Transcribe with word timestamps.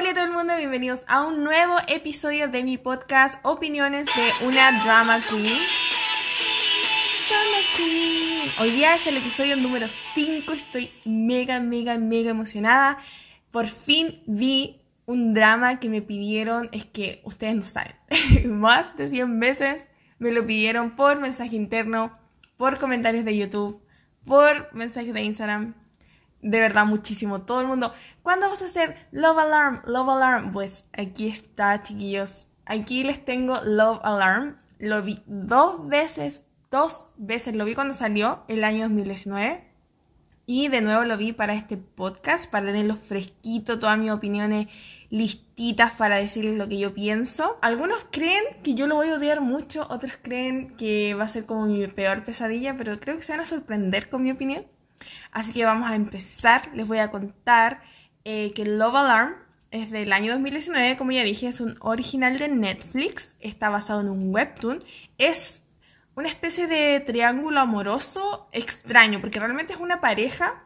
Hola 0.00 0.12
a 0.12 0.14
todo 0.14 0.24
el 0.24 0.32
mundo, 0.32 0.56
bienvenidos 0.56 1.02
a 1.08 1.26
un 1.26 1.44
nuevo 1.44 1.76
episodio 1.86 2.48
de 2.48 2.64
mi 2.64 2.78
podcast 2.78 3.38
Opiniones 3.42 4.06
de 4.06 4.46
una 4.46 4.82
Drama 4.82 5.20
Queen. 5.28 5.58
Hoy 8.58 8.70
día 8.70 8.94
es 8.94 9.06
el 9.06 9.18
episodio 9.18 9.56
número 9.56 9.88
5, 10.14 10.54
estoy 10.54 10.90
mega, 11.04 11.60
mega, 11.60 11.98
mega 11.98 12.30
emocionada. 12.30 12.96
Por 13.50 13.66
fin 13.66 14.22
vi 14.26 14.80
un 15.04 15.34
drama 15.34 15.78
que 15.80 15.90
me 15.90 16.00
pidieron, 16.00 16.70
es 16.72 16.86
que 16.86 17.20
ustedes 17.24 17.56
no 17.56 17.62
saben, 17.62 17.94
más 18.58 18.96
de 18.96 19.06
100 19.06 19.38
veces 19.38 19.90
me 20.18 20.32
lo 20.32 20.46
pidieron 20.46 20.96
por 20.96 21.20
mensaje 21.20 21.56
interno, 21.56 22.18
por 22.56 22.78
comentarios 22.78 23.26
de 23.26 23.36
YouTube, 23.36 23.82
por 24.24 24.72
mensajes 24.72 25.12
de 25.12 25.24
Instagram 25.24 25.74
de 26.42 26.60
verdad 26.60 26.86
muchísimo. 26.86 27.42
Todo 27.42 27.60
el 27.60 27.66
mundo, 27.66 27.92
¿cuándo 28.22 28.48
vas 28.48 28.62
a 28.62 28.66
hacer 28.66 29.08
Love 29.12 29.38
Alarm? 29.38 29.82
Love 29.86 30.08
Alarm. 30.08 30.52
Pues 30.52 30.84
aquí 30.92 31.28
está, 31.28 31.82
chiquillos. 31.82 32.48
Aquí 32.66 33.04
les 33.04 33.24
tengo 33.24 33.60
Love 33.64 34.00
Alarm. 34.02 34.56
Lo 34.78 35.02
vi 35.02 35.22
dos 35.26 35.88
veces, 35.88 36.46
dos 36.70 37.12
veces. 37.16 37.54
Lo 37.54 37.64
vi 37.64 37.74
cuando 37.74 37.94
salió 37.94 38.44
el 38.48 38.64
año 38.64 38.84
2019. 38.84 39.66
Y 40.46 40.68
de 40.68 40.80
nuevo 40.80 41.04
lo 41.04 41.16
vi 41.16 41.32
para 41.32 41.54
este 41.54 41.76
podcast, 41.76 42.50
para 42.50 42.66
tenerlo 42.66 42.96
fresquito, 42.96 43.78
todas 43.78 43.96
mis 43.98 44.10
opiniones 44.10 44.66
listitas 45.08 45.92
para 45.92 46.16
decirles 46.16 46.56
lo 46.56 46.68
que 46.68 46.78
yo 46.78 46.92
pienso. 46.92 47.56
Algunos 47.62 48.04
creen 48.10 48.42
que 48.64 48.74
yo 48.74 48.88
lo 48.88 48.96
voy 48.96 49.10
a 49.10 49.14
odiar 49.14 49.40
mucho, 49.40 49.86
otros 49.90 50.14
creen 50.20 50.74
que 50.76 51.14
va 51.14 51.24
a 51.24 51.28
ser 51.28 51.46
como 51.46 51.66
mi 51.66 51.86
peor 51.86 52.24
pesadilla, 52.24 52.76
pero 52.76 52.98
creo 52.98 53.16
que 53.16 53.22
se 53.22 53.30
van 53.30 53.42
a 53.42 53.46
sorprender 53.46 54.08
con 54.08 54.24
mi 54.24 54.32
opinión. 54.32 54.64
Así 55.32 55.52
que 55.52 55.64
vamos 55.64 55.90
a 55.90 55.94
empezar. 55.94 56.70
Les 56.74 56.86
voy 56.86 56.98
a 56.98 57.10
contar 57.10 57.82
eh, 58.24 58.52
que 58.54 58.64
Love 58.64 58.96
Alarm 58.96 59.34
es 59.70 59.90
del 59.90 60.12
año 60.12 60.32
2019, 60.32 60.96
como 60.96 61.12
ya 61.12 61.22
dije, 61.22 61.46
es 61.46 61.60
un 61.60 61.76
original 61.80 62.38
de 62.38 62.48
Netflix, 62.48 63.36
está 63.40 63.70
basado 63.70 64.00
en 64.00 64.08
un 64.08 64.34
webtoon, 64.34 64.82
es 65.16 65.62
una 66.16 66.28
especie 66.28 66.66
de 66.66 67.00
triángulo 67.00 67.60
amoroso 67.60 68.48
extraño, 68.52 69.20
porque 69.20 69.38
realmente 69.38 69.74
es 69.74 69.78
una 69.78 70.00
pareja, 70.00 70.64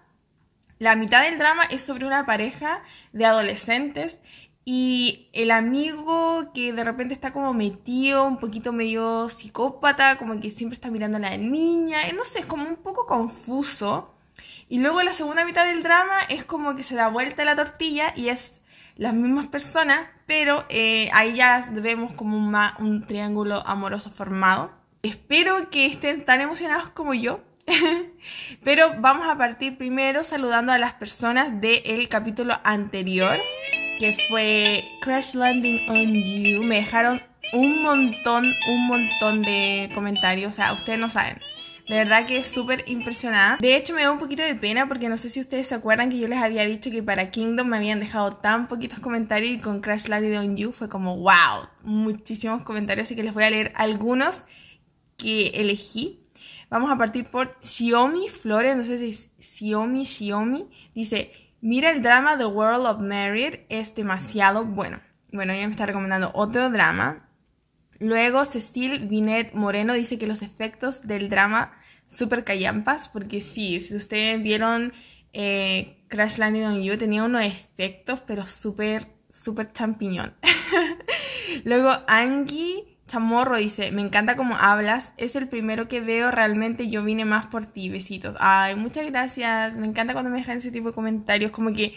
la 0.78 0.96
mitad 0.96 1.22
del 1.22 1.38
drama 1.38 1.64
es 1.64 1.82
sobre 1.82 2.06
una 2.06 2.24
pareja 2.24 2.82
de 3.12 3.26
adolescentes 3.26 4.20
y 4.64 5.28
el 5.34 5.50
amigo 5.50 6.52
que 6.54 6.72
de 6.72 6.82
repente 6.82 7.12
está 7.12 7.32
como 7.32 7.52
metido, 7.52 8.24
un 8.24 8.38
poquito 8.38 8.72
medio 8.72 9.28
psicópata, 9.28 10.16
como 10.16 10.40
que 10.40 10.50
siempre 10.50 10.74
está 10.74 10.90
mirando 10.90 11.18
a 11.18 11.20
la 11.20 11.36
niña, 11.36 11.98
no 12.16 12.24
sé, 12.24 12.40
es 12.40 12.46
como 12.46 12.66
un 12.66 12.76
poco 12.76 13.06
confuso. 13.06 14.13
Y 14.68 14.78
luego 14.78 15.02
la 15.02 15.12
segunda 15.12 15.44
mitad 15.44 15.66
del 15.66 15.82
drama 15.82 16.20
es 16.28 16.44
como 16.44 16.74
que 16.74 16.84
se 16.84 16.94
da 16.94 17.08
vuelta 17.08 17.44
la 17.44 17.56
tortilla 17.56 18.12
y 18.16 18.28
es 18.28 18.62
las 18.96 19.14
mismas 19.14 19.48
personas, 19.48 20.08
pero 20.26 20.64
eh, 20.68 21.10
ahí 21.12 21.34
ya 21.34 21.68
vemos 21.70 22.12
como 22.12 22.36
un, 22.36 22.56
un 22.78 23.06
triángulo 23.06 23.62
amoroso 23.66 24.10
formado. 24.10 24.72
Espero 25.02 25.68
que 25.70 25.86
estén 25.86 26.24
tan 26.24 26.40
emocionados 26.40 26.90
como 26.90 27.14
yo. 27.14 27.40
pero 28.64 28.94
vamos 29.00 29.26
a 29.26 29.36
partir 29.36 29.78
primero 29.78 30.22
saludando 30.22 30.72
a 30.72 30.78
las 30.78 30.94
personas 30.94 31.60
del 31.60 32.08
capítulo 32.08 32.54
anterior, 32.62 33.38
que 33.98 34.16
fue 34.28 34.84
Crash 35.00 35.34
Landing 35.34 35.88
on 35.88 36.12
You. 36.24 36.62
Me 36.62 36.76
dejaron 36.76 37.22
un 37.52 37.82
montón, 37.82 38.54
un 38.68 38.86
montón 38.86 39.42
de 39.42 39.90
comentarios. 39.94 40.50
O 40.50 40.52
sea, 40.52 40.72
ustedes 40.72 40.98
no 40.98 41.10
saben. 41.10 41.40
De 41.88 41.96
verdad 41.96 42.26
que 42.26 42.38
es 42.38 42.46
súper 42.46 42.84
impresionada. 42.86 43.58
De 43.60 43.76
hecho, 43.76 43.94
me 43.94 44.02
da 44.02 44.10
un 44.10 44.18
poquito 44.18 44.42
de 44.42 44.54
pena 44.54 44.88
porque 44.88 45.08
no 45.08 45.18
sé 45.18 45.28
si 45.28 45.40
ustedes 45.40 45.66
se 45.66 45.74
acuerdan 45.74 46.08
que 46.08 46.18
yo 46.18 46.28
les 46.28 46.38
había 46.38 46.64
dicho 46.64 46.90
que 46.90 47.02
para 47.02 47.30
Kingdom 47.30 47.68
me 47.68 47.76
habían 47.76 48.00
dejado 48.00 48.36
tan 48.36 48.68
poquitos 48.68 49.00
comentarios 49.00 49.52
y 49.52 49.58
con 49.58 49.80
Crash 49.80 50.06
Landing 50.08 50.36
on 50.36 50.56
You 50.56 50.72
fue 50.72 50.88
como 50.88 51.16
wow, 51.18 51.68
muchísimos 51.82 52.62
comentarios. 52.62 53.06
Así 53.06 53.16
que 53.16 53.22
les 53.22 53.34
voy 53.34 53.44
a 53.44 53.50
leer 53.50 53.72
algunos 53.76 54.44
que 55.18 55.48
elegí. 55.48 56.20
Vamos 56.70 56.90
a 56.90 56.96
partir 56.96 57.26
por 57.26 57.56
Xiaomi 57.60 58.28
Flores, 58.28 58.76
no 58.76 58.84
sé 58.84 58.98
si 58.98 59.10
es 59.10 59.30
Xiaomi, 59.38 60.06
Xiaomi. 60.06 60.70
Dice, 60.94 61.32
mira 61.60 61.90
el 61.90 62.02
drama 62.02 62.38
The 62.38 62.46
World 62.46 62.86
of 62.86 63.00
Married, 63.00 63.60
es 63.68 63.94
demasiado 63.94 64.64
bueno. 64.64 65.00
Bueno, 65.32 65.52
ella 65.52 65.66
me 65.66 65.72
está 65.72 65.84
recomendando 65.84 66.30
otro 66.34 66.70
drama. 66.70 67.23
Luego 67.98 68.44
Cecil 68.44 69.06
Binet 69.06 69.54
Moreno 69.54 69.94
dice 69.94 70.18
que 70.18 70.26
los 70.26 70.42
efectos 70.42 71.06
del 71.06 71.28
drama 71.28 71.72
super 72.06 72.44
callampas, 72.44 73.08
porque 73.08 73.40
sí, 73.40 73.80
si 73.80 73.94
ustedes 73.94 74.42
vieron 74.42 74.92
eh, 75.32 75.96
Crash 76.08 76.38
Landing 76.38 76.64
on 76.64 76.82
You, 76.82 76.96
tenía 76.96 77.24
unos 77.24 77.44
efectos, 77.44 78.20
pero 78.26 78.46
súper, 78.46 79.08
súper 79.30 79.72
champiñón. 79.72 80.34
Luego 81.64 81.90
Angie 82.06 82.94
Chamorro 83.06 83.58
dice, 83.58 83.90
me 83.92 84.00
encanta 84.00 84.36
cómo 84.36 84.56
hablas, 84.56 85.12
es 85.18 85.36
el 85.36 85.48
primero 85.48 85.88
que 85.88 86.00
veo, 86.00 86.30
realmente 86.30 86.88
yo 86.88 87.04
vine 87.04 87.24
más 87.24 87.46
por 87.46 87.66
ti, 87.66 87.90
besitos. 87.90 88.34
Ay, 88.40 88.76
muchas 88.76 89.06
gracias, 89.06 89.76
me 89.76 89.86
encanta 89.86 90.14
cuando 90.14 90.30
me 90.30 90.38
dejan 90.38 90.58
ese 90.58 90.70
tipo 90.70 90.88
de 90.88 90.94
comentarios, 90.94 91.52
como 91.52 91.72
que 91.74 91.94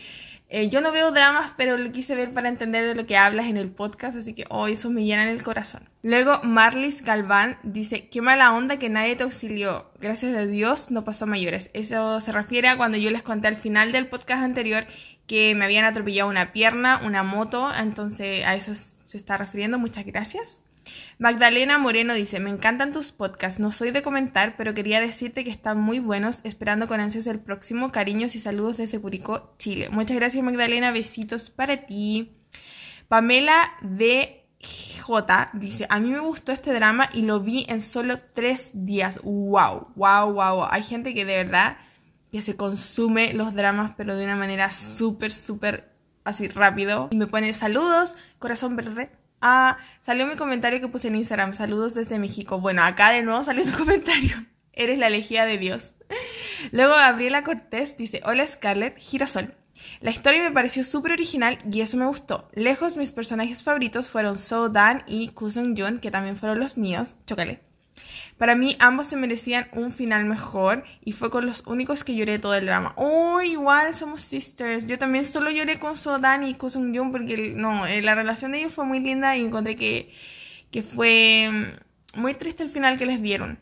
eh, 0.50 0.70
yo 0.70 0.80
no 0.80 0.94
veo 0.94 1.12
dramas, 1.12 1.52
pero 1.58 1.78
lo 1.78 1.92
quise 1.92 2.16
ver 2.16 2.32
para 2.32 2.48
entender 2.48 2.86
de 2.86 2.96
lo 2.96 3.06
que 3.06 3.18
hablas 3.18 3.48
en 3.48 3.58
el 3.58 3.70
podcast, 3.70 4.18
así 4.18 4.34
que 4.34 4.46
hoy 4.50 4.72
oh, 4.72 4.74
eso 4.74 4.90
me 4.90 5.04
llena 5.04 5.30
el 5.30 5.44
corazón. 5.44 5.90
Luego 6.04 6.40
Marlis 6.44 7.04
Galván 7.04 7.58
dice, 7.64 8.08
qué 8.08 8.22
mala 8.22 8.54
onda 8.54 8.78
que 8.78 8.90
nadie 8.90 9.18
te 9.18 9.24
auxilió. 9.24 9.92
Gracias 10.00 10.36
a 10.36 10.46
Dios 10.46 10.90
no 10.90 11.04
pasó 11.04 11.28
mayores. 11.28 11.70
Eso 11.74 12.22
se 12.22 12.32
refiere 12.32 12.70
a 12.70 12.78
cuando 12.78 12.98
yo 12.98 13.12
les 13.12 13.24
conté 13.24 13.50
al 13.50 13.58
final 13.58 13.92
del 13.92 14.08
podcast 14.08 14.42
anterior 14.42 14.88
que 15.28 15.54
me 15.54 15.66
habían 15.66 15.84
atropellado 15.84 16.30
una 16.30 16.54
pierna, 16.54 17.02
una 17.04 17.24
moto, 17.24 17.70
entonces 17.78 18.46
a 18.46 18.56
eso 18.56 18.74
se 18.74 19.18
está 19.18 19.38
refiriendo. 19.38 19.78
Muchas 19.78 20.06
gracias. 20.06 20.62
Magdalena 21.20 21.78
Moreno 21.78 22.14
dice, 22.14 22.40
me 22.40 22.50
encantan 22.50 22.94
tus 22.94 23.12
podcasts, 23.12 23.60
no 23.60 23.72
soy 23.72 23.92
de 23.92 24.02
comentar, 24.02 24.56
pero 24.58 24.74
quería 24.74 25.00
decirte 25.00 25.44
que 25.44 25.50
están 25.50 25.80
muy 25.80 26.00
buenos, 26.00 26.40
esperando 26.44 26.88
con 26.88 27.00
ansias 27.00 27.28
el 27.28 27.40
próximo. 27.40 27.92
Cariños 27.92 28.36
y 28.36 28.40
saludos 28.40 28.78
desde 28.78 29.00
Curicó, 29.00 29.56
Chile. 29.58 29.90
Muchas 29.90 30.18
gracias 30.18 30.44
Magdalena, 30.44 30.92
besitos 30.92 31.50
para 31.50 31.86
ti. 31.88 32.38
Pamela 33.08 33.74
DJ 33.82 34.48
dice, 35.54 35.88
a 35.90 36.00
mí 36.00 36.10
me 36.12 36.20
gustó 36.20 36.52
este 36.52 36.74
drama 36.74 37.10
y 37.14 37.22
lo 37.22 37.40
vi 37.40 37.66
en 37.70 37.82
solo 37.82 38.20
tres 38.34 38.72
días. 38.74 39.20
Wow, 39.24 39.94
wow, 39.96 40.34
wow. 40.34 40.66
Hay 40.70 40.84
gente 40.84 41.14
que 41.14 41.26
de 41.26 41.44
verdad 41.44 41.78
que 42.32 42.42
se 42.42 42.56
consume 42.56 43.34
los 43.34 43.54
dramas, 43.54 43.94
pero 43.96 44.16
de 44.16 44.26
una 44.26 44.36
manera 44.36 44.72
súper, 44.72 45.32
súper 45.32 45.92
así 46.24 46.48
rápido. 46.48 47.08
Y 47.12 47.16
me 47.16 47.28
pone 47.28 47.54
saludos, 47.54 48.16
corazón 48.40 48.76
verde. 48.76 49.10
Ah, 49.42 49.78
salió 50.02 50.26
mi 50.26 50.36
comentario 50.36 50.82
que 50.82 50.88
puse 50.88 51.08
en 51.08 51.16
Instagram. 51.16 51.54
Saludos 51.54 51.94
desde 51.94 52.20
México. 52.20 52.60
Bueno, 52.60 52.84
acá 52.84 53.12
de 53.12 53.24
nuevo 53.24 53.44
salió 53.44 53.64
tu 53.64 53.72
comentario. 53.78 54.46
Eres 54.74 54.98
la 54.98 55.08
elegida 55.08 55.46
de 55.46 55.58
Dios. 55.58 55.96
Luego 56.72 56.96
Gabriela 56.96 57.44
Cortés 57.44 57.98
dice, 57.98 58.22
hola 58.26 58.46
Scarlett, 58.46 58.98
girasol. 58.98 59.56
La 60.02 60.12
historia 60.12 60.44
me 60.44 60.52
pareció 60.52 60.84
súper 60.84 61.12
original 61.12 61.60
y 61.72 61.82
eso 61.82 61.98
me 61.98 62.06
gustó. 62.08 62.50
Lejos 62.54 62.98
mis 62.98 63.12
personajes 63.12 63.64
favoritos 63.64 64.10
fueron 64.10 64.38
So 64.40 64.70
Dan 64.70 65.04
y 65.06 65.30
Cousin 65.30 65.76
Jun, 65.78 66.00
que 66.00 66.12
también 66.12 66.38
fueron 66.38 66.60
los 66.60 66.78
míos. 66.78 67.16
Chocale. 67.26 67.62
Para 68.38 68.56
mí 68.56 68.76
ambos 68.80 69.08
se 69.08 69.16
merecían 69.16 69.68
un 69.74 69.92
final 69.92 70.26
mejor 70.26 70.84
y 71.04 71.14
fue 71.14 71.32
con 71.32 71.46
los 71.46 71.64
únicos 71.66 72.04
que 72.04 72.16
lloré 72.16 72.38
todo 72.38 72.54
el 72.54 72.68
drama. 72.68 72.94
Oh, 72.96 73.42
igual 73.42 73.96
somos 73.96 74.22
sisters. 74.22 74.86
Yo 74.86 75.00
también 75.00 75.26
solo 75.26 75.50
lloré 75.50 75.80
con 75.80 75.98
Sodan 75.98 76.44
y 76.44 76.54
Kusung 76.54 76.96
Jung 76.96 77.12
porque 77.12 77.54
no, 77.56 77.88
eh, 77.88 78.02
la 78.02 78.14
relación 78.14 78.52
de 78.52 78.60
ellos 78.60 78.74
fue 78.74 78.86
muy 78.86 79.00
linda 79.00 79.36
y 79.36 79.44
encontré 79.44 79.76
que, 79.76 80.14
que 80.70 80.84
fue 80.84 81.50
mm, 81.52 82.22
muy 82.22 82.36
triste 82.36 82.62
el 82.62 82.70
final 82.70 82.98
que 83.00 83.08
les 83.08 83.22
dieron. 83.22 83.60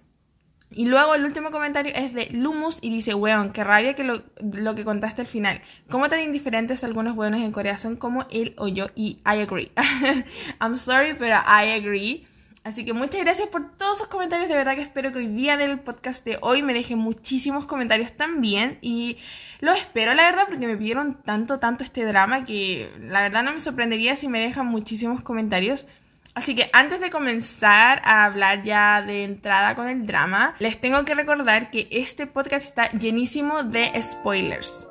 Y 0.72 0.85
luego 0.88 1.16
el 1.16 1.24
último 1.24 1.52
comentario 1.52 1.94
es 1.96 2.14
de 2.14 2.28
Lumus 2.31 2.80
y 2.81 2.90
dice, 2.90 3.14
weón, 3.14 3.53
qué 3.53 3.64
rabia 3.64 3.94
que 3.94 4.03
lo, 4.03 4.24
lo, 4.41 4.75
que 4.75 4.84
contaste 4.84 5.22
al 5.22 5.28
final. 5.28 5.62
¿Cómo 5.90 6.09
tan 6.09 6.19
indiferentes 6.19 6.84
algunos 6.84 7.16
weones 7.16 7.44
en 7.44 7.53
Corea 7.53 7.78
son 7.78 7.96
como 7.96 8.25
él 8.30 8.56
o 8.58 8.68
yo? 8.68 8.88
Y 8.94 9.19
I 9.25 9.41
agree. 9.41 9.72
I'm 10.59 10.76
sorry, 10.76 11.14
pero 11.14 11.35
I 11.35 11.72
agree. 11.79 12.28
Así 12.66 12.84
que 12.84 12.94
muchas 12.94 13.22
gracias 13.22 13.47
por 13.50 13.78
todos 13.78 14.00
sus 14.00 14.08
comentarios. 14.08 14.50
De 14.50 14.56
verdad 14.56 14.73
que 14.73 14.82
espero 14.82 15.12
que 15.12 15.20
hoy 15.20 15.28
día 15.28 15.53
en 15.53 15.62
el 15.62 15.79
podcast 15.79 16.26
de 16.26 16.40
hoy 16.41 16.64
me 16.64 16.73
dejen 16.73 16.97
muchísimos 16.97 17.67
comentarios 17.67 18.14
también. 18.14 18.79
Y 18.82 19.20
lo 19.59 19.72
espero, 19.72 20.16
la 20.16 20.23
verdad, 20.23 20.46
porque 20.47 20.66
me 20.66 20.76
pidieron 20.76 21.22
tanto, 21.22 21.59
tanto 21.59 21.84
este 21.84 22.03
drama 22.06 22.44
que 22.44 22.91
la 23.00 23.22
verdad 23.22 23.44
no 23.44 23.53
me 23.53 23.59
sorprendería 23.59 24.16
si 24.16 24.28
me 24.28 24.40
dejan 24.40 24.66
muchísimos 24.66 25.22
comentarios. 25.22 25.85
Así 26.34 26.56
que 26.56 26.72
antes 26.73 27.00
de 27.02 27.12
comenzar 27.12 28.02
a 28.03 28.26
hablar 28.26 28.64
ya 28.64 29.03
de 29.03 29.26
entrada 29.26 29.76
con 29.76 29.88
el 29.88 30.08
drama, 30.08 30.56
les 30.58 30.82
tengo 30.82 31.06
que 31.06 31.14
recordar 31.14 31.70
que 31.70 31.88
este 31.91 32.26
podcast 32.26 32.66
está 32.66 32.90
llenísimo 32.97 33.61
de 33.61 33.91
spoilers. 34.02 34.88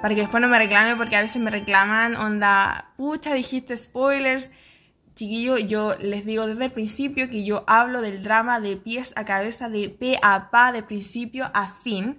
Para 0.00 0.14
que 0.14 0.20
después 0.20 0.40
no 0.40 0.46
me 0.46 0.56
reclame, 0.56 0.94
porque 0.94 1.16
a 1.16 1.22
veces 1.22 1.42
me 1.42 1.50
reclaman, 1.50 2.14
onda, 2.14 2.92
pucha, 2.96 3.34
dijiste 3.34 3.76
spoilers. 3.76 4.52
Chiquillo, 5.14 5.58
yo 5.58 5.94
les 6.00 6.24
digo 6.24 6.46
desde 6.46 6.66
el 6.66 6.70
principio 6.70 7.28
que 7.28 7.44
yo 7.44 7.64
hablo 7.66 8.00
del 8.00 8.22
drama 8.22 8.60
de 8.60 8.76
pies 8.76 9.12
a 9.16 9.24
cabeza, 9.24 9.68
de 9.68 9.88
pe 9.88 10.16
a 10.22 10.50
pa, 10.50 10.72
de 10.72 10.82
principio 10.82 11.50
a 11.52 11.68
fin. 11.68 12.18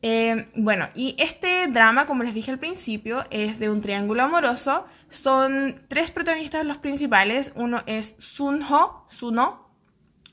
Eh, 0.00 0.48
bueno, 0.54 0.88
y 0.94 1.16
este 1.18 1.66
drama, 1.66 2.06
como 2.06 2.22
les 2.22 2.34
dije 2.34 2.50
al 2.50 2.58
principio, 2.58 3.24
es 3.30 3.58
de 3.58 3.70
un 3.70 3.80
triángulo 3.80 4.22
amoroso. 4.22 4.86
Son 5.08 5.82
tres 5.88 6.10
protagonistas 6.10 6.64
los 6.64 6.78
principales. 6.78 7.52
Uno 7.54 7.82
es 7.86 8.14
Sunho, 8.18 9.06
Suno. 9.08 9.68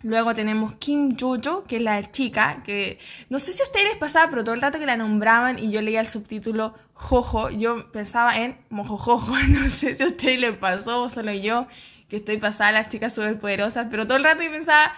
Luego 0.04 0.36
tenemos 0.36 0.76
Kim 0.76 1.18
Jojo, 1.18 1.64
que 1.64 1.78
es 1.78 1.82
la 1.82 2.12
chica, 2.12 2.62
que 2.64 3.00
no 3.30 3.40
sé 3.40 3.54
si 3.54 3.62
a 3.62 3.64
ustedes 3.64 3.88
les 3.88 3.98
pasaba, 3.98 4.30
pero 4.30 4.44
todo 4.44 4.54
el 4.54 4.62
rato 4.62 4.78
que 4.78 4.86
la 4.86 4.98
nombraban 4.98 5.58
y 5.58 5.72
yo 5.72 5.82
leía 5.82 6.00
el 6.00 6.08
subtítulo 6.08 6.76
Jojo, 6.96 7.50
yo 7.50 7.92
pensaba 7.92 8.40
en 8.40 8.58
Mojojojo. 8.70 9.36
No 9.50 9.70
sé 9.70 9.96
si 9.96 10.04
a 10.04 10.08
ustedes 10.08 10.40
les 10.40 10.58
pasó 10.58 11.04
o 11.04 11.10
solo 11.10 11.34
yo, 11.34 11.68
que 12.10 12.18
estoy 12.18 12.38
pasada 12.38 12.72
las 12.72 12.90
chicas 12.90 13.14
superpoderosas, 13.14 13.88
pero 13.92 14.06
todo 14.08 14.18
el 14.18 14.24
rato 14.24 14.42
yo 14.42 14.52
pensaba 14.52 14.94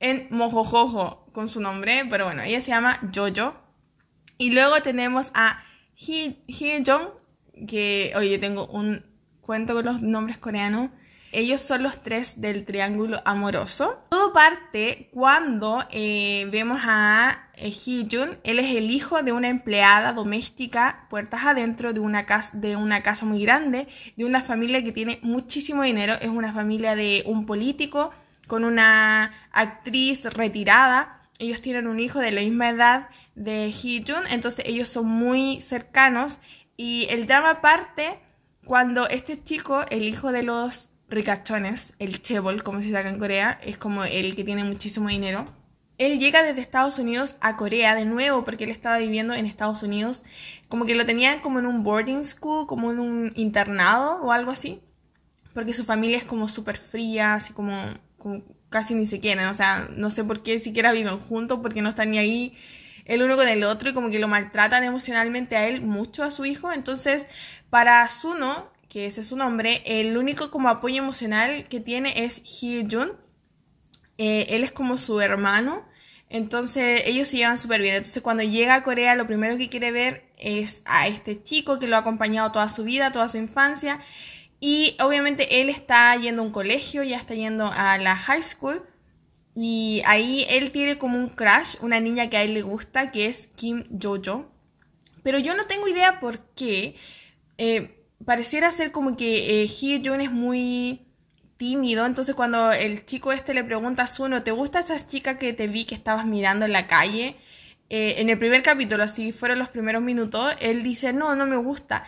en 0.00 0.26
Mojojojo 0.30 1.26
con 1.32 1.48
su 1.48 1.60
nombre, 1.60 2.04
pero 2.10 2.24
bueno, 2.24 2.42
ella 2.42 2.60
se 2.60 2.70
llama 2.70 2.98
Jojo. 3.14 3.54
Y 4.38 4.50
luego 4.50 4.80
tenemos 4.82 5.30
a 5.34 5.62
Hee, 5.94 6.42
Jong, 6.84 7.10
que, 7.68 8.12
oye, 8.16 8.38
tengo 8.38 8.66
un 8.66 9.04
cuento 9.40 9.74
con 9.74 9.84
los 9.84 10.02
nombres 10.02 10.38
coreanos. 10.38 10.90
Ellos 11.32 11.62
son 11.62 11.82
los 11.82 12.02
tres 12.02 12.42
del 12.42 12.66
triángulo 12.66 13.22
amoroso. 13.24 13.98
Todo 14.10 14.34
parte 14.34 15.08
cuando 15.14 15.82
eh, 15.90 16.46
vemos 16.52 16.82
a 16.84 17.48
eh, 17.54 17.70
Hee 17.70 18.06
Jun. 18.10 18.38
Él 18.44 18.58
es 18.58 18.76
el 18.76 18.90
hijo 18.90 19.22
de 19.22 19.32
una 19.32 19.48
empleada 19.48 20.12
doméstica, 20.12 21.06
puertas 21.08 21.46
adentro, 21.46 21.94
de 21.94 22.00
una, 22.00 22.26
casa, 22.26 22.50
de 22.54 22.76
una 22.76 23.02
casa 23.02 23.24
muy 23.24 23.42
grande, 23.42 23.88
de 24.14 24.26
una 24.26 24.42
familia 24.42 24.84
que 24.84 24.92
tiene 24.92 25.20
muchísimo 25.22 25.82
dinero. 25.82 26.14
Es 26.20 26.28
una 26.28 26.52
familia 26.52 26.94
de 26.96 27.22
un 27.24 27.46
político 27.46 28.10
con 28.46 28.64
una 28.64 29.32
actriz 29.52 30.24
retirada. 30.24 31.22
Ellos 31.38 31.62
tienen 31.62 31.86
un 31.86 31.98
hijo 31.98 32.18
de 32.18 32.32
la 32.32 32.42
misma 32.42 32.68
edad 32.68 33.08
de 33.34 33.72
Hee-jun, 33.72 34.24
entonces 34.30 34.66
ellos 34.68 34.88
son 34.88 35.06
muy 35.06 35.62
cercanos 35.62 36.38
y 36.76 37.06
el 37.08 37.26
drama 37.26 37.62
parte 37.62 38.18
cuando 38.64 39.08
este 39.08 39.42
chico, 39.42 39.84
el 39.88 40.04
hijo 40.04 40.30
de 40.30 40.42
los 40.42 40.91
ricachones, 41.12 41.92
el 41.98 42.22
chebol, 42.22 42.62
como 42.62 42.80
se 42.80 42.90
saca 42.90 43.08
en 43.08 43.18
Corea, 43.18 43.60
es 43.62 43.78
como 43.78 44.04
el 44.04 44.34
que 44.34 44.44
tiene 44.44 44.64
muchísimo 44.64 45.08
dinero. 45.08 45.46
Él 45.98 46.18
llega 46.18 46.42
desde 46.42 46.62
Estados 46.62 46.98
Unidos 46.98 47.36
a 47.40 47.56
Corea 47.56 47.94
de 47.94 48.04
nuevo 48.04 48.44
porque 48.44 48.64
él 48.64 48.70
estaba 48.70 48.98
viviendo 48.98 49.34
en 49.34 49.46
Estados 49.46 49.82
Unidos, 49.82 50.22
como 50.68 50.86
que 50.86 50.94
lo 50.94 51.06
tenían 51.06 51.40
como 51.40 51.58
en 51.58 51.66
un 51.66 51.84
boarding 51.84 52.24
school, 52.24 52.66
como 52.66 52.90
en 52.90 52.98
un 52.98 53.32
internado 53.36 54.20
o 54.22 54.32
algo 54.32 54.50
así, 54.50 54.80
porque 55.54 55.74
su 55.74 55.84
familia 55.84 56.16
es 56.16 56.24
como 56.24 56.48
súper 56.48 56.78
fría, 56.78 57.34
así 57.34 57.52
como, 57.52 57.72
como 58.18 58.42
casi 58.70 58.94
ni 58.94 59.06
se 59.06 59.20
quieren, 59.20 59.46
o 59.46 59.54
sea, 59.54 59.88
no 59.94 60.10
sé 60.10 60.24
por 60.24 60.42
qué 60.42 60.58
siquiera 60.58 60.92
viven 60.92 61.18
juntos 61.18 61.60
porque 61.62 61.82
no 61.82 61.90
están 61.90 62.10
ni 62.10 62.18
ahí 62.18 62.56
el 63.04 63.22
uno 63.22 63.36
con 63.36 63.48
el 63.48 63.64
otro 63.64 63.90
y 63.90 63.94
como 63.94 64.10
que 64.10 64.18
lo 64.18 64.28
maltratan 64.28 64.84
emocionalmente 64.84 65.56
a 65.56 65.68
él 65.68 65.82
mucho 65.82 66.24
a 66.24 66.30
su 66.30 66.46
hijo. 66.46 66.72
Entonces, 66.72 67.26
para 67.68 68.08
Suno, 68.08 68.71
que 68.92 69.06
ese 69.06 69.22
es 69.22 69.28
su 69.28 69.36
nombre, 69.36 69.82
el 69.86 70.18
único 70.18 70.50
como 70.50 70.68
apoyo 70.68 70.98
emocional 70.98 71.66
que 71.66 71.80
tiene 71.80 72.26
es 72.26 72.42
Hee 72.44 72.86
Jun. 72.90 73.12
Eh, 74.18 74.48
él 74.50 74.64
es 74.64 74.70
como 74.70 74.98
su 74.98 75.18
hermano. 75.22 75.88
Entonces 76.28 77.02
ellos 77.06 77.28
se 77.28 77.38
llevan 77.38 77.56
súper 77.56 77.80
bien. 77.80 77.94
Entonces 77.94 78.22
cuando 78.22 78.42
llega 78.42 78.74
a 78.74 78.82
Corea 78.82 79.16
lo 79.16 79.26
primero 79.26 79.56
que 79.56 79.70
quiere 79.70 79.92
ver 79.92 80.26
es 80.36 80.82
a 80.84 81.08
este 81.08 81.42
chico 81.42 81.78
que 81.78 81.86
lo 81.86 81.96
ha 81.96 82.00
acompañado 82.00 82.52
toda 82.52 82.68
su 82.68 82.84
vida, 82.84 83.12
toda 83.12 83.30
su 83.30 83.38
infancia. 83.38 84.02
Y 84.60 84.94
obviamente 85.00 85.62
él 85.62 85.70
está 85.70 86.14
yendo 86.16 86.42
a 86.42 86.44
un 86.44 86.52
colegio, 86.52 87.02
ya 87.02 87.16
está 87.16 87.34
yendo 87.34 87.72
a 87.74 87.96
la 87.96 88.14
high 88.14 88.42
school. 88.42 88.82
Y 89.56 90.02
ahí 90.04 90.44
él 90.50 90.70
tiene 90.70 90.98
como 90.98 91.16
un 91.16 91.30
crush, 91.30 91.76
una 91.80 91.98
niña 91.98 92.28
que 92.28 92.36
a 92.36 92.42
él 92.42 92.52
le 92.52 92.60
gusta, 92.60 93.10
que 93.10 93.24
es 93.24 93.46
Kim 93.56 93.84
Jojo. 93.98 94.52
Pero 95.22 95.38
yo 95.38 95.54
no 95.56 95.64
tengo 95.64 95.88
idea 95.88 96.20
por 96.20 96.40
qué. 96.54 96.96
Eh, 97.56 98.01
pareciera 98.24 98.70
ser 98.70 98.92
como 98.92 99.16
que 99.16 99.62
eh, 99.62 99.68
Hee 99.68 100.02
Jun 100.04 100.20
es 100.20 100.30
muy 100.30 101.06
tímido. 101.56 102.06
Entonces 102.06 102.34
cuando 102.34 102.72
el 102.72 103.06
chico 103.06 103.32
este 103.32 103.54
le 103.54 103.64
pregunta 103.64 104.04
a 104.04 104.06
Suno, 104.06 104.42
¿te 104.42 104.50
gusta 104.50 104.80
esa 104.80 105.06
chica 105.06 105.38
que 105.38 105.52
te 105.52 105.68
vi 105.68 105.84
que 105.84 105.94
estabas 105.94 106.26
mirando 106.26 106.64
en 106.66 106.72
la 106.72 106.86
calle? 106.86 107.36
Eh, 107.88 108.20
en 108.22 108.30
el 108.30 108.38
primer 108.38 108.62
capítulo, 108.62 109.04
así 109.04 109.32
fueron 109.32 109.58
los 109.58 109.68
primeros 109.68 110.02
minutos, 110.02 110.54
él 110.60 110.82
dice, 110.82 111.12
no, 111.12 111.36
no 111.36 111.46
me 111.46 111.56
gusta. 111.56 112.04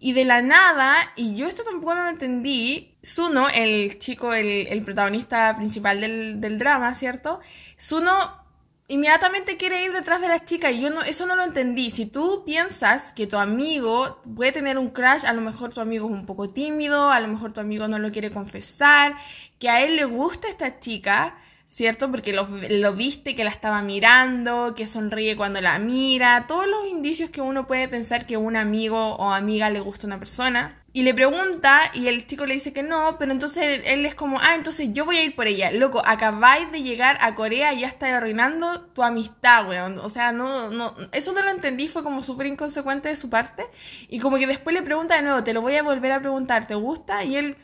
Y 0.00 0.14
de 0.14 0.24
la 0.24 0.42
nada, 0.42 0.96
y 1.14 1.36
yo 1.36 1.46
esto 1.46 1.62
tampoco 1.62 1.94
lo 1.94 2.08
entendí, 2.08 2.96
Suno, 3.04 3.48
el 3.48 4.00
chico, 4.00 4.34
el, 4.34 4.82
protagonista 4.82 5.56
principal 5.56 6.00
del, 6.00 6.40
del, 6.40 6.58
drama, 6.58 6.94
¿cierto? 6.96 7.38
Suno 7.76 8.41
inmediatamente 8.88 9.56
quiere 9.56 9.84
ir 9.84 9.92
detrás 9.92 10.20
de 10.20 10.28
la 10.28 10.44
chica 10.44 10.70
y 10.70 10.80
yo 10.80 10.90
no, 10.90 11.02
eso 11.02 11.26
no 11.26 11.34
lo 11.36 11.44
entendí. 11.44 11.90
Si 11.90 12.06
tú 12.06 12.42
piensas 12.44 13.12
que 13.12 13.26
tu 13.26 13.38
amigo 13.38 14.20
puede 14.36 14.52
tener 14.52 14.78
un 14.78 14.90
crush, 14.90 15.24
a 15.24 15.32
lo 15.32 15.40
mejor 15.40 15.72
tu 15.72 15.80
amigo 15.80 16.06
es 16.06 16.12
un 16.12 16.26
poco 16.26 16.50
tímido, 16.50 17.10
a 17.10 17.20
lo 17.20 17.28
mejor 17.28 17.52
tu 17.52 17.60
amigo 17.60 17.88
no 17.88 17.98
lo 17.98 18.12
quiere 18.12 18.30
confesar, 18.30 19.14
que 19.58 19.68
a 19.68 19.82
él 19.82 19.96
le 19.96 20.04
gusta 20.04 20.48
esta 20.48 20.80
chica, 20.80 21.36
¿cierto? 21.72 22.10
Porque 22.10 22.34
lo, 22.34 22.92
viste 22.92 23.34
que 23.34 23.44
la 23.44 23.50
estaba 23.50 23.80
mirando, 23.80 24.74
que 24.74 24.86
sonríe 24.86 25.36
cuando 25.36 25.62
la 25.62 25.78
mira, 25.78 26.44
todos 26.46 26.66
los 26.66 26.86
indicios 26.86 27.30
que 27.30 27.40
uno 27.40 27.66
puede 27.66 27.88
pensar 27.88 28.26
que 28.26 28.36
un 28.36 28.56
amigo 28.56 29.14
o 29.16 29.32
amiga 29.32 29.70
le 29.70 29.80
gusta 29.80 30.06
a 30.06 30.08
una 30.08 30.18
persona. 30.18 30.78
Y 30.92 31.02
le 31.02 31.14
pregunta 31.14 31.90
y 31.94 32.08
el 32.08 32.26
chico 32.26 32.44
le 32.44 32.52
dice 32.52 32.74
que 32.74 32.82
no, 32.82 33.16
pero 33.18 33.32
entonces 33.32 33.80
él 33.86 34.04
es 34.04 34.14
como, 34.14 34.38
ah, 34.38 34.54
entonces 34.54 34.90
yo 34.92 35.06
voy 35.06 35.16
a 35.16 35.24
ir 35.24 35.34
por 35.34 35.46
ella. 35.46 35.72
Loco, 35.72 36.02
acabáis 36.04 36.70
de 36.70 36.82
llegar 36.82 37.16
a 37.22 37.34
Corea 37.34 37.72
y 37.72 37.80
ya 37.80 37.86
está 37.86 38.14
arruinando 38.14 38.82
tu 38.82 39.02
amistad, 39.02 39.66
weón. 39.66 39.98
O 39.98 40.10
sea, 40.10 40.32
no, 40.32 40.68
no, 40.68 40.94
eso 41.12 41.32
no 41.32 41.42
lo 41.42 41.48
entendí, 41.48 41.88
fue 41.88 42.02
como 42.02 42.22
súper 42.22 42.48
inconsecuente 42.48 43.08
de 43.08 43.16
su 43.16 43.30
parte. 43.30 43.64
Y 44.10 44.18
como 44.18 44.36
que 44.36 44.46
después 44.46 44.74
le 44.74 44.82
pregunta 44.82 45.16
de 45.16 45.22
nuevo, 45.22 45.42
te 45.42 45.54
lo 45.54 45.62
voy 45.62 45.76
a 45.76 45.82
volver 45.82 46.12
a 46.12 46.20
preguntar, 46.20 46.66
¿te 46.66 46.74
gusta? 46.74 47.24
Y 47.24 47.36
él, 47.36 47.56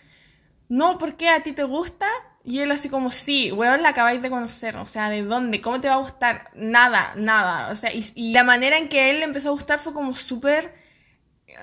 no, 0.70 0.96
¿por 0.96 1.16
qué 1.16 1.28
a 1.28 1.42
ti 1.42 1.52
te 1.52 1.64
gusta? 1.64 2.06
Y 2.48 2.60
él 2.60 2.72
así 2.72 2.88
como, 2.88 3.10
sí, 3.10 3.52
weón, 3.52 3.82
la 3.82 3.90
acabáis 3.90 4.22
de 4.22 4.30
conocer, 4.30 4.74
o 4.78 4.86
sea, 4.86 5.10
¿de 5.10 5.22
dónde? 5.22 5.60
¿Cómo 5.60 5.82
te 5.82 5.88
va 5.88 5.96
a 5.96 5.98
gustar? 5.98 6.48
Nada, 6.54 7.12
nada. 7.14 7.70
O 7.70 7.76
sea, 7.76 7.90
y, 7.92 8.32
la 8.32 8.42
manera 8.42 8.78
en 8.78 8.88
que 8.88 9.10
él 9.10 9.18
le 9.18 9.26
empezó 9.26 9.50
a 9.50 9.52
gustar 9.52 9.78
fue 9.80 9.92
como 9.92 10.14
súper 10.14 10.72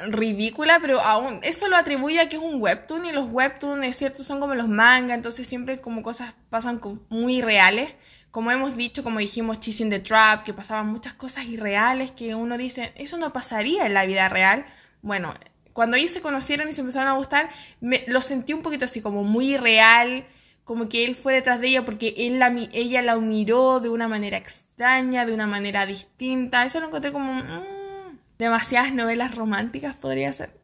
ridícula, 0.10 0.78
pero 0.80 1.02
aún 1.02 1.40
eso 1.42 1.68
lo 1.70 1.76
atribuye 1.76 2.20
a 2.20 2.30
que 2.30 2.36
es 2.36 2.42
un 2.44 2.62
webtoon 2.62 3.08
y 3.08 3.12
los 3.12 3.32
webtoons, 3.32 3.84
es 3.84 3.98
cierto, 3.98 4.24
son 4.24 4.40
como 4.40 4.54
los 4.54 4.68
mangas, 4.68 5.18
entonces 5.18 5.48
siempre 5.48 5.82
como 5.82 6.04
cosas 6.04 6.36
pasan 6.52 6.80
muy 7.10 7.42
reales. 7.42 7.92
Como 8.30 8.52
hemos 8.52 8.78
dicho, 8.78 9.04
como 9.04 9.18
dijimos, 9.18 9.60
Chasing 9.62 9.90
the 9.90 10.00
Trap, 10.00 10.44
que 10.44 10.54
pasaban 10.54 10.86
muchas 10.86 11.16
cosas 11.16 11.46
irreales 11.46 12.12
que 12.12 12.36
uno 12.36 12.60
dice, 12.60 12.94
eso 12.96 13.18
no 13.18 13.34
pasaría 13.34 13.88
en 13.88 13.96
la 13.96 14.06
vida 14.06 14.30
real. 14.30 14.68
Bueno, 15.02 15.34
cuando 15.74 15.98
ellos 15.98 16.12
se 16.12 16.22
conocieron 16.22 16.70
y 16.70 16.74
se 16.74 16.82
empezaron 16.82 17.08
a 17.08 17.14
gustar, 17.14 17.50
me, 17.82 18.04
lo 18.06 18.22
sentí 18.22 18.54
un 18.54 18.62
poquito 18.62 18.86
así, 18.86 19.02
como 19.02 19.24
muy 19.24 19.58
real, 19.58 20.28
como 20.66 20.90
que 20.90 21.06
él 21.06 21.16
fue 21.16 21.36
detrás 21.36 21.62
de 21.62 21.70
ella 21.70 21.86
porque 21.86 22.14
él 22.18 22.40
la, 22.40 22.54
ella 22.74 23.02
la 23.04 23.16
miró 23.18 23.80
de 23.80 23.90
una 23.90 24.08
manera 24.08 24.38
extraña, 24.38 25.26
de 25.26 25.34
una 25.34 25.48
manera 25.48 25.86
distinta. 25.86 26.66
Eso 26.66 26.80
lo 26.80 26.88
encontré 26.88 27.12
como 27.12 27.34
mm, 27.34 28.20
demasiadas 28.40 28.94
novelas 28.94 29.36
románticas, 29.36 29.96
podría 29.96 30.34
ser. 30.34 30.60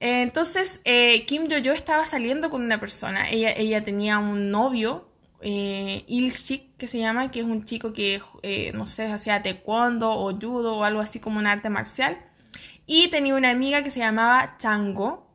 entonces, 0.00 0.80
eh, 0.84 1.24
Kim 1.26 1.44
Jo-jo 1.48 1.72
estaba 1.72 2.04
saliendo 2.06 2.50
con 2.50 2.62
una 2.62 2.80
persona. 2.80 3.30
Ella, 3.30 3.52
ella 3.56 3.84
tenía 3.84 4.18
un 4.18 4.50
novio, 4.50 5.08
eh, 5.40 6.04
Il 6.08 6.32
Shik, 6.32 6.76
que 6.76 6.88
se 6.88 6.98
llama, 6.98 7.30
que 7.30 7.40
es 7.40 7.46
un 7.46 7.64
chico 7.64 7.92
que, 7.92 8.20
eh, 8.42 8.72
no 8.74 8.86
sé, 8.86 9.06
hacía 9.06 9.42
taekwondo 9.42 10.10
o 10.10 10.34
judo 10.34 10.78
o 10.78 10.84
algo 10.84 11.00
así 11.00 11.20
como 11.20 11.38
un 11.38 11.46
arte 11.46 11.70
marcial. 11.70 12.18
Y 12.86 13.08
tenía 13.08 13.36
una 13.36 13.50
amiga 13.50 13.84
que 13.84 13.92
se 13.92 14.00
llamaba 14.00 14.56
Chango, 14.58 15.29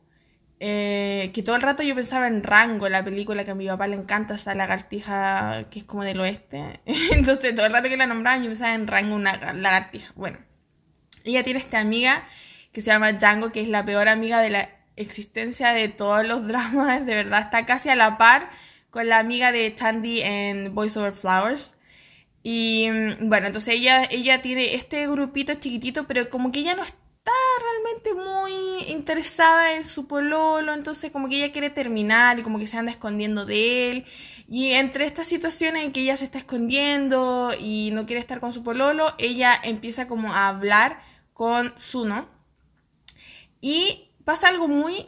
eh, 0.59 1.31
que 1.33 1.43
todo 1.43 1.55
el 1.55 1.62
rato 1.62 1.83
yo 1.83 1.95
pensaba 1.95 2.27
en 2.27 2.43
Rango, 2.43 2.88
la 2.88 3.03
película 3.03 3.43
que 3.43 3.51
a 3.51 3.55
mi 3.55 3.67
papá 3.67 3.88
le 3.88 3.95
encanta, 3.95 4.35
esa 4.35 4.55
lagartija 4.55 5.65
que 5.69 5.79
es 5.79 5.85
como 5.85 6.03
del 6.03 6.19
oeste. 6.19 6.79
Entonces 7.12 7.53
todo 7.55 7.65
el 7.65 7.74
rato 7.74 7.89
que 7.89 7.97
la 7.97 8.07
nombraban 8.07 8.43
yo 8.43 8.50
pensaba 8.50 8.74
en 8.74 8.88
Rango, 8.88 9.15
una 9.15 9.53
lagartija. 9.53 10.12
Bueno, 10.15 10.39
ella 11.24 11.43
tiene 11.43 11.59
esta 11.59 11.79
amiga 11.79 12.27
que 12.71 12.81
se 12.81 12.91
llama 12.91 13.13
Django, 13.13 13.51
que 13.51 13.62
es 13.62 13.67
la 13.67 13.85
peor 13.85 14.07
amiga 14.07 14.41
de 14.41 14.50
la 14.50 14.69
existencia 14.95 15.71
de 15.71 15.89
todos 15.89 16.25
los 16.25 16.47
dramas, 16.47 17.05
de 17.05 17.15
verdad, 17.15 17.41
está 17.41 17.65
casi 17.65 17.89
a 17.89 17.95
la 17.95 18.17
par 18.17 18.50
con 18.89 19.09
la 19.09 19.19
amiga 19.19 19.51
de 19.51 19.74
Chandy 19.75 20.21
en 20.21 20.74
Voice 20.74 20.97
Over 20.97 21.13
Flowers. 21.13 21.75
Y 22.43 22.88
mm, 22.89 23.27
bueno, 23.27 23.47
entonces 23.47 23.75
ella, 23.75 24.03
ella 24.09 24.41
tiene 24.41 24.75
este 24.75 25.07
grupito 25.07 25.55
chiquitito, 25.55 26.05
pero 26.07 26.29
como 26.29 26.51
que 26.51 26.62
ella 26.62 26.75
no 26.75 26.83
está 26.83 27.31
muy 28.15 28.84
interesada 28.88 29.74
en 29.74 29.86
su 29.86 30.08
pololo, 30.08 30.74
entonces 30.74 31.12
como 31.12 31.30
que 31.30 31.38
ella 31.38 31.51
quiere 31.51 31.70
terminar 31.70 32.39
y 32.39 32.44
como 32.44 32.60
que 32.60 32.68
se 32.68 32.77
anda 32.77 32.92
escondiendo 32.92 33.46
de 33.46 33.92
él. 33.92 34.06
Y 34.48 34.72
entre 34.72 35.06
estas 35.06 35.27
situaciones 35.27 35.84
en 35.84 35.92
que 35.92 36.01
ella 36.01 36.18
se 36.18 36.25
está 36.25 36.38
escondiendo 36.38 37.51
y 37.60 37.92
no 37.94 38.06
quiere 38.06 38.20
estar 38.20 38.39
con 38.39 38.54
su 38.54 38.63
pololo, 38.63 39.13
ella 39.18 39.60
empieza 39.63 40.08
como 40.08 40.34
a 40.34 40.48
hablar 40.48 41.01
con 41.34 41.74
Suno. 41.77 42.27
Y 43.62 44.12
pasa 44.24 44.50
algo 44.50 44.68
muy 44.68 45.08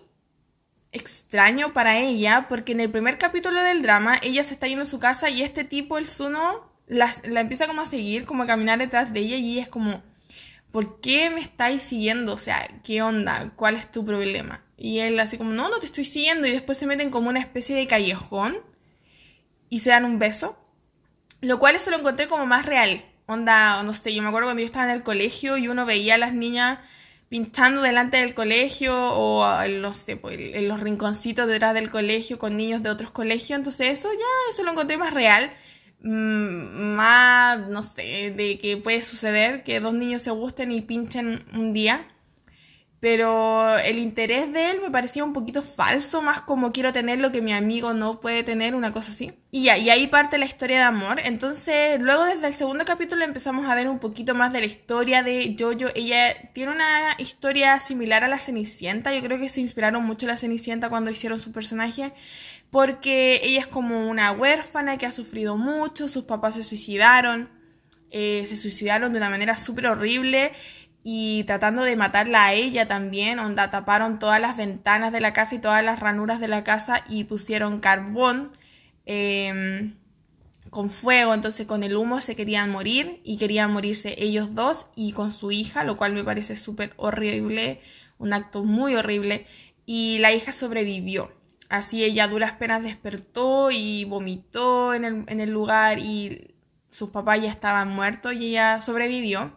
extraño 0.91 1.73
para 1.73 1.99
ella, 1.99 2.47
porque 2.49 2.71
en 2.71 2.79
el 2.79 2.89
primer 2.89 3.17
capítulo 3.17 3.61
del 3.61 3.81
drama, 3.81 4.17
ella 4.21 4.43
se 4.43 4.53
está 4.53 4.67
yendo 4.67 4.83
a 4.83 4.87
su 4.87 4.99
casa 4.99 5.29
y 5.29 5.43
este 5.43 5.63
tipo, 5.63 5.97
el 5.97 6.07
Suno, 6.07 6.71
la, 6.87 7.13
la 7.23 7.41
empieza 7.41 7.67
como 7.67 7.81
a 7.81 7.85
seguir, 7.85 8.25
como 8.25 8.43
a 8.43 8.47
caminar 8.47 8.79
detrás 8.79 9.13
de 9.13 9.19
ella 9.19 9.35
y 9.35 9.53
ella 9.53 9.63
es 9.63 9.69
como 9.69 10.01
¿por 10.71 10.99
qué 11.01 11.29
me 11.29 11.41
estáis 11.41 11.83
siguiendo? 11.83 12.33
O 12.33 12.37
sea, 12.37 12.67
¿qué 12.83 13.01
onda? 13.01 13.51
¿Cuál 13.55 13.75
es 13.75 13.91
tu 13.91 14.05
problema? 14.05 14.63
Y 14.77 14.99
él 14.99 15.19
así 15.19 15.37
como, 15.37 15.51
no, 15.51 15.69
no 15.69 15.79
te 15.79 15.85
estoy 15.85 16.05
siguiendo. 16.05 16.47
Y 16.47 16.51
después 16.51 16.77
se 16.77 16.87
meten 16.87 17.09
como 17.09 17.29
una 17.29 17.39
especie 17.39 17.75
de 17.75 17.87
callejón 17.87 18.57
y 19.69 19.79
se 19.79 19.89
dan 19.89 20.05
un 20.05 20.19
beso. 20.19 20.57
Lo 21.41 21.59
cual 21.59 21.75
eso 21.75 21.91
lo 21.91 21.97
encontré 21.97 22.27
como 22.27 22.45
más 22.45 22.65
real. 22.65 23.03
Onda, 23.25 23.83
no 23.83 23.93
sé, 23.93 24.13
yo 24.13 24.21
me 24.21 24.29
acuerdo 24.29 24.47
cuando 24.47 24.61
yo 24.61 24.65
estaba 24.65 24.85
en 24.85 24.91
el 24.91 25.03
colegio 25.03 25.57
y 25.57 25.67
uno 25.67 25.85
veía 25.85 26.15
a 26.15 26.17
las 26.17 26.33
niñas 26.33 26.79
pinchando 27.29 27.81
delante 27.81 28.17
del 28.17 28.33
colegio 28.33 28.95
o 28.95 29.67
no 29.67 29.93
sé, 29.93 30.15
pues, 30.15 30.37
en 30.39 30.67
los 30.67 30.79
rinconcitos 30.79 31.47
detrás 31.47 31.73
del 31.73 31.89
colegio 31.89 32.39
con 32.39 32.55
niños 32.55 32.83
de 32.83 32.89
otros 32.89 33.11
colegios. 33.11 33.57
Entonces 33.57 33.99
eso 33.99 34.09
ya, 34.13 34.51
eso 34.51 34.63
lo 34.63 34.71
encontré 34.71 34.97
más 34.97 35.13
real. 35.13 35.51
Más, 36.01 37.67
no 37.67 37.83
sé, 37.83 38.31
de 38.35 38.59
que 38.59 38.77
puede 38.77 39.01
suceder 39.01 39.63
que 39.63 39.79
dos 39.79 39.93
niños 39.93 40.21
se 40.21 40.31
gusten 40.31 40.71
y 40.71 40.81
pinchen 40.81 41.45
un 41.53 41.73
día. 41.73 42.07
Pero 42.99 43.77
el 43.77 43.99
interés 43.99 44.51
de 44.51 44.71
él 44.71 44.81
me 44.81 44.89
parecía 44.89 45.23
un 45.23 45.31
poquito 45.31 45.61
falso, 45.61 46.23
más 46.23 46.41
como 46.41 46.71
quiero 46.71 46.91
tener 46.91 47.19
lo 47.19 47.31
que 47.31 47.43
mi 47.43 47.53
amigo 47.53 47.93
no 47.93 48.19
puede 48.19 48.41
tener, 48.41 48.73
una 48.73 48.91
cosa 48.91 49.11
así. 49.11 49.33
Y 49.51 49.65
ya, 49.65 49.77
y 49.77 49.91
ahí 49.91 50.07
parte 50.07 50.39
la 50.39 50.45
historia 50.45 50.77
de 50.77 50.83
amor. 50.83 51.19
Entonces, 51.23 52.01
luego 52.01 52.25
desde 52.25 52.47
el 52.47 52.53
segundo 52.53 52.85
capítulo 52.85 53.23
empezamos 53.23 53.67
a 53.67 53.75
ver 53.75 53.87
un 53.87 53.99
poquito 53.99 54.33
más 54.33 54.51
de 54.51 54.61
la 54.61 54.65
historia 54.65 55.21
de 55.21 55.55
Jojo. 55.59 55.91
Ella 55.93 56.51
tiene 56.53 56.71
una 56.71 57.15
historia 57.19 57.79
similar 57.79 58.23
a 58.23 58.27
la 58.27 58.39
Cenicienta. 58.39 59.13
Yo 59.13 59.21
creo 59.21 59.37
que 59.37 59.49
se 59.49 59.61
inspiraron 59.61 60.03
mucho 60.03 60.25
la 60.25 60.35
Cenicienta 60.35 60.89
cuando 60.89 61.11
hicieron 61.11 61.39
su 61.39 61.51
personaje 61.51 62.13
porque 62.69 63.39
ella 63.43 63.61
es 63.61 63.67
como 63.67 64.09
una 64.09 64.31
huérfana 64.31 64.97
que 64.97 65.05
ha 65.05 65.11
sufrido 65.11 65.55
mucho, 65.55 66.07
sus 66.07 66.25
papás 66.25 66.55
se 66.55 66.63
suicidaron, 66.63 67.49
eh, 68.11 68.43
se 68.45 68.55
suicidaron 68.55 69.13
de 69.13 69.19
una 69.19 69.29
manera 69.29 69.55
súper 69.57 69.87
horrible 69.87 70.51
y 71.09 71.45
tratando 71.45 71.83
de 71.83 71.95
matarla 71.95 72.47
a 72.47 72.53
ella 72.53 72.85
también, 72.85 73.39
onda 73.39 73.69
taparon 73.69 74.19
todas 74.19 74.41
las 74.41 74.57
ventanas 74.57 75.13
de 75.13 75.21
la 75.21 75.31
casa 75.31 75.55
y 75.55 75.59
todas 75.59 75.81
las 75.81 76.01
ranuras 76.01 76.41
de 76.41 76.49
la 76.49 76.65
casa 76.65 77.05
y 77.07 77.23
pusieron 77.23 77.79
carbón 77.79 78.51
em, 79.05 79.95
con 80.69 80.89
fuego, 80.89 81.33
entonces 81.33 81.65
con 81.65 81.83
el 81.83 81.95
humo 81.95 82.19
se 82.19 82.35
querían 82.35 82.71
morir 82.71 83.21
y 83.23 83.37
querían 83.37 83.71
morirse 83.71 84.21
ellos 84.21 84.53
dos 84.53 84.87
y 84.97 85.13
con 85.13 85.31
su 85.31 85.49
hija, 85.51 85.85
lo 85.85 85.95
cual 85.95 86.11
me 86.11 86.25
parece 86.25 86.57
súper 86.57 86.91
horrible, 86.97 87.79
un 88.17 88.33
acto 88.33 88.65
muy 88.65 88.95
horrible 88.95 89.47
y 89.85 90.17
la 90.17 90.33
hija 90.33 90.51
sobrevivió. 90.51 91.31
Así 91.69 92.03
ella 92.03 92.25
a 92.25 92.27
duras 92.27 92.55
penas 92.55 92.83
despertó 92.83 93.71
y 93.71 94.03
vomitó 94.03 94.93
en 94.93 95.05
el, 95.05 95.51
lugar 95.51 95.99
y 95.99 96.53
sus 96.91 97.11
papás 97.11 97.41
ya 97.41 97.49
estaban 97.49 97.91
muertos 97.91 98.33
y 98.33 98.47
ella 98.47 98.81
sobrevivió. 98.81 99.53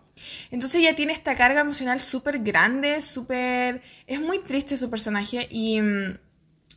Entonces 0.50 0.81
ella 0.81 0.97
tiene 0.97 1.12
esta 1.12 1.37
carga 1.37 1.61
emocional 1.61 2.00
súper 2.00 2.41
grande, 2.41 3.00
súper... 3.03 3.83
Es 4.07 4.21
muy 4.21 4.41
triste 4.41 4.77
su 4.77 4.91
personaje 4.91 5.47
y 5.50 5.81
mm, 5.81 6.19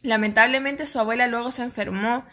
lamentablemente 0.04 0.86
su 0.86 1.00
abuela 1.00 1.28
luego 1.28 1.52
se 1.52 1.64
enfermó 1.64 2.26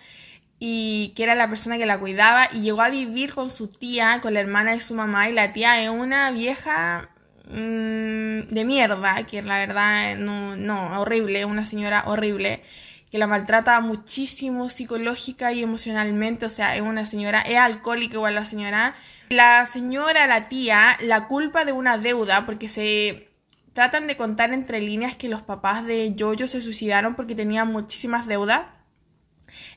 y 0.58 1.12
que 1.16 1.22
era 1.22 1.34
la 1.34 1.48
persona 1.48 1.78
que 1.78 1.86
la 1.86 1.98
cuidaba 1.98 2.48
y 2.52 2.60
llegó 2.60 2.82
a 2.82 2.90
vivir 2.90 3.32
con 3.32 3.48
su 3.48 3.68
tía, 3.68 4.20
con 4.20 4.34
la 4.34 4.40
hermana 4.40 4.72
de 4.72 4.80
su 4.80 4.94
mamá 4.94 5.28
y 5.28 5.32
la 5.32 5.52
tía 5.52 5.82
es 5.82 5.88
una 5.88 6.30
vieja 6.30 7.08
mm, 7.46 8.48
de 8.48 8.64
mierda, 8.66 9.24
que 9.26 9.40
la 9.40 9.58
verdad 9.58 10.16
no, 10.16 10.56
no, 10.56 11.00
horrible, 11.00 11.46
una 11.46 11.64
señora 11.64 12.04
horrible 12.06 12.62
que 13.10 13.18
la 13.18 13.26
maltrata 13.26 13.80
muchísimo 13.80 14.68
psicológica 14.68 15.52
y 15.52 15.62
emocionalmente, 15.62 16.46
o 16.46 16.50
sea, 16.50 16.76
es 16.76 16.82
una 16.82 17.06
señora, 17.06 17.40
es 17.40 17.58
alcohólica 17.58 18.14
igual 18.14 18.34
la 18.36 18.44
señora. 18.44 18.94
La 19.30 19.66
señora, 19.66 20.26
la 20.26 20.48
tía, 20.48 20.96
la 21.00 21.26
culpa 21.26 21.64
de 21.64 21.72
una 21.72 21.98
deuda, 21.98 22.46
porque 22.46 22.68
se 22.68 23.28
tratan 23.72 24.06
de 24.06 24.16
contar 24.16 24.52
entre 24.52 24.80
líneas 24.80 25.16
que 25.16 25.28
los 25.28 25.42
papás 25.42 25.84
de 25.84 26.14
Jojo 26.18 26.46
se 26.46 26.60
suicidaron 26.60 27.14
porque 27.14 27.34
tenían 27.34 27.72
muchísimas 27.72 28.26
deudas. 28.26 28.62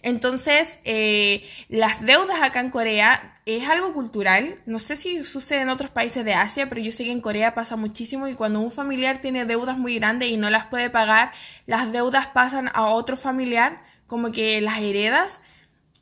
Entonces, 0.02 0.80
eh, 0.84 1.48
las 1.70 2.02
deudas 2.02 2.42
acá 2.42 2.60
en 2.60 2.70
Corea 2.70 3.34
es 3.46 3.68
algo 3.68 3.94
cultural. 3.94 4.60
No 4.66 4.80
sé 4.80 4.96
si 4.96 5.24
sucede 5.24 5.62
en 5.62 5.70
otros 5.70 5.92
países 5.92 6.24
de 6.26 6.34
Asia, 6.34 6.70
pero 6.70 6.82
yo 6.82 6.92
sé 6.92 7.04
que 7.04 7.12
en 7.12 7.22
Corea 7.22 7.54
pasa 7.54 7.76
muchísimo 7.76 8.28
y 8.28 8.36
cuando 8.36 8.60
un 8.60 8.72
familiar 8.72 9.20
tiene 9.20 9.46
deudas 9.46 9.78
muy 9.78 9.96
grandes 9.96 10.30
y 10.30 10.38
no 10.38 10.50
las 10.50 10.68
puede 10.68 10.90
pagar, 10.90 11.32
las 11.66 11.92
deudas 11.92 12.28
pasan 12.28 12.70
a 12.74 12.88
otro 12.88 13.18
familiar, 13.18 13.84
como 14.08 14.32
que 14.32 14.62
las 14.62 14.80
heredas. 14.80 15.42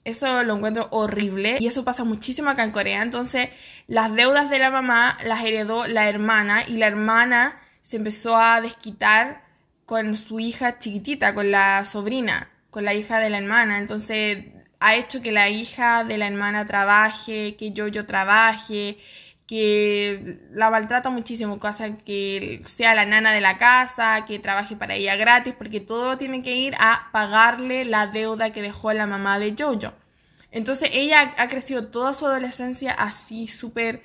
Eso 0.04 0.44
lo 0.44 0.56
encuentro 0.56 0.88
horrible 0.90 1.58
y 1.60 1.68
eso 1.68 1.84
pasa 1.84 2.04
muchísimo 2.04 2.50
acá 2.50 2.64
en 2.64 2.72
Corea. 2.72 3.04
Entonces, 3.04 3.50
las 3.88 4.14
deudas 4.14 4.50
de 4.50 4.58
la 4.58 4.72
mamá 4.72 5.18
las 5.24 5.44
heredó 5.44 5.86
la 5.88 6.10
hermana 6.10 6.64
y 6.68 6.78
la 6.78 6.88
hermana 6.88 7.62
se 7.84 7.98
empezó 7.98 8.36
a 8.38 8.62
desquitar 8.62 9.44
con 9.86 10.18
su 10.18 10.40
hija 10.40 10.80
chiquitita, 10.80 11.36
con 11.36 11.52
la 11.52 11.86
sobrina 11.86 12.50
con 12.72 12.86
la 12.86 12.96
hija 12.96 13.20
de 13.20 13.30
la 13.30 13.38
hermana. 13.38 13.78
Entonces 13.78 14.46
ha 14.80 14.96
hecho 14.96 15.22
que 15.22 15.32
la 15.32 15.50
hija 15.50 16.04
de 16.04 16.18
la 16.18 16.28
hermana 16.28 16.66
trabaje, 16.66 17.56
que 17.56 17.72
yo 17.72 18.06
trabaje, 18.08 18.98
que 19.52 20.40
la 20.54 20.70
maltrata 20.72 21.10
muchísimo, 21.10 21.60
cosa 21.60 21.94
que 21.94 22.62
sea 22.66 22.96
la 22.96 23.06
nana 23.06 23.34
de 23.34 23.42
la 23.42 23.58
casa, 23.58 24.24
que 24.26 24.40
trabaje 24.40 24.78
para 24.78 24.96
ella 24.96 25.18
gratis, 25.18 25.54
porque 25.58 25.82
todo 25.82 26.18
tiene 26.18 26.42
que 26.42 26.56
ir 26.56 26.74
a 26.80 27.10
pagarle 27.12 27.84
la 27.84 28.08
deuda 28.08 28.52
que 28.54 28.62
dejó 28.62 28.94
la 28.94 29.08
mamá 29.08 29.40
de 29.40 29.54
Jojo. 29.60 29.94
Entonces 30.52 30.90
ella 30.94 31.34
ha 31.38 31.48
crecido 31.50 31.88
toda 31.88 32.14
su 32.14 32.26
adolescencia 32.26 32.92
así 32.94 33.48
súper 33.48 34.04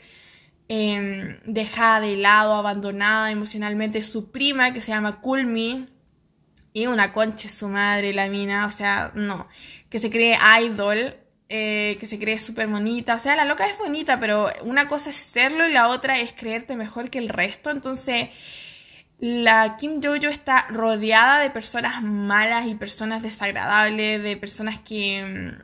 em, 0.69 1.39
dejada 1.45 2.01
de 2.01 2.17
lado, 2.17 2.55
abandonada 2.55 3.31
emocionalmente. 3.31 4.03
Su 4.03 4.33
prima, 4.33 4.73
que 4.73 4.81
se 4.81 4.91
llama 4.91 5.21
Kulmi, 5.21 5.87
y 6.77 6.87
una 6.87 7.11
concha 7.11 7.49
su 7.49 7.69
madre, 7.69 8.13
la 8.13 8.29
mina, 8.29 8.67
o 8.67 8.71
sea, 8.71 9.11
no. 9.15 9.49
Que 9.89 9.99
se 9.99 10.11
cree 10.11 10.37
idol, 10.63 11.17
eh, 11.49 11.97
que 11.99 12.07
se 12.07 12.19
cree 12.19 12.39
súper 12.39 12.69
bonita. 12.69 13.15
O 13.15 13.19
sea, 13.19 13.35
la 13.35 13.47
loca 13.47 13.67
es 13.67 13.79
bonita, 13.79 14.21
pero 14.21 14.51
una 14.63 14.87
cosa 14.87 15.09
es 15.09 15.17
serlo 15.17 15.67
y 15.67 15.73
la 15.73 15.89
otra 15.89 16.21
es 16.21 16.35
creerte 16.35 16.77
mejor 16.77 17.09
que 17.09 17.19
el 17.19 17.31
resto. 17.31 17.71
Entonces, 17.71 18.29
la 19.19 19.79
Kim 19.79 20.03
Jojo 20.03 20.29
está 20.29 20.67
rodeada 20.69 21.41
de 21.41 21.49
personas 21.49 22.03
malas 22.03 22.67
y 22.67 22.75
personas 22.75 23.23
desagradables, 23.23 24.23
de 24.23 24.37
personas 24.37 24.79
que, 24.79 25.55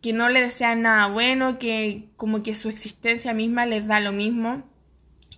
que 0.00 0.12
no 0.12 0.28
le 0.28 0.42
desean 0.42 0.82
nada 0.82 1.08
bueno, 1.08 1.58
que 1.58 2.04
como 2.16 2.44
que 2.44 2.54
su 2.54 2.68
existencia 2.68 3.34
misma 3.34 3.66
les 3.66 3.88
da 3.88 3.98
lo 3.98 4.12
mismo. 4.12 4.62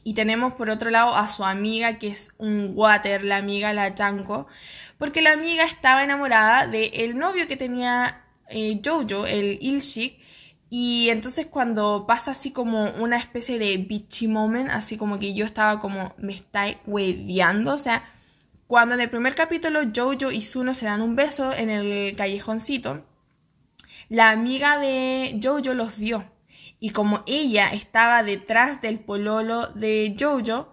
Y 0.06 0.12
tenemos 0.12 0.52
por 0.52 0.68
otro 0.68 0.90
lado 0.90 1.16
a 1.16 1.26
su 1.28 1.46
amiga, 1.46 1.96
que 1.98 2.08
es 2.08 2.30
un 2.36 2.72
water, 2.74 3.24
la 3.24 3.38
amiga 3.38 3.72
la 3.72 3.94
Chanko 3.94 4.48
porque 4.98 5.22
la 5.22 5.32
amiga 5.32 5.64
estaba 5.64 6.04
enamorada 6.04 6.66
del 6.66 7.16
novio 7.18 7.46
que 7.48 7.56
tenía 7.56 8.24
eh, 8.48 8.80
Jojo, 8.84 9.26
el 9.26 9.58
Ilshik, 9.60 10.18
y 10.70 11.08
entonces 11.10 11.46
cuando 11.46 12.04
pasa 12.06 12.32
así 12.32 12.50
como 12.50 12.90
una 12.92 13.16
especie 13.16 13.58
de 13.58 13.76
bitchy 13.76 14.26
moment, 14.26 14.70
así 14.70 14.96
como 14.96 15.18
que 15.18 15.34
yo 15.34 15.44
estaba 15.44 15.80
como, 15.80 16.14
me 16.18 16.34
está 16.34 16.66
hueveando, 16.86 17.74
o 17.74 17.78
sea, 17.78 18.10
cuando 18.66 18.94
en 18.94 19.02
el 19.02 19.10
primer 19.10 19.34
capítulo 19.34 19.82
Jojo 19.94 20.32
y 20.32 20.42
Suno 20.42 20.74
se 20.74 20.86
dan 20.86 21.02
un 21.02 21.14
beso 21.14 21.52
en 21.52 21.70
el 21.70 22.16
callejoncito, 22.16 23.04
la 24.08 24.30
amiga 24.30 24.78
de 24.78 25.38
Jojo 25.42 25.74
los 25.74 25.96
vio. 25.96 26.24
Y 26.80 26.90
como 26.90 27.22
ella 27.26 27.68
estaba 27.68 28.22
detrás 28.22 28.80
del 28.82 28.98
pololo 28.98 29.68
de 29.68 30.16
Jojo, 30.18 30.72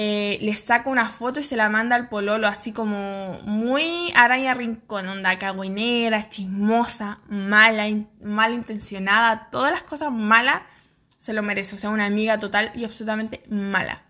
eh, 0.00 0.38
le 0.42 0.54
saca 0.54 0.88
una 0.90 1.08
foto 1.08 1.40
y 1.40 1.42
se 1.42 1.56
la 1.56 1.68
manda 1.68 1.96
al 1.96 2.08
pololo, 2.08 2.46
así 2.46 2.70
como 2.70 3.40
muy 3.42 4.12
araña 4.14 4.54
rincón, 4.54 5.08
onda 5.08 5.36
cagüinera, 5.40 6.28
chismosa, 6.28 7.18
mala, 7.28 7.84
mal 8.22 8.54
intencionada, 8.54 9.48
todas 9.50 9.72
las 9.72 9.82
cosas 9.82 10.12
malas 10.12 10.62
se 11.18 11.32
lo 11.32 11.42
merece, 11.42 11.74
o 11.74 11.78
sea, 11.78 11.90
una 11.90 12.06
amiga 12.06 12.38
total 12.38 12.70
y 12.76 12.84
absolutamente 12.84 13.42
mala. 13.50 14.04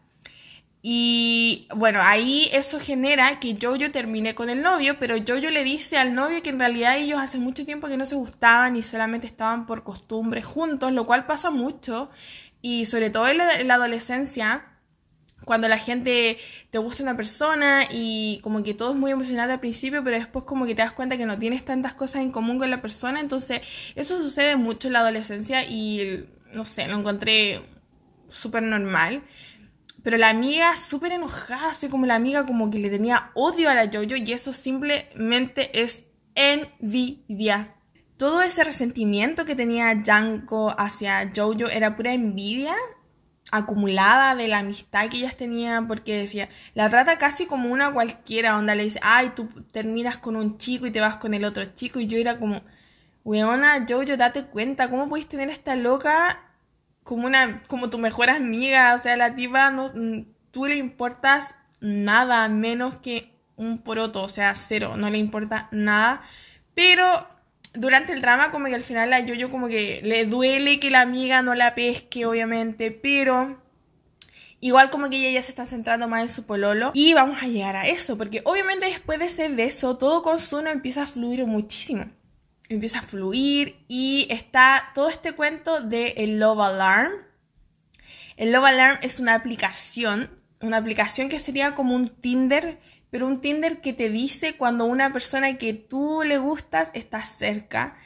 Y 0.82 1.68
bueno, 1.74 2.00
ahí 2.02 2.50
eso 2.52 2.78
genera 2.78 3.40
que 3.40 3.56
Jojo 3.58 3.90
termine 3.90 4.34
con 4.34 4.50
el 4.50 4.60
novio, 4.60 4.98
pero 4.98 5.16
Jojo 5.16 5.48
le 5.48 5.64
dice 5.64 5.96
al 5.96 6.14
novio 6.14 6.42
que 6.42 6.50
en 6.50 6.58
realidad 6.58 6.98
ellos 6.98 7.18
hace 7.18 7.38
mucho 7.38 7.64
tiempo 7.64 7.88
que 7.88 7.96
no 7.96 8.04
se 8.04 8.14
gustaban 8.14 8.76
y 8.76 8.82
solamente 8.82 9.26
estaban 9.26 9.64
por 9.64 9.84
costumbre 9.84 10.42
juntos, 10.42 10.92
lo 10.92 11.06
cual 11.06 11.24
pasa 11.24 11.48
mucho 11.50 12.10
y 12.60 12.84
sobre 12.84 13.08
todo 13.08 13.26
en 13.28 13.38
la 13.38 13.74
adolescencia 13.74 14.66
cuando 15.48 15.66
la 15.66 15.78
gente 15.78 16.36
te 16.70 16.76
gusta 16.76 17.02
una 17.02 17.16
persona 17.16 17.88
y 17.90 18.38
como 18.42 18.62
que 18.62 18.74
todo 18.74 18.90
es 18.90 18.98
muy 18.98 19.12
emocional 19.12 19.50
al 19.50 19.60
principio, 19.60 20.04
pero 20.04 20.18
después 20.18 20.44
como 20.44 20.66
que 20.66 20.74
te 20.74 20.82
das 20.82 20.92
cuenta 20.92 21.16
que 21.16 21.24
no 21.24 21.38
tienes 21.38 21.64
tantas 21.64 21.94
cosas 21.94 22.20
en 22.20 22.30
común 22.30 22.58
con 22.58 22.68
la 22.70 22.82
persona, 22.82 23.18
entonces 23.18 23.62
eso 23.94 24.18
sucede 24.18 24.56
mucho 24.56 24.88
en 24.88 24.92
la 24.92 25.00
adolescencia 25.00 25.64
y 25.64 26.28
no 26.52 26.66
sé, 26.66 26.86
lo 26.86 26.98
encontré 26.98 27.62
súper 28.28 28.62
normal. 28.62 29.22
Pero 30.02 30.18
la 30.18 30.28
amiga 30.28 30.76
súper 30.76 31.12
enojada, 31.12 31.70
así 31.70 31.88
como 31.88 32.04
la 32.04 32.16
amiga 32.16 32.44
como 32.44 32.70
que 32.70 32.78
le 32.78 32.90
tenía 32.90 33.30
odio 33.32 33.70
a 33.70 33.74
la 33.74 33.86
Jojo 33.86 34.16
y 34.16 34.30
eso 34.30 34.52
simplemente 34.52 35.80
es 35.80 36.04
envidia. 36.34 37.74
Todo 38.18 38.42
ese 38.42 38.64
resentimiento 38.64 39.46
que 39.46 39.56
tenía 39.56 40.02
Janko 40.04 40.74
hacia 40.76 41.32
Jojo 41.34 41.70
era 41.70 41.96
pura 41.96 42.12
envidia 42.12 42.74
acumulada 43.50 44.34
de 44.34 44.48
la 44.48 44.58
amistad 44.58 45.08
que 45.08 45.18
ellas 45.18 45.36
tenían, 45.36 45.86
porque 45.88 46.18
decía, 46.18 46.48
la 46.74 46.90
trata 46.90 47.18
casi 47.18 47.46
como 47.46 47.70
una 47.70 47.92
cualquiera, 47.92 48.58
onda 48.58 48.74
le 48.74 48.84
dice, 48.84 49.00
ay, 49.02 49.30
tú 49.34 49.48
terminas 49.72 50.18
con 50.18 50.36
un 50.36 50.58
chico 50.58 50.86
y 50.86 50.90
te 50.90 51.00
vas 51.00 51.16
con 51.16 51.34
el 51.34 51.44
otro 51.44 51.64
chico, 51.74 52.00
y 52.00 52.06
yo 52.06 52.18
era 52.18 52.38
como, 52.38 52.62
weona, 53.24 53.86
yo 53.86 54.04
date 54.16 54.44
cuenta, 54.44 54.90
¿cómo 54.90 55.08
puedes 55.08 55.28
tener 55.28 55.48
a 55.50 55.52
esta 55.52 55.76
loca 55.76 56.40
como 57.04 57.26
una, 57.26 57.62
como 57.68 57.90
tu 57.90 57.98
mejor 57.98 58.30
amiga? 58.30 58.94
O 58.94 58.98
sea, 58.98 59.16
la 59.16 59.34
tipa, 59.34 59.70
no, 59.70 59.92
mm, 59.94 60.26
tú 60.50 60.66
le 60.66 60.76
importas 60.76 61.54
nada 61.80 62.48
menos 62.48 62.98
que 62.98 63.32
un 63.56 63.78
poroto, 63.78 64.22
o 64.22 64.28
sea, 64.28 64.54
cero, 64.54 64.96
no 64.96 65.10
le 65.10 65.18
importa 65.18 65.68
nada, 65.72 66.22
pero 66.74 67.28
durante 67.74 68.12
el 68.12 68.20
drama 68.20 68.50
como 68.50 68.66
que 68.66 68.74
al 68.74 68.82
final 68.82 69.12
a 69.12 69.20
Yoyo 69.20 69.50
como 69.50 69.68
que 69.68 70.00
le 70.02 70.24
duele 70.24 70.80
que 70.80 70.90
la 70.90 71.00
amiga 71.00 71.42
no 71.42 71.54
la 71.54 71.74
pesque, 71.74 72.26
obviamente, 72.26 72.90
pero 72.90 73.60
igual 74.60 74.90
como 74.90 75.08
que 75.08 75.16
ella 75.16 75.30
ya 75.30 75.42
se 75.42 75.52
está 75.52 75.66
centrando 75.66 76.08
más 76.08 76.22
en 76.22 76.28
su 76.28 76.44
pololo 76.44 76.90
y 76.94 77.14
vamos 77.14 77.42
a 77.42 77.46
llegar 77.46 77.76
a 77.76 77.86
eso, 77.86 78.16
porque 78.18 78.42
obviamente 78.44 78.86
después 78.86 79.18
de 79.18 79.26
ese 79.26 79.48
beso 79.48 79.96
todo 79.96 80.22
con 80.22 80.40
Suno 80.40 80.70
empieza 80.70 81.02
a 81.02 81.06
fluir 81.06 81.46
muchísimo. 81.46 82.06
Empieza 82.68 82.98
a 82.98 83.02
fluir 83.02 83.76
y 83.88 84.26
está 84.30 84.90
todo 84.94 85.08
este 85.08 85.32
cuento 85.32 85.80
de 85.80 86.08
el 86.18 86.38
Love 86.38 86.60
Alarm. 86.60 87.12
El 88.36 88.52
Love 88.52 88.66
Alarm 88.66 88.98
es 89.00 89.20
una 89.20 89.34
aplicación, 89.34 90.30
una 90.60 90.76
aplicación 90.76 91.30
que 91.30 91.40
sería 91.40 91.74
como 91.74 91.94
un 91.94 92.08
Tinder 92.08 92.78
pero 93.10 93.26
un 93.26 93.40
Tinder 93.40 93.80
que 93.80 93.92
te 93.92 94.10
dice 94.10 94.56
cuando 94.56 94.84
una 94.84 95.12
persona 95.12 95.56
que 95.58 95.74
tú 95.74 96.22
le 96.24 96.38
gustas 96.38 96.90
está 96.94 97.24
cerca. 97.24 97.96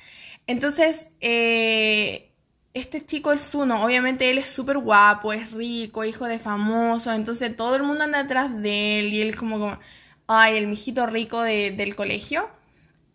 Entonces, 0.47 1.09
eh, 1.21 2.33
este 2.75 3.05
chico, 3.05 3.33
el 3.33 3.39
Zuno, 3.39 3.85
obviamente 3.85 4.31
él 4.31 4.39
es 4.39 4.49
súper 4.49 4.79
guapo, 4.79 5.33
es 5.33 5.51
rico, 5.53 6.05
hijo 6.05 6.27
de 6.27 6.39
famoso, 6.39 7.13
entonces 7.13 7.55
todo 7.57 7.77
el 7.77 7.83
mundo 7.83 8.05
anda 8.05 8.21
atrás 8.21 8.63
de 8.63 9.01
él 9.01 9.13
y 9.13 9.21
él 9.21 9.31
es 9.31 9.37
como, 9.37 9.59
como 9.59 9.79
ay, 10.27 10.57
el 10.57 10.67
mijito 10.69 11.07
rico 11.07 11.43
del 11.43 11.95
colegio. 11.97 12.49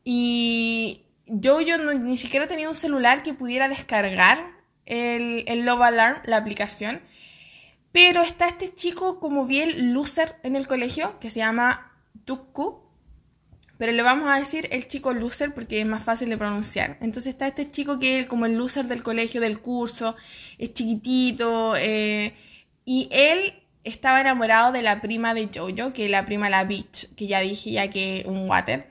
Y 0.04 1.04
yo, 1.26 1.62
yo 1.62 1.78
ni 1.78 2.18
siquiera 2.18 2.48
tenía 2.48 2.70
un 2.70 2.76
celular 2.76 3.24
que 3.24 3.34
pudiera 3.34 3.68
descargar 3.68 4.52
el, 4.86 5.44
el 5.48 5.66
Love 5.66 5.82
Alarm, 5.82 6.22
la 6.26 6.38
aplicación. 6.38 7.02
Pero 7.98 8.22
está 8.22 8.48
este 8.48 8.76
chico 8.76 9.20
como 9.20 9.48
bien 9.48 9.92
loser 9.92 10.36
en 10.44 10.56
el 10.56 10.68
colegio, 10.68 11.18
que 11.20 11.32
se 11.32 11.40
llama 11.40 11.94
Tukku. 12.26 12.80
Pero 13.80 13.92
le 13.92 14.04
vamos 14.04 14.30
a 14.30 14.38
decir 14.38 14.68
el 14.70 14.88
chico 14.88 15.14
loser 15.14 15.52
porque 15.52 15.80
es 15.80 15.86
más 15.88 16.04
fácil 16.04 16.30
de 16.30 16.38
pronunciar. 16.38 17.00
Entonces 17.02 17.34
está 17.34 17.48
este 17.48 17.72
chico 17.72 17.98
que 17.98 18.20
es 18.20 18.28
como 18.28 18.46
el 18.46 18.56
loser 18.56 18.86
del 18.86 19.02
colegio, 19.02 19.42
del 19.42 19.62
curso, 19.62 20.16
es 20.60 20.76
chiquitito. 20.76 21.76
Eh, 21.76 22.36
y 22.86 23.10
él 23.10 23.64
estaba 23.84 24.22
enamorado 24.22 24.72
de 24.74 24.84
la 24.84 25.02
prima 25.02 25.34
de 25.34 25.50
Jojo, 25.52 25.92
que 25.92 26.06
es 26.06 26.12
la 26.12 26.24
prima 26.28 26.52
la 26.52 26.66
Beach, 26.66 27.08
que 27.16 27.26
ya 27.26 27.40
dije 27.40 27.72
ya 27.72 27.90
que 27.90 28.24
un 28.28 28.48
water. 28.48 28.86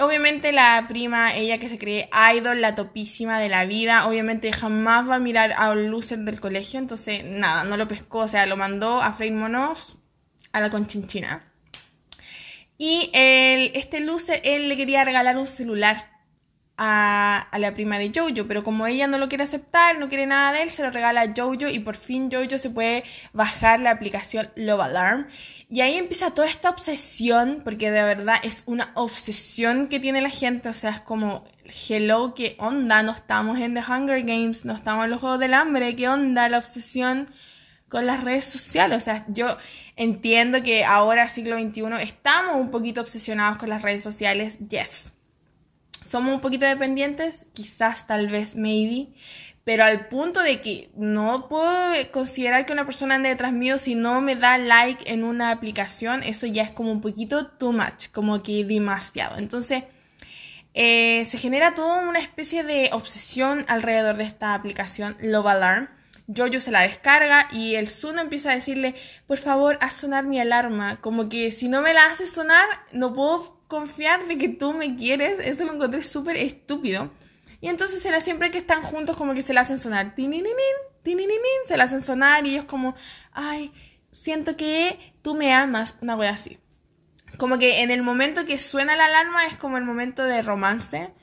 Obviamente 0.00 0.52
la 0.52 0.86
prima, 0.88 1.36
ella 1.36 1.58
que 1.58 1.68
se 1.68 1.78
cree 1.78 2.08
idol, 2.34 2.62
la 2.62 2.74
topísima 2.74 3.38
de 3.38 3.50
la 3.50 3.66
vida, 3.66 4.06
obviamente 4.06 4.50
jamás 4.50 5.08
va 5.08 5.16
a 5.16 5.18
mirar 5.18 5.52
a 5.56 5.70
un 5.70 5.90
loser 5.90 6.20
del 6.20 6.40
colegio, 6.40 6.78
entonces 6.78 7.22
nada, 7.22 7.64
no 7.64 7.76
lo 7.76 7.86
pescó, 7.86 8.20
o 8.20 8.28
sea, 8.28 8.46
lo 8.46 8.56
mandó 8.56 9.02
a 9.02 9.12
freír 9.12 9.34
monos 9.34 9.98
a 10.52 10.60
la 10.62 10.70
conchinchina. 10.70 11.52
Y 12.78 13.10
el, 13.12 13.72
este 13.74 14.00
loser, 14.00 14.40
él 14.42 14.70
le 14.70 14.76
quería 14.78 15.04
regalar 15.04 15.36
un 15.36 15.46
celular 15.46 16.08
a, 16.82 17.46
la 17.58 17.74
prima 17.74 17.98
de 17.98 18.10
Jojo, 18.14 18.48
pero 18.48 18.64
como 18.64 18.86
ella 18.86 19.06
no 19.06 19.18
lo 19.18 19.28
quiere 19.28 19.44
aceptar, 19.44 19.98
no 19.98 20.08
quiere 20.08 20.26
nada 20.26 20.52
de 20.52 20.62
él, 20.62 20.70
se 20.70 20.82
lo 20.82 20.90
regala 20.90 21.20
a 21.20 21.34
Jojo 21.36 21.68
y 21.68 21.78
por 21.78 21.94
fin 21.94 22.30
Jojo 22.32 22.56
se 22.56 22.70
puede 22.70 23.04
bajar 23.34 23.80
la 23.80 23.90
aplicación 23.90 24.50
Love 24.56 24.80
Alarm. 24.80 25.26
Y 25.68 25.82
ahí 25.82 25.96
empieza 25.96 26.30
toda 26.30 26.48
esta 26.48 26.70
obsesión, 26.70 27.60
porque 27.64 27.90
de 27.90 28.02
verdad 28.02 28.36
es 28.42 28.62
una 28.64 28.92
obsesión 28.94 29.88
que 29.88 30.00
tiene 30.00 30.22
la 30.22 30.30
gente, 30.30 30.70
o 30.70 30.74
sea, 30.74 30.90
es 30.90 31.00
como, 31.02 31.44
hello, 31.88 32.32
qué 32.34 32.56
onda, 32.58 33.02
no 33.02 33.12
estamos 33.12 33.58
en 33.58 33.74
The 33.74 33.80
Hunger 33.80 34.22
Games, 34.22 34.64
no 34.64 34.74
estamos 34.74 35.04
en 35.04 35.10
los 35.10 35.20
Juegos 35.20 35.38
del 35.38 35.52
Hambre, 35.52 35.94
qué 35.94 36.08
onda 36.08 36.48
la 36.48 36.58
obsesión 36.58 37.28
con 37.90 38.06
las 38.06 38.24
redes 38.24 38.46
sociales. 38.46 38.96
O 38.96 39.00
sea, 39.00 39.26
yo 39.28 39.58
entiendo 39.96 40.62
que 40.62 40.82
ahora, 40.82 41.28
siglo 41.28 41.60
XXI, 41.60 41.82
estamos 42.00 42.56
un 42.56 42.70
poquito 42.70 43.02
obsesionados 43.02 43.58
con 43.58 43.68
las 43.68 43.82
redes 43.82 44.02
sociales, 44.02 44.58
yes 44.66 45.12
somos 46.10 46.34
un 46.34 46.40
poquito 46.40 46.66
dependientes, 46.66 47.46
quizás, 47.52 48.06
tal 48.08 48.26
vez, 48.26 48.56
maybe, 48.56 49.14
pero 49.62 49.84
al 49.84 50.08
punto 50.08 50.42
de 50.42 50.60
que 50.60 50.90
no 50.96 51.48
puedo 51.48 51.70
considerar 52.10 52.66
que 52.66 52.72
una 52.72 52.84
persona 52.84 53.14
ande 53.14 53.28
detrás 53.28 53.52
mío 53.52 53.78
si 53.78 53.94
no 53.94 54.20
me 54.20 54.34
da 54.34 54.58
like 54.58 55.08
en 55.08 55.22
una 55.22 55.52
aplicación, 55.52 56.24
eso 56.24 56.48
ya 56.48 56.64
es 56.64 56.72
como 56.72 56.90
un 56.90 57.00
poquito 57.00 57.46
too 57.46 57.70
much, 57.70 58.08
como 58.12 58.42
que 58.42 58.64
demasiado. 58.64 59.38
Entonces, 59.38 59.84
eh, 60.74 61.24
se 61.26 61.38
genera 61.38 61.74
toda 61.76 62.08
una 62.08 62.18
especie 62.18 62.64
de 62.64 62.90
obsesión 62.92 63.64
alrededor 63.68 64.16
de 64.16 64.24
esta 64.24 64.54
aplicación 64.54 65.16
Love 65.20 65.46
Alarm. 65.46 65.90
Jojo 66.26 66.58
se 66.58 66.72
la 66.72 66.82
descarga 66.82 67.46
y 67.52 67.76
el 67.76 67.88
Zuno 67.88 68.20
empieza 68.20 68.50
a 68.50 68.54
decirle, 68.54 68.96
por 69.28 69.38
favor, 69.38 69.78
haz 69.80 69.94
sonar 69.94 70.24
mi 70.24 70.40
alarma. 70.40 71.00
Como 71.00 71.28
que 71.28 71.52
si 71.52 71.68
no 71.68 71.82
me 71.82 71.94
la 71.94 72.06
haces 72.06 72.32
sonar, 72.32 72.66
no 72.92 73.12
puedo 73.12 73.59
confiar 73.70 74.26
de 74.26 74.36
que 74.36 74.48
tú 74.48 74.74
me 74.74 74.96
quieres, 74.96 75.38
eso 75.38 75.64
lo 75.64 75.72
encontré 75.72 76.02
súper 76.02 76.36
estúpido. 76.36 77.10
Y 77.60 77.68
entonces 77.68 78.04
era 78.04 78.20
siempre 78.20 78.50
que 78.50 78.58
están 78.58 78.82
juntos 78.82 79.16
como 79.16 79.32
que 79.32 79.42
se 79.42 79.54
la 79.54 79.60
hacen 79.62 79.78
sonar, 79.78 80.14
se 80.16 81.76
la 81.76 81.84
hacen 81.84 82.02
sonar 82.02 82.46
y 82.46 82.50
ellos 82.50 82.64
como, 82.64 82.96
ay, 83.32 83.72
siento 84.10 84.56
que 84.56 85.14
tú 85.22 85.34
me 85.34 85.52
amas, 85.54 85.94
una 86.00 86.16
wea 86.16 86.32
así. 86.32 86.58
Como 87.38 87.58
que 87.58 87.80
en 87.82 87.90
el 87.90 88.02
momento 88.02 88.44
que 88.44 88.58
suena 88.58 88.96
la 88.96 89.06
alarma 89.06 89.46
es 89.46 89.56
como 89.56 89.78
el 89.78 89.84
momento 89.84 90.24
de 90.24 90.42
romance. 90.42 91.14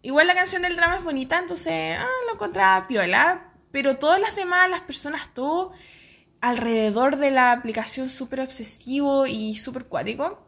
Igual 0.00 0.28
la 0.28 0.36
canción 0.36 0.62
del 0.62 0.76
drama 0.76 0.98
es 0.98 1.04
bonita, 1.04 1.38
entonces, 1.38 1.98
ah, 1.98 2.06
lo 2.26 2.34
encontraba 2.34 2.86
piola. 2.86 3.52
Pero 3.72 3.96
todas 3.96 4.20
las 4.20 4.36
demás, 4.36 4.70
las 4.70 4.82
personas, 4.82 5.34
todo 5.34 5.72
alrededor 6.40 7.16
de 7.16 7.32
la 7.32 7.50
aplicación 7.50 8.08
súper 8.08 8.40
obsesivo 8.40 9.26
y 9.26 9.56
súper 9.56 9.86
cuático. 9.86 10.47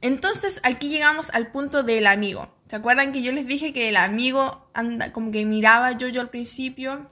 Entonces 0.00 0.60
aquí 0.62 0.88
llegamos 0.88 1.30
al 1.30 1.50
punto 1.50 1.82
del 1.82 2.06
amigo. 2.06 2.48
¿Se 2.68 2.76
acuerdan 2.76 3.12
que 3.12 3.22
yo 3.22 3.32
les 3.32 3.46
dije 3.46 3.72
que 3.72 3.88
el 3.88 3.96
amigo 3.96 4.68
anda 4.74 5.12
como 5.12 5.30
que 5.30 5.44
miraba 5.44 5.92
yo 5.92 6.08
yo 6.08 6.20
al 6.20 6.30
principio? 6.30 7.06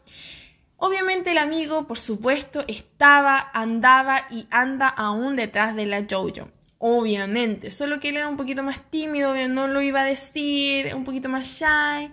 Obviamente 0.77 1.33
el 1.33 1.39
amigo, 1.39 1.87
por 1.87 1.99
supuesto, 1.99 2.63
estaba, 2.69 3.51
andaba 3.55 4.27
y 4.31 4.47
anda 4.51 4.89
aún 4.89 5.35
detrás 5.35 5.75
de 5.75 5.87
la 5.87 6.05
Jojo. 6.09 6.51
Obviamente, 6.79 7.71
solo 7.71 7.99
que 7.99 8.11
él 8.11 8.19
era 8.19 8.29
un 8.29 8.37
poquito 8.37 8.63
más 8.63 8.83
tímido, 8.91 9.35
no 9.49 9.67
lo 9.67 9.81
iba 9.81 10.03
a 10.03 10.05
decir, 10.05 10.95
un 10.95 11.05
poquito 11.05 11.31
más 11.31 11.47
shy. 11.47 12.13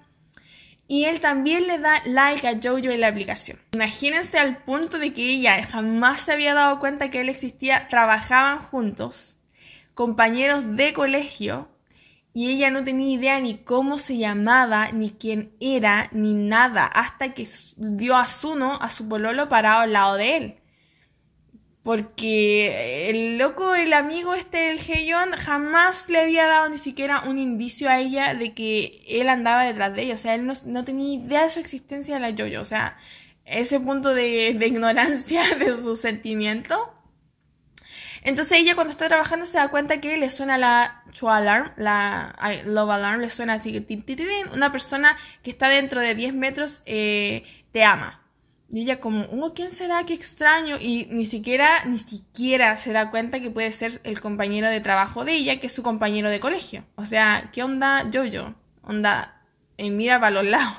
Y 0.88 1.05
él 1.05 1.19
también 1.19 1.67
le 1.67 1.79
da 1.79 2.01
like 2.05 2.47
a 2.47 2.59
Jojo 2.62 2.89
en 2.89 3.01
la 3.01 3.09
aplicación. 3.09 3.59
Imagínense 3.73 4.39
al 4.39 4.63
punto 4.63 4.97
de 4.97 5.12
que 5.12 5.29
ella 5.29 5.65
jamás 5.65 6.21
se 6.21 6.31
había 6.31 6.53
dado 6.53 6.79
cuenta 6.79 7.09
que 7.09 7.19
él 7.19 7.27
existía, 7.27 7.89
trabajaban 7.89 8.59
juntos 8.59 9.38
compañeros 9.93 10.75
de 10.75 10.93
colegio 10.93 11.69
y 12.34 12.49
ella 12.49 12.71
no 12.71 12.84
tenía 12.84 13.13
idea 13.13 13.39
ni 13.39 13.58
cómo 13.60 13.99
se 13.99 14.17
llamaba, 14.17 14.91
ni 14.91 15.12
quién 15.12 15.53
era, 15.60 16.10
ni 16.12 16.34
nada, 16.34 16.86
hasta 16.88 17.34
que 17.34 17.47
vio 17.77 18.15
a 18.17 18.25
Zuno, 18.25 18.79
a 18.82 18.89
su 18.89 19.08
pololo, 19.08 19.49
parado 19.49 19.82
al 19.82 19.93
lado 19.93 20.15
de 20.15 20.38
él. 20.38 20.56
Porque 21.84 23.10
el 23.10 23.38
loco, 23.38 23.75
el 23.75 23.93
amigo 23.93 24.34
este 24.34 24.58
del 24.58 24.79
Heyon, 24.79 25.34
jamás 25.34 26.10
le 26.10 26.21
había 26.21 26.47
dado 26.47 26.69
ni 26.69 26.77
siquiera 26.77 27.23
un 27.27 27.38
indicio 27.38 27.89
a 27.89 27.99
ella 27.99 28.34
de 28.34 28.53
que 28.53 29.03
él 29.08 29.29
andaba 29.29 29.63
detrás 29.65 29.93
de 29.93 30.03
ella. 30.03 30.15
O 30.15 30.17
sea, 30.17 30.34
él 30.34 30.49
no, 30.65 30.84
tenía 30.86 31.13
idea 31.15 31.43
de 31.43 31.51
su 31.51 31.60
existencia 31.60 32.15
de 32.15 32.21
la 32.21 32.32
Jojo. 32.32 32.62
O 32.62 32.65
sea, 32.65 32.97
ese 33.45 33.79
punto 33.79 34.13
de, 34.15 34.56
de 34.58 34.67
ignorancia 34.67 35.43
de 35.60 35.77
su 35.77 35.97
sentimiento 35.97 36.93
entonces 38.23 38.59
ella 38.59 38.75
cuando 38.75 38.91
está 38.91 39.07
trabajando 39.07 39.45
se 39.45 39.57
da 39.57 39.67
cuenta 39.67 39.99
que 39.99 40.17
le 40.17 40.29
suena 40.29 40.57
la 40.57 41.03
True 41.13 41.31
Alarm, 41.31 41.71
la 41.77 42.36
Love 42.65 42.91
Alarm, 42.91 43.21
le 43.21 43.29
suena 43.29 43.53
así 43.53 43.86
una 44.53 44.71
persona 44.71 45.17
que 45.41 45.51
está 45.51 45.69
dentro 45.69 46.01
de 46.01 46.15
10 46.15 46.33
metros 46.33 46.81
eh, 46.86 47.43
te 47.71 47.83
ama. 47.83 48.21
Y 48.69 48.81
ella 48.81 48.99
como, 48.99 49.25
oh, 49.25 49.53
¿quién 49.53 49.69
será? 49.69 50.03
Qué 50.03 50.15
extraño. 50.15 50.77
Y 50.79 51.07
ni 51.12 51.27
siquiera, 51.27 51.86
ni 51.86 51.99
siquiera 51.99 52.75
se 52.77 52.91
da 52.91 53.12
cuenta 53.12 53.39
que 53.39 53.51
puede 53.51 53.71
ser 53.71 54.01
el 54.03 54.19
compañero 54.19 54.67
de 54.67 54.79
trabajo 54.79 55.23
de 55.25 55.33
ella, 55.33 55.59
que 55.59 55.67
es 55.67 55.73
su 55.73 55.83
compañero 55.83 56.29
de 56.31 56.39
colegio. 56.39 56.83
O 56.95 57.05
sea, 57.05 57.51
¿qué 57.53 57.62
onda 57.62 58.09
yo-yo? 58.09 58.55
Onda, 58.81 59.42
y 59.77 59.89
mira 59.89 60.19
para 60.19 60.41
los 60.41 60.45
lados. 60.45 60.73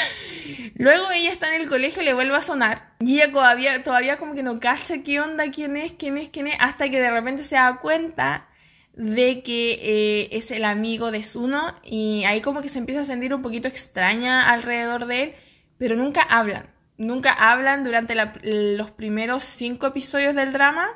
Luego 0.74 1.10
ella 1.10 1.32
está 1.32 1.54
en 1.54 1.62
el 1.62 1.68
colegio 1.68 2.02
y 2.02 2.04
le 2.04 2.14
vuelve 2.14 2.36
a 2.36 2.40
sonar. 2.40 2.92
Y 3.00 3.14
ella 3.14 3.32
todavía, 3.32 3.82
todavía 3.82 4.16
como 4.16 4.34
que 4.34 4.42
no 4.42 4.60
cacha 4.60 5.02
qué 5.02 5.20
onda, 5.20 5.50
quién 5.50 5.76
es, 5.76 5.92
quién 5.92 6.18
es, 6.18 6.28
quién 6.28 6.48
es, 6.48 6.56
hasta 6.60 6.88
que 6.88 7.00
de 7.00 7.10
repente 7.10 7.42
se 7.42 7.56
da 7.56 7.78
cuenta 7.78 8.48
de 8.94 9.42
que 9.42 9.78
eh, 9.80 10.28
es 10.32 10.50
el 10.50 10.64
amigo 10.64 11.12
de 11.12 11.22
Zuno 11.22 11.76
y 11.84 12.24
ahí 12.26 12.40
como 12.40 12.62
que 12.62 12.68
se 12.68 12.80
empieza 12.80 13.02
a 13.02 13.04
sentir 13.04 13.32
un 13.32 13.42
poquito 13.42 13.68
extraña 13.68 14.50
alrededor 14.50 15.06
de 15.06 15.22
él, 15.22 15.34
pero 15.78 15.96
nunca 15.96 16.22
hablan. 16.22 16.70
nunca 16.96 17.32
hablan 17.32 17.84
durante 17.84 18.16
los 18.42 18.90
primeros 18.90 19.44
cinco 19.44 19.86
episodios 19.86 20.34
del 20.34 20.52
drama. 20.52 20.88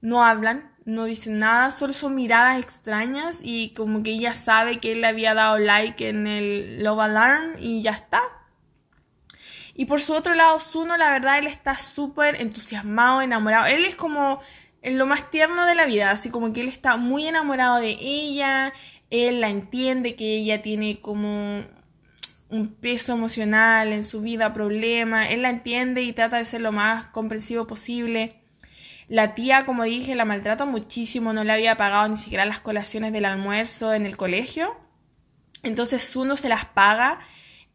No 0.00 0.24
hablan, 0.24 0.75
no 0.86 1.04
dicen 1.04 1.40
nada, 1.40 1.72
solo 1.72 1.92
son 1.92 2.14
miradas 2.14 2.60
extrañas 2.60 3.40
y 3.42 3.70
como 3.70 4.04
que 4.04 4.10
ella 4.10 4.36
sabe 4.36 4.78
que 4.78 4.92
él 4.92 5.00
le 5.00 5.08
había 5.08 5.34
dado 5.34 5.58
like 5.58 6.08
en 6.08 6.28
el 6.28 6.82
Love 6.82 7.00
Alarm 7.00 7.56
y 7.58 7.82
ya 7.82 7.90
está. 7.90 8.22
Y 9.74 9.86
por 9.86 10.00
su 10.00 10.14
otro 10.14 10.34
lado, 10.34 10.60
Zuno, 10.60 10.96
la 10.96 11.10
verdad, 11.10 11.38
él 11.38 11.48
está 11.48 11.76
súper 11.76 12.40
entusiasmado, 12.40 13.20
enamorado. 13.20 13.66
Él 13.66 13.84
es 13.84 13.96
como 13.96 14.40
en 14.80 14.96
lo 14.96 15.06
más 15.06 15.28
tierno 15.30 15.66
de 15.66 15.74
la 15.74 15.86
vida, 15.86 16.12
así 16.12 16.30
como 16.30 16.52
que 16.52 16.60
él 16.60 16.68
está 16.68 16.96
muy 16.96 17.26
enamorado 17.26 17.80
de 17.80 17.98
ella, 18.00 18.72
él 19.10 19.40
la 19.40 19.48
entiende 19.48 20.14
que 20.14 20.36
ella 20.36 20.62
tiene 20.62 21.00
como 21.00 21.64
un 22.48 22.68
peso 22.80 23.12
emocional 23.12 23.92
en 23.92 24.04
su 24.04 24.20
vida, 24.20 24.52
problema, 24.52 25.28
él 25.28 25.42
la 25.42 25.50
entiende 25.50 26.02
y 26.02 26.12
trata 26.12 26.38
de 26.38 26.44
ser 26.44 26.60
lo 26.60 26.70
más 26.70 27.08
comprensivo 27.08 27.66
posible. 27.66 28.45
La 29.08 29.34
tía, 29.34 29.64
como 29.66 29.84
dije, 29.84 30.14
la 30.14 30.24
maltrata 30.24 30.64
muchísimo, 30.64 31.32
no 31.32 31.44
le 31.44 31.52
había 31.52 31.76
pagado 31.76 32.08
ni 32.08 32.16
siquiera 32.16 32.44
las 32.44 32.60
colaciones 32.60 33.12
del 33.12 33.24
almuerzo 33.24 33.94
en 33.94 34.06
el 34.06 34.16
colegio. 34.16 34.76
Entonces 35.62 36.02
Zuno 36.08 36.36
se 36.36 36.48
las 36.48 36.64
paga 36.64 37.20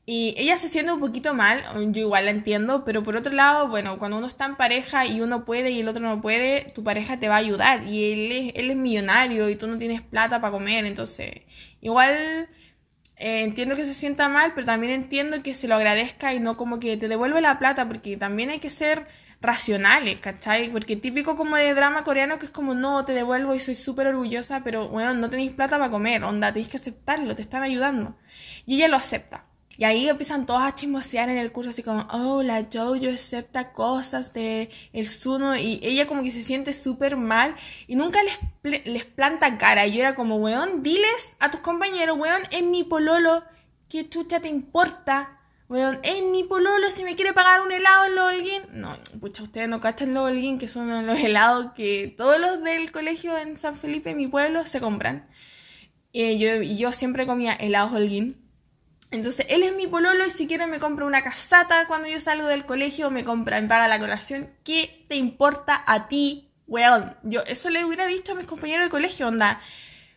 y 0.05 0.33
ella 0.37 0.57
se 0.57 0.67
siente 0.67 0.91
un 0.91 0.99
poquito 0.99 1.33
mal, 1.33 1.63
yo 1.93 2.01
igual 2.01 2.25
la 2.25 2.31
entiendo, 2.31 2.83
pero 2.83 3.03
por 3.03 3.15
otro 3.15 3.31
lado, 3.33 3.67
bueno, 3.69 3.99
cuando 3.99 4.17
uno 4.17 4.27
está 4.27 4.45
en 4.45 4.55
pareja 4.55 5.05
y 5.05 5.21
uno 5.21 5.45
puede 5.45 5.71
y 5.71 5.79
el 5.79 5.87
otro 5.87 6.01
no 6.01 6.21
puede, 6.21 6.71
tu 6.73 6.83
pareja 6.83 7.19
te 7.19 7.29
va 7.29 7.35
a 7.35 7.37
ayudar 7.37 7.83
y 7.83 8.11
él 8.11 8.31
es, 8.31 8.53
él 8.55 8.71
es 8.71 8.77
millonario 8.77 9.47
y 9.49 9.55
tú 9.55 9.67
no 9.67 9.77
tienes 9.77 10.01
plata 10.01 10.41
para 10.41 10.51
comer, 10.51 10.85
entonces 10.85 11.43
igual 11.81 12.49
eh, 13.17 13.43
entiendo 13.43 13.75
que 13.75 13.85
se 13.85 13.93
sienta 13.93 14.27
mal, 14.29 14.53
pero 14.55 14.65
también 14.65 14.91
entiendo 14.91 15.43
que 15.43 15.53
se 15.53 15.67
lo 15.67 15.75
agradezca 15.75 16.33
y 16.33 16.39
no 16.39 16.57
como 16.57 16.79
que 16.79 16.97
te 16.97 17.07
devuelve 17.07 17.39
la 17.39 17.59
plata, 17.59 17.87
porque 17.87 18.17
también 18.17 18.49
hay 18.49 18.59
que 18.59 18.71
ser 18.71 19.05
racionales, 19.41 20.19
¿cachai? 20.19 20.69
Porque 20.69 20.95
típico 20.95 21.35
como 21.35 21.55
de 21.55 21.73
drama 21.73 22.03
coreano 22.03 22.39
que 22.39 22.45
es 22.45 22.51
como, 22.51 22.73
no, 22.75 23.05
te 23.05 23.13
devuelvo 23.13 23.55
y 23.55 23.59
soy 23.59 23.75
súper 23.75 24.07
orgullosa, 24.07 24.61
pero 24.63 24.87
bueno, 24.89 25.13
no 25.13 25.29
tenéis 25.29 25.51
plata 25.53 25.77
para 25.77 25.91
comer, 25.91 26.23
onda, 26.23 26.51
tenéis 26.51 26.69
que 26.69 26.77
aceptarlo, 26.77 27.35
te 27.35 27.41
están 27.41 27.63
ayudando. 27.63 28.15
Y 28.65 28.75
ella 28.75 28.87
lo 28.87 28.97
acepta. 28.97 29.45
Y 29.77 29.83
ahí 29.83 30.07
empiezan 30.07 30.45
todos 30.45 30.61
a 30.61 30.75
chismosear 30.75 31.29
en 31.29 31.39
el 31.39 31.51
curso, 31.51 31.71
así 31.71 31.81
como, 31.81 32.07
oh, 32.11 32.43
la 32.43 32.67
Jojo 32.71 32.95
acepta 33.11 33.71
cosas 33.73 34.31
de 34.31 34.69
el 34.93 35.07
Suno. 35.07 35.55
Y 35.55 35.79
ella 35.81 36.05
como 36.05 36.21
que 36.21 36.29
se 36.29 36.43
siente 36.43 36.73
súper 36.73 37.15
mal 37.17 37.55
y 37.87 37.95
nunca 37.95 38.19
les, 38.61 38.85
les 38.85 39.05
planta 39.05 39.57
cara. 39.57 39.87
Y 39.87 39.93
yo 39.93 40.01
era 40.01 40.13
como, 40.13 40.35
weón, 40.35 40.83
diles 40.83 41.35
a 41.39 41.49
tus 41.49 41.61
compañeros, 41.61 42.17
weón, 42.19 42.43
es 42.51 42.61
mi 42.61 42.83
pololo, 42.83 43.43
¿qué 43.89 44.07
chucha 44.07 44.39
te 44.39 44.49
importa? 44.49 45.40
Weón, 45.71 45.99
es 46.03 46.21
mi 46.21 46.43
pololo, 46.43 46.91
si 46.91 47.05
me 47.05 47.15
quiere 47.15 47.31
pagar 47.31 47.61
un 47.61 47.71
helado 47.71 48.05
en 48.05 48.15
Lolguín. 48.15 48.63
No, 48.73 48.97
pucha, 49.21 49.41
ustedes 49.43 49.69
no 49.69 49.79
cachan 49.79 50.13
Lolguín, 50.13 50.59
que 50.59 50.67
son 50.67 51.07
los 51.07 51.17
helados 51.17 51.71
que 51.73 52.13
todos 52.17 52.39
los 52.41 52.61
del 52.61 52.91
colegio 52.91 53.37
en 53.37 53.57
San 53.57 53.77
Felipe, 53.77 54.13
mi 54.13 54.27
pueblo, 54.27 54.65
se 54.65 54.81
compran. 54.81 55.29
Y 56.11 56.37
yo, 56.39 56.61
yo 56.61 56.91
siempre 56.91 57.25
comía 57.25 57.53
helados 57.53 57.93
Holguín 57.93 58.41
entonces, 59.11 59.45
él 59.49 59.63
es 59.63 59.75
mi 59.75 59.87
pololo 59.87 60.25
y 60.25 60.29
si 60.29 60.47
quiere 60.47 60.67
me 60.67 60.79
compra 60.79 61.05
una 61.05 61.21
casata 61.21 61.85
cuando 61.85 62.07
yo 62.07 62.21
salgo 62.21 62.47
del 62.47 62.65
colegio, 62.65 63.11
me 63.11 63.25
compra, 63.25 63.59
me 63.61 63.67
paga 63.67 63.89
la 63.89 63.99
colación. 63.99 64.49
¿Qué 64.63 65.05
te 65.09 65.17
importa 65.17 65.83
a 65.85 66.07
ti, 66.07 66.49
weón? 66.65 67.17
Yo 67.23 67.41
eso 67.41 67.69
le 67.69 67.83
hubiera 67.83 68.07
dicho 68.07 68.31
a 68.31 68.35
mis 68.35 68.47
compañeros 68.47 68.85
de 68.85 68.89
colegio, 68.89 69.27
onda. 69.27 69.61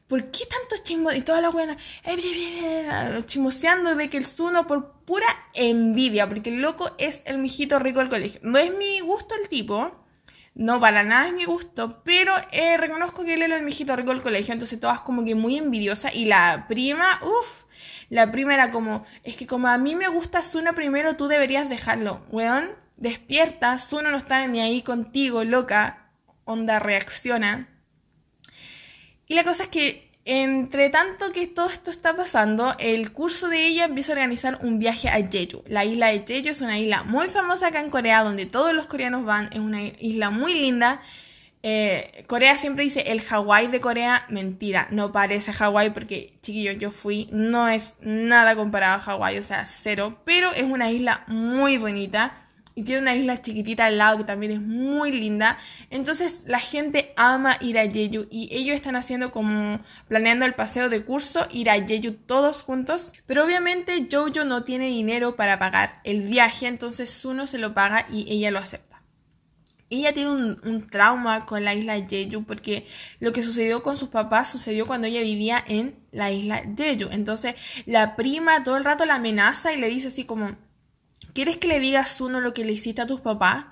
¿Por 0.08 0.30
qué 0.30 0.44
tanto 0.46 0.82
chismo? 0.82 1.12
Y 1.12 1.22
toda 1.22 1.40
la 1.40 1.48
buena, 1.48 1.78
eh, 2.04 3.22
chismoseando 3.26 3.94
de 3.94 4.10
que 4.10 4.18
el 4.18 4.26
Zuno 4.26 4.66
por 4.66 4.92
pura 5.06 5.26
envidia, 5.54 6.28
porque 6.28 6.50
el 6.50 6.60
loco 6.60 6.94
es 6.98 7.22
el 7.24 7.38
mijito 7.38 7.78
rico 7.78 8.00
del 8.00 8.10
colegio. 8.10 8.40
No 8.42 8.58
es 8.58 8.70
mi 8.76 9.00
gusto 9.00 9.34
el 9.34 9.48
tipo, 9.48 9.92
no 10.54 10.78
para 10.78 11.04
nada 11.04 11.28
es 11.28 11.32
mi 11.34 11.46
gusto, 11.46 12.02
pero 12.04 12.32
eh, 12.52 12.76
reconozco 12.76 13.24
que 13.24 13.34
él 13.34 13.42
era 13.42 13.56
el 13.56 13.64
mijito 13.64 13.96
rico 13.96 14.10
del 14.10 14.22
colegio, 14.22 14.52
entonces 14.52 14.78
todas 14.78 15.00
como 15.00 15.24
que 15.24 15.34
muy 15.34 15.56
envidiosa. 15.56 16.12
Y 16.12 16.26
la 16.26 16.66
prima, 16.68 17.20
uff, 17.22 17.64
la 18.10 18.30
prima 18.30 18.54
era 18.54 18.70
como, 18.70 19.04
es 19.22 19.36
que 19.36 19.46
como 19.46 19.68
a 19.68 19.78
mí 19.78 19.96
me 19.96 20.08
gusta 20.08 20.42
Zuno 20.42 20.74
primero, 20.74 21.16
tú 21.16 21.28
deberías 21.28 21.68
dejarlo. 21.70 22.20
Weón, 22.30 22.70
despierta, 22.98 23.78
Zuno 23.78 24.10
no 24.10 24.18
está 24.18 24.46
ni 24.46 24.60
ahí 24.60 24.82
contigo, 24.82 25.44
loca. 25.44 26.10
Onda 26.44 26.78
reacciona. 26.78 27.73
Y 29.26 29.34
la 29.34 29.44
cosa 29.44 29.64
es 29.64 29.68
que, 29.68 30.10
entre 30.24 30.90
tanto 30.90 31.32
que 31.32 31.46
todo 31.46 31.68
esto 31.68 31.90
está 31.90 32.16
pasando, 32.16 32.74
el 32.78 33.12
curso 33.12 33.48
de 33.48 33.66
ella 33.66 33.84
empieza 33.84 34.12
a 34.12 34.16
organizar 34.16 34.58
un 34.62 34.78
viaje 34.78 35.08
a 35.08 35.24
Jeju. 35.26 35.64
La 35.66 35.84
isla 35.84 36.08
de 36.08 36.24
Jeju 36.26 36.48
es 36.48 36.60
una 36.60 36.78
isla 36.78 37.04
muy 37.04 37.28
famosa 37.28 37.68
acá 37.68 37.80
en 37.80 37.90
Corea, 37.90 38.22
donde 38.22 38.46
todos 38.46 38.74
los 38.74 38.86
coreanos 38.86 39.24
van. 39.24 39.50
Es 39.52 39.58
una 39.58 39.82
isla 39.82 40.30
muy 40.30 40.54
linda. 40.54 41.02
Eh, 41.66 42.24
Corea 42.26 42.58
siempre 42.58 42.84
dice 42.84 43.04
el 43.06 43.22
Hawái 43.22 43.68
de 43.68 43.80
Corea, 43.80 44.26
mentira, 44.28 44.86
no 44.90 45.12
parece 45.12 45.50
Hawái 45.50 45.90
porque, 45.90 46.34
chiquillos, 46.42 46.76
yo 46.76 46.90
fui, 46.90 47.26
no 47.32 47.68
es 47.68 47.96
nada 48.02 48.54
comparado 48.54 48.96
a 48.96 49.00
Hawái, 49.00 49.38
o 49.38 49.42
sea, 49.42 49.64
cero, 49.64 50.18
pero 50.26 50.52
es 50.52 50.64
una 50.64 50.90
isla 50.90 51.24
muy 51.26 51.78
bonita 51.78 52.43
y 52.74 52.82
tiene 52.82 53.02
una 53.02 53.14
isla 53.14 53.40
chiquitita 53.40 53.86
al 53.86 53.98
lado 53.98 54.18
que 54.18 54.24
también 54.24 54.52
es 54.52 54.60
muy 54.60 55.12
linda. 55.12 55.58
Entonces 55.90 56.42
la 56.46 56.58
gente 56.58 57.12
ama 57.16 57.56
ir 57.60 57.78
a 57.78 57.90
Jeju 57.90 58.26
y 58.30 58.48
ellos 58.52 58.76
están 58.76 58.96
haciendo 58.96 59.30
como 59.30 59.80
planeando 60.08 60.44
el 60.44 60.54
paseo 60.54 60.88
de 60.88 61.04
curso, 61.04 61.46
ir 61.50 61.70
a 61.70 61.74
Jeju 61.74 62.12
todos 62.26 62.62
juntos. 62.62 63.12
Pero 63.26 63.44
obviamente 63.44 64.08
Jojo 64.10 64.44
no 64.44 64.64
tiene 64.64 64.86
dinero 64.86 65.36
para 65.36 65.58
pagar 65.58 66.00
el 66.04 66.22
viaje, 66.22 66.66
entonces 66.66 67.24
uno 67.24 67.46
se 67.46 67.58
lo 67.58 67.74
paga 67.74 68.06
y 68.10 68.26
ella 68.32 68.50
lo 68.50 68.58
acepta 68.58 68.94
ella 69.90 70.12
tiene 70.12 70.30
un, 70.30 70.88
trauma 70.90 71.46
con 71.46 71.64
la 71.64 71.74
isla 71.74 71.94
Jeju 72.06 72.44
porque 72.44 72.86
lo 73.20 73.32
que 73.32 73.42
sucedió 73.42 73.82
con 73.82 73.96
sus 73.96 74.08
papás 74.08 74.50
sucedió 74.50 74.86
cuando 74.86 75.06
ella 75.06 75.20
vivía 75.20 75.62
en 75.66 75.96
la 76.10 76.30
isla 76.30 76.62
Jeju. 76.76 77.08
Entonces 77.10 77.54
la 77.86 78.16
prima 78.16 78.64
todo 78.64 78.76
el 78.76 78.84
rato 78.84 79.04
la 79.04 79.16
amenaza 79.16 79.72
y 79.72 79.76
le 79.76 79.88
dice 79.88 80.08
así 80.08 80.24
como, 80.24 80.56
¿quieres 81.34 81.58
que 81.58 81.68
le 81.68 81.80
digas 81.80 82.20
uno 82.20 82.40
lo 82.40 82.54
que 82.54 82.64
le 82.64 82.72
hiciste 82.72 83.02
a 83.02 83.06
tus 83.06 83.20
papás? 83.20 83.66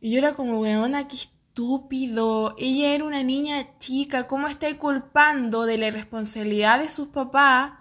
Y 0.00 0.10
yo 0.10 0.18
era 0.18 0.34
como, 0.34 0.60
weona, 0.60 1.08
qué 1.08 1.16
estúpido. 1.16 2.54
Ella 2.58 2.94
era 2.94 3.04
una 3.04 3.22
niña 3.22 3.78
chica, 3.78 4.26
¿cómo 4.26 4.48
está 4.48 4.72
culpando 4.76 5.64
de 5.64 5.78
la 5.78 5.86
irresponsabilidad 5.86 6.80
de 6.80 6.90
sus 6.90 7.08
papás 7.08 7.72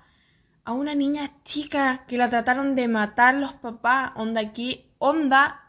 a 0.64 0.72
una 0.72 0.96
niña 0.96 1.32
chica 1.44 2.06
que 2.08 2.18
la 2.18 2.30
trataron 2.30 2.76
de 2.76 2.88
matar 2.88 3.36
los 3.36 3.54
papás? 3.54 4.12
Onda, 4.16 4.40
aquí, 4.40 4.86
onda 5.00 5.62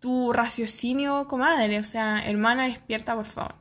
tu 0.00 0.32
raciocinio, 0.32 1.26
comadre. 1.28 1.78
O 1.78 1.84
sea, 1.84 2.20
hermana, 2.24 2.64
despierta, 2.64 3.14
por 3.14 3.26
favor. 3.26 3.54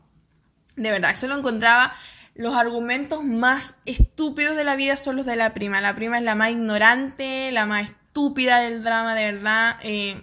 De 0.76 0.92
verdad, 0.92 1.12
eso 1.12 1.28
lo 1.28 1.38
encontraba. 1.38 1.94
Los 2.36 2.56
argumentos 2.56 3.24
más 3.24 3.74
estúpidos 3.86 4.56
de 4.56 4.64
la 4.64 4.76
vida 4.76 4.96
son 4.96 5.16
los 5.16 5.26
de 5.26 5.36
la 5.36 5.54
prima. 5.54 5.82
La 5.82 5.96
prima 5.96 6.20
es 6.20 6.24
la 6.24 6.36
más 6.36 6.52
ignorante, 6.52 7.52
la 7.52 7.66
más 7.66 7.90
estúpida 8.18 8.62
del 8.62 8.84
drama, 8.84 9.14
de 9.14 9.32
verdad. 9.32 9.76
Eh, 9.84 10.20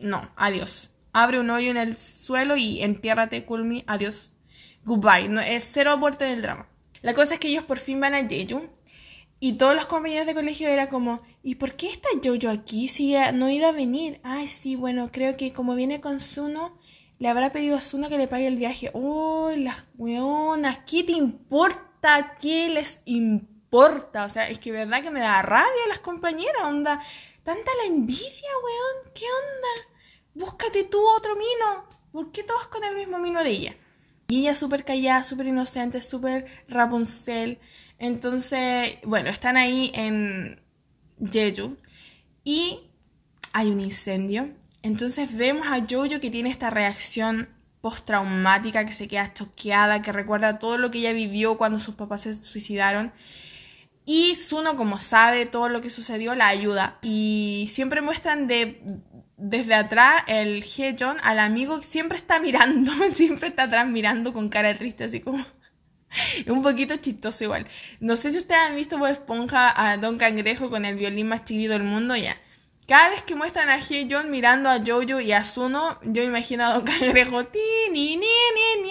no, 0.00 0.28
adiós. 0.34 0.90
Abre 1.12 1.38
un 1.38 1.50
hoyo 1.50 1.70
en 1.70 1.76
el 1.76 1.96
suelo 1.96 2.56
y 2.56 2.82
entiérrate, 2.82 3.44
Kulmi. 3.44 3.84
Adiós. 3.86 4.34
Goodbye. 4.84 5.28
No, 5.28 5.40
es 5.40 5.70
cero 5.72 5.92
aporte 5.92 6.24
del 6.24 6.42
drama. 6.42 6.66
La 7.00 7.14
cosa 7.14 7.34
es 7.34 7.40
que 7.40 7.46
ellos 7.46 7.62
por 7.62 7.78
fin 7.78 8.00
van 8.00 8.14
a 8.14 8.28
Jeju 8.28 8.68
y 9.38 9.52
todos 9.52 9.76
los 9.76 9.86
compañeros 9.86 10.26
de 10.26 10.34
colegio 10.34 10.68
era 10.68 10.88
como, 10.88 11.22
¿y 11.44 11.54
por 11.54 11.74
qué 11.74 11.90
está 11.90 12.08
Jojo 12.22 12.48
aquí 12.48 12.88
si 12.88 13.14
no 13.34 13.48
iba 13.48 13.68
a 13.68 13.72
venir? 13.72 14.18
Ay, 14.24 14.48
sí, 14.48 14.74
bueno, 14.74 15.10
creo 15.12 15.36
que 15.36 15.52
como 15.52 15.76
viene 15.76 16.00
con 16.00 16.18
Zuno, 16.18 16.76
le 17.20 17.28
habrá 17.28 17.52
pedido 17.52 17.76
a 17.76 17.80
Zuno 17.80 18.08
que 18.08 18.18
le 18.18 18.26
pague 18.26 18.48
el 18.48 18.56
viaje. 18.56 18.90
Uy, 18.94 19.62
las 19.62 19.84
weonas, 19.96 20.80
¿qué 20.90 21.04
te 21.04 21.12
importa? 21.12 22.36
¿Qué 22.40 22.68
les 22.68 23.00
importa? 23.04 23.51
O 23.74 24.28
sea, 24.28 24.50
es 24.50 24.58
que 24.58 24.70
verdad 24.70 25.02
que 25.02 25.10
me 25.10 25.20
da 25.20 25.40
rabia 25.40 25.88
las 25.88 26.00
compañeras, 26.00 26.62
onda. 26.64 27.02
Tanta 27.42 27.70
la 27.80 27.86
envidia, 27.86 28.50
weón, 28.62 29.12
¿qué 29.14 29.24
onda? 29.24 29.88
Búscate 30.34 30.84
tú 30.84 31.00
otro 31.16 31.34
mino. 31.34 31.88
¿Por 32.12 32.30
qué 32.32 32.42
todos 32.42 32.66
con 32.66 32.84
el 32.84 32.94
mismo 32.94 33.18
mino 33.18 33.42
de 33.42 33.50
ella? 33.50 33.76
Y 34.28 34.40
ella 34.40 34.54
súper 34.54 34.84
callada, 34.84 35.24
súper 35.24 35.46
inocente, 35.46 36.02
súper 36.02 36.46
Rapunzel. 36.68 37.58
Entonces, 37.98 38.98
bueno, 39.04 39.30
están 39.30 39.56
ahí 39.56 39.90
en 39.94 40.60
Jeju 41.32 41.78
y 42.44 42.90
hay 43.54 43.70
un 43.70 43.80
incendio. 43.80 44.50
Entonces 44.82 45.34
vemos 45.34 45.66
a 45.66 45.80
Jojo 45.80 46.20
que 46.20 46.30
tiene 46.30 46.50
esta 46.50 46.68
reacción 46.68 47.48
postraumática, 47.80 48.84
que 48.84 48.92
se 48.92 49.08
queda 49.08 49.32
choqueada, 49.32 50.02
que 50.02 50.12
recuerda 50.12 50.58
todo 50.58 50.76
lo 50.76 50.90
que 50.90 50.98
ella 50.98 51.14
vivió 51.14 51.56
cuando 51.56 51.78
sus 51.78 51.94
papás 51.94 52.22
se 52.22 52.34
suicidaron. 52.42 53.12
Y 54.04 54.36
Suno, 54.36 54.76
como 54.76 54.98
sabe 55.00 55.46
todo 55.46 55.68
lo 55.68 55.80
que 55.80 55.90
sucedió, 55.90 56.34
la 56.34 56.48
ayuda. 56.48 56.98
Y 57.02 57.68
siempre 57.72 58.00
muestran 58.00 58.46
de 58.48 58.82
desde 59.42 59.74
atrás 59.74 60.22
el 60.28 60.62
Hejon 60.62 61.16
al 61.22 61.40
amigo 61.40 61.82
siempre 61.82 62.16
está 62.16 62.38
mirando, 62.38 62.92
siempre 63.14 63.48
está 63.48 63.64
atrás 63.64 63.86
mirando 63.88 64.32
con 64.32 64.48
cara 64.48 64.76
triste, 64.78 65.04
así 65.04 65.20
como 65.20 65.44
un 66.46 66.62
poquito 66.62 66.96
chistoso 66.96 67.44
igual. 67.44 67.66
No 67.98 68.16
sé 68.16 68.30
si 68.30 68.38
ustedes 68.38 68.60
han 68.60 68.76
visto 68.76 68.98
Bob 68.98 69.08
Esponja 69.08 69.72
a 69.76 69.96
Don 69.96 70.16
Cangrejo 70.16 70.70
con 70.70 70.84
el 70.84 70.94
violín 70.94 71.28
más 71.28 71.44
chiquito 71.44 71.72
del 71.72 71.82
mundo, 71.82 72.14
ya. 72.16 72.36
cada 72.86 73.10
vez 73.10 73.22
que 73.24 73.34
muestran 73.34 73.68
a 73.68 73.80
John 73.80 74.30
mirando 74.30 74.70
a 74.70 74.78
Jojo 74.78 75.20
y 75.20 75.32
a 75.32 75.42
Suno, 75.42 75.98
yo 76.04 76.22
imagino 76.22 76.64
a 76.64 76.74
Don 76.74 76.84
Cangrejo, 76.84 77.44
ti, 77.46 77.58
ni, 77.90 78.16
ni, 78.16 78.26
ni, 78.26 78.82
ni. 78.82 78.90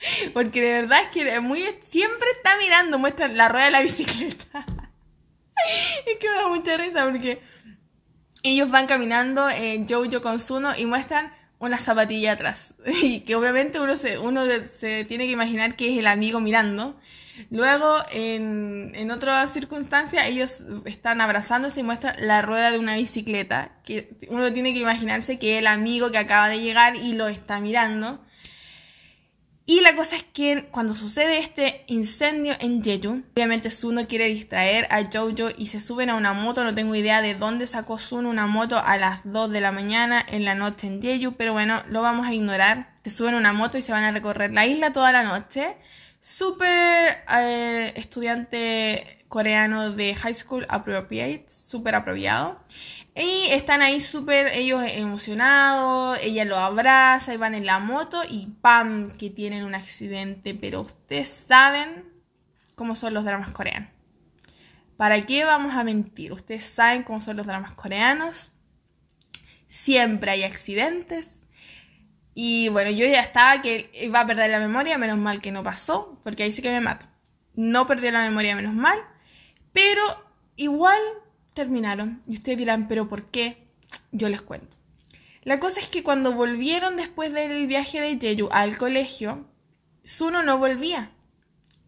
Porque 0.32 0.62
de 0.62 0.72
verdad 0.82 1.02
es 1.02 1.08
que 1.08 1.40
muy, 1.40 1.60
siempre 1.82 2.28
está 2.36 2.56
mirando, 2.58 2.98
muestra 2.98 3.28
la 3.28 3.48
rueda 3.48 3.66
de 3.66 3.70
la 3.70 3.80
bicicleta. 3.82 4.66
es 6.06 6.18
que 6.18 6.28
me 6.28 6.34
da 6.36 6.48
mucha 6.48 6.76
risa 6.76 7.04
porque 7.04 7.40
ellos 8.42 8.70
van 8.70 8.86
caminando, 8.86 9.48
eh, 9.50 9.84
Jojo 9.88 10.22
con 10.22 10.38
Suno, 10.38 10.76
y 10.76 10.86
muestran 10.86 11.32
una 11.58 11.78
zapatilla 11.78 12.32
atrás. 12.32 12.74
Y 13.02 13.20
que 13.20 13.36
obviamente 13.36 13.80
uno 13.80 13.96
se, 13.96 14.18
uno 14.18 14.42
se 14.66 15.04
tiene 15.04 15.26
que 15.26 15.32
imaginar 15.32 15.76
que 15.76 15.92
es 15.92 15.98
el 15.98 16.06
amigo 16.06 16.40
mirando. 16.40 16.98
Luego, 17.50 18.02
en, 18.10 18.92
en 18.94 19.10
otra 19.10 19.46
circunstancia, 19.46 20.26
ellos 20.26 20.62
están 20.84 21.22
abrazándose 21.22 21.80
y 21.80 21.82
muestran 21.82 22.14
la 22.18 22.42
rueda 22.42 22.70
de 22.70 22.78
una 22.78 22.96
bicicleta. 22.96 23.72
Que 23.84 24.10
uno 24.28 24.52
tiene 24.52 24.74
que 24.74 24.80
imaginarse 24.80 25.38
que 25.38 25.54
es 25.54 25.60
el 25.60 25.66
amigo 25.66 26.10
que 26.10 26.18
acaba 26.18 26.48
de 26.48 26.60
llegar 26.60 26.96
y 26.96 27.14
lo 27.14 27.28
está 27.28 27.60
mirando. 27.60 28.20
Y 29.70 29.82
la 29.82 29.94
cosa 29.94 30.16
es 30.16 30.24
que 30.24 30.66
cuando 30.72 30.96
sucede 30.96 31.38
este 31.38 31.84
incendio 31.86 32.54
en 32.58 32.82
Jeju, 32.82 33.22
obviamente 33.36 33.70
Suno 33.70 34.08
quiere 34.08 34.24
distraer 34.24 34.88
a 34.90 35.04
Jojo 35.12 35.50
y 35.56 35.68
se 35.68 35.78
suben 35.78 36.10
a 36.10 36.16
una 36.16 36.32
moto. 36.32 36.64
No 36.64 36.74
tengo 36.74 36.96
idea 36.96 37.22
de 37.22 37.36
dónde 37.36 37.68
sacó 37.68 37.96
Suno 37.96 38.30
una 38.30 38.48
moto 38.48 38.82
a 38.84 38.96
las 38.96 39.20
2 39.22 39.48
de 39.52 39.60
la 39.60 39.70
mañana 39.70 40.26
en 40.26 40.44
la 40.44 40.56
noche 40.56 40.88
en 40.88 41.00
Jeju, 41.00 41.34
pero 41.34 41.52
bueno, 41.52 41.84
lo 41.88 42.02
vamos 42.02 42.26
a 42.26 42.34
ignorar. 42.34 42.96
Se 43.04 43.10
suben 43.10 43.34
a 43.34 43.38
una 43.38 43.52
moto 43.52 43.78
y 43.78 43.82
se 43.82 43.92
van 43.92 44.02
a 44.02 44.10
recorrer 44.10 44.52
la 44.52 44.66
isla 44.66 44.92
toda 44.92 45.12
la 45.12 45.22
noche. 45.22 45.76
Súper 46.18 47.22
eh, 47.32 47.92
estudiante 47.94 49.24
coreano 49.28 49.92
de 49.92 50.16
high 50.16 50.34
school 50.34 50.66
appropriate, 50.68 51.46
súper 51.48 51.94
apropiado. 51.94 52.56
Y 53.14 53.48
están 53.50 53.82
ahí 53.82 54.00
súper 54.00 54.48
ellos 54.48 54.82
emocionados, 54.86 56.18
ella 56.22 56.44
lo 56.44 56.56
abraza 56.56 57.34
y 57.34 57.36
van 57.36 57.54
en 57.54 57.66
la 57.66 57.78
moto 57.78 58.22
y 58.28 58.46
¡pam! 58.60 59.16
que 59.16 59.30
tienen 59.30 59.64
un 59.64 59.74
accidente. 59.74 60.54
Pero 60.54 60.82
ustedes 60.82 61.28
saben 61.28 62.04
cómo 62.74 62.94
son 62.96 63.14
los 63.14 63.24
dramas 63.24 63.50
coreanos. 63.50 63.90
¿Para 64.96 65.24
qué 65.26 65.44
vamos 65.44 65.74
a 65.74 65.82
mentir? 65.82 66.32
Ustedes 66.32 66.64
saben 66.64 67.02
cómo 67.02 67.20
son 67.20 67.36
los 67.36 67.46
dramas 67.46 67.72
coreanos. 67.72 68.52
Siempre 69.68 70.30
hay 70.30 70.42
accidentes. 70.44 71.44
Y 72.34 72.68
bueno, 72.68 72.90
yo 72.90 73.06
ya 73.06 73.20
estaba 73.20 73.60
que 73.60 73.90
iba 73.94 74.20
a 74.20 74.26
perder 74.26 74.50
la 74.50 74.60
memoria, 74.60 74.98
menos 74.98 75.18
mal 75.18 75.40
que 75.40 75.52
no 75.52 75.62
pasó, 75.62 76.20
porque 76.22 76.42
ahí 76.42 76.52
sí 76.52 76.62
que 76.62 76.70
me 76.70 76.80
mato. 76.80 77.06
No 77.54 77.86
perdió 77.86 78.12
la 78.12 78.22
memoria, 78.22 78.54
menos 78.54 78.74
mal. 78.74 78.98
Pero 79.72 80.02
igual 80.56 81.00
terminaron. 81.60 82.22
Y 82.26 82.34
ustedes 82.34 82.56
dirán, 82.56 82.88
¿pero 82.88 83.06
por 83.06 83.26
qué? 83.26 83.66
Yo 84.12 84.30
les 84.30 84.40
cuento. 84.40 84.76
La 85.42 85.60
cosa 85.60 85.78
es 85.78 85.88
que 85.90 86.02
cuando 86.02 86.32
volvieron 86.32 86.96
después 86.96 87.34
del 87.34 87.66
viaje 87.66 88.00
de 88.00 88.18
Jeju 88.18 88.48
al 88.50 88.78
colegio, 88.78 89.46
Suno 90.02 90.42
no 90.42 90.56
volvía. 90.56 91.10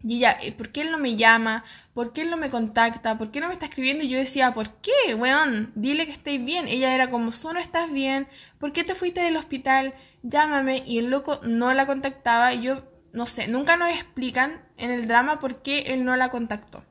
Y 0.05 0.17
ella, 0.17 0.37
eh, 0.43 0.53
¿por 0.53 0.73
qué 0.73 0.83
él 0.83 0.91
no 0.91 0.99
me 0.99 1.17
llama? 1.17 1.65
¿Por 1.95 2.13
qué 2.13 2.23
él 2.23 2.31
no 2.31 2.37
me 2.37 2.51
contacta? 2.51 3.17
¿Por 3.17 3.31
qué 3.31 3.41
no 3.41 3.49
me 3.49 3.55
está 3.55 3.67
escribiendo? 3.67 4.05
Y 4.05 4.09
yo 4.09 4.19
decía, 4.19 4.53
¿por 4.53 4.69
qué, 4.81 5.15
weón? 5.15 5.73
Dile 5.75 6.05
que 6.05 6.13
estéis 6.13 6.45
bien. 6.45 6.69
Ella 6.69 6.95
era 6.95 7.09
como, 7.11 7.33
Suno, 7.33 7.61
¿estás 7.61 7.93
bien? 7.93 8.29
¿Por 8.59 8.73
qué 8.73 8.85
te 8.85 8.95
fuiste 8.95 9.23
del 9.23 9.37
hospital? 9.37 9.95
Llámame. 10.23 10.83
Y 10.85 10.99
el 10.99 11.09
loco 11.11 11.41
no 11.45 11.73
la 11.73 11.87
contactaba. 11.87 12.53
Y 12.53 12.63
yo, 12.63 12.83
no 13.13 13.27
sé, 13.27 13.49
nunca 13.49 13.77
nos 13.77 13.91
explican 13.91 14.63
en 14.77 14.91
el 14.91 15.07
drama 15.07 15.39
por 15.39 15.63
qué 15.63 15.81
él 15.93 16.05
no 16.05 16.17
la 16.17 16.29
contactó. 16.29 16.85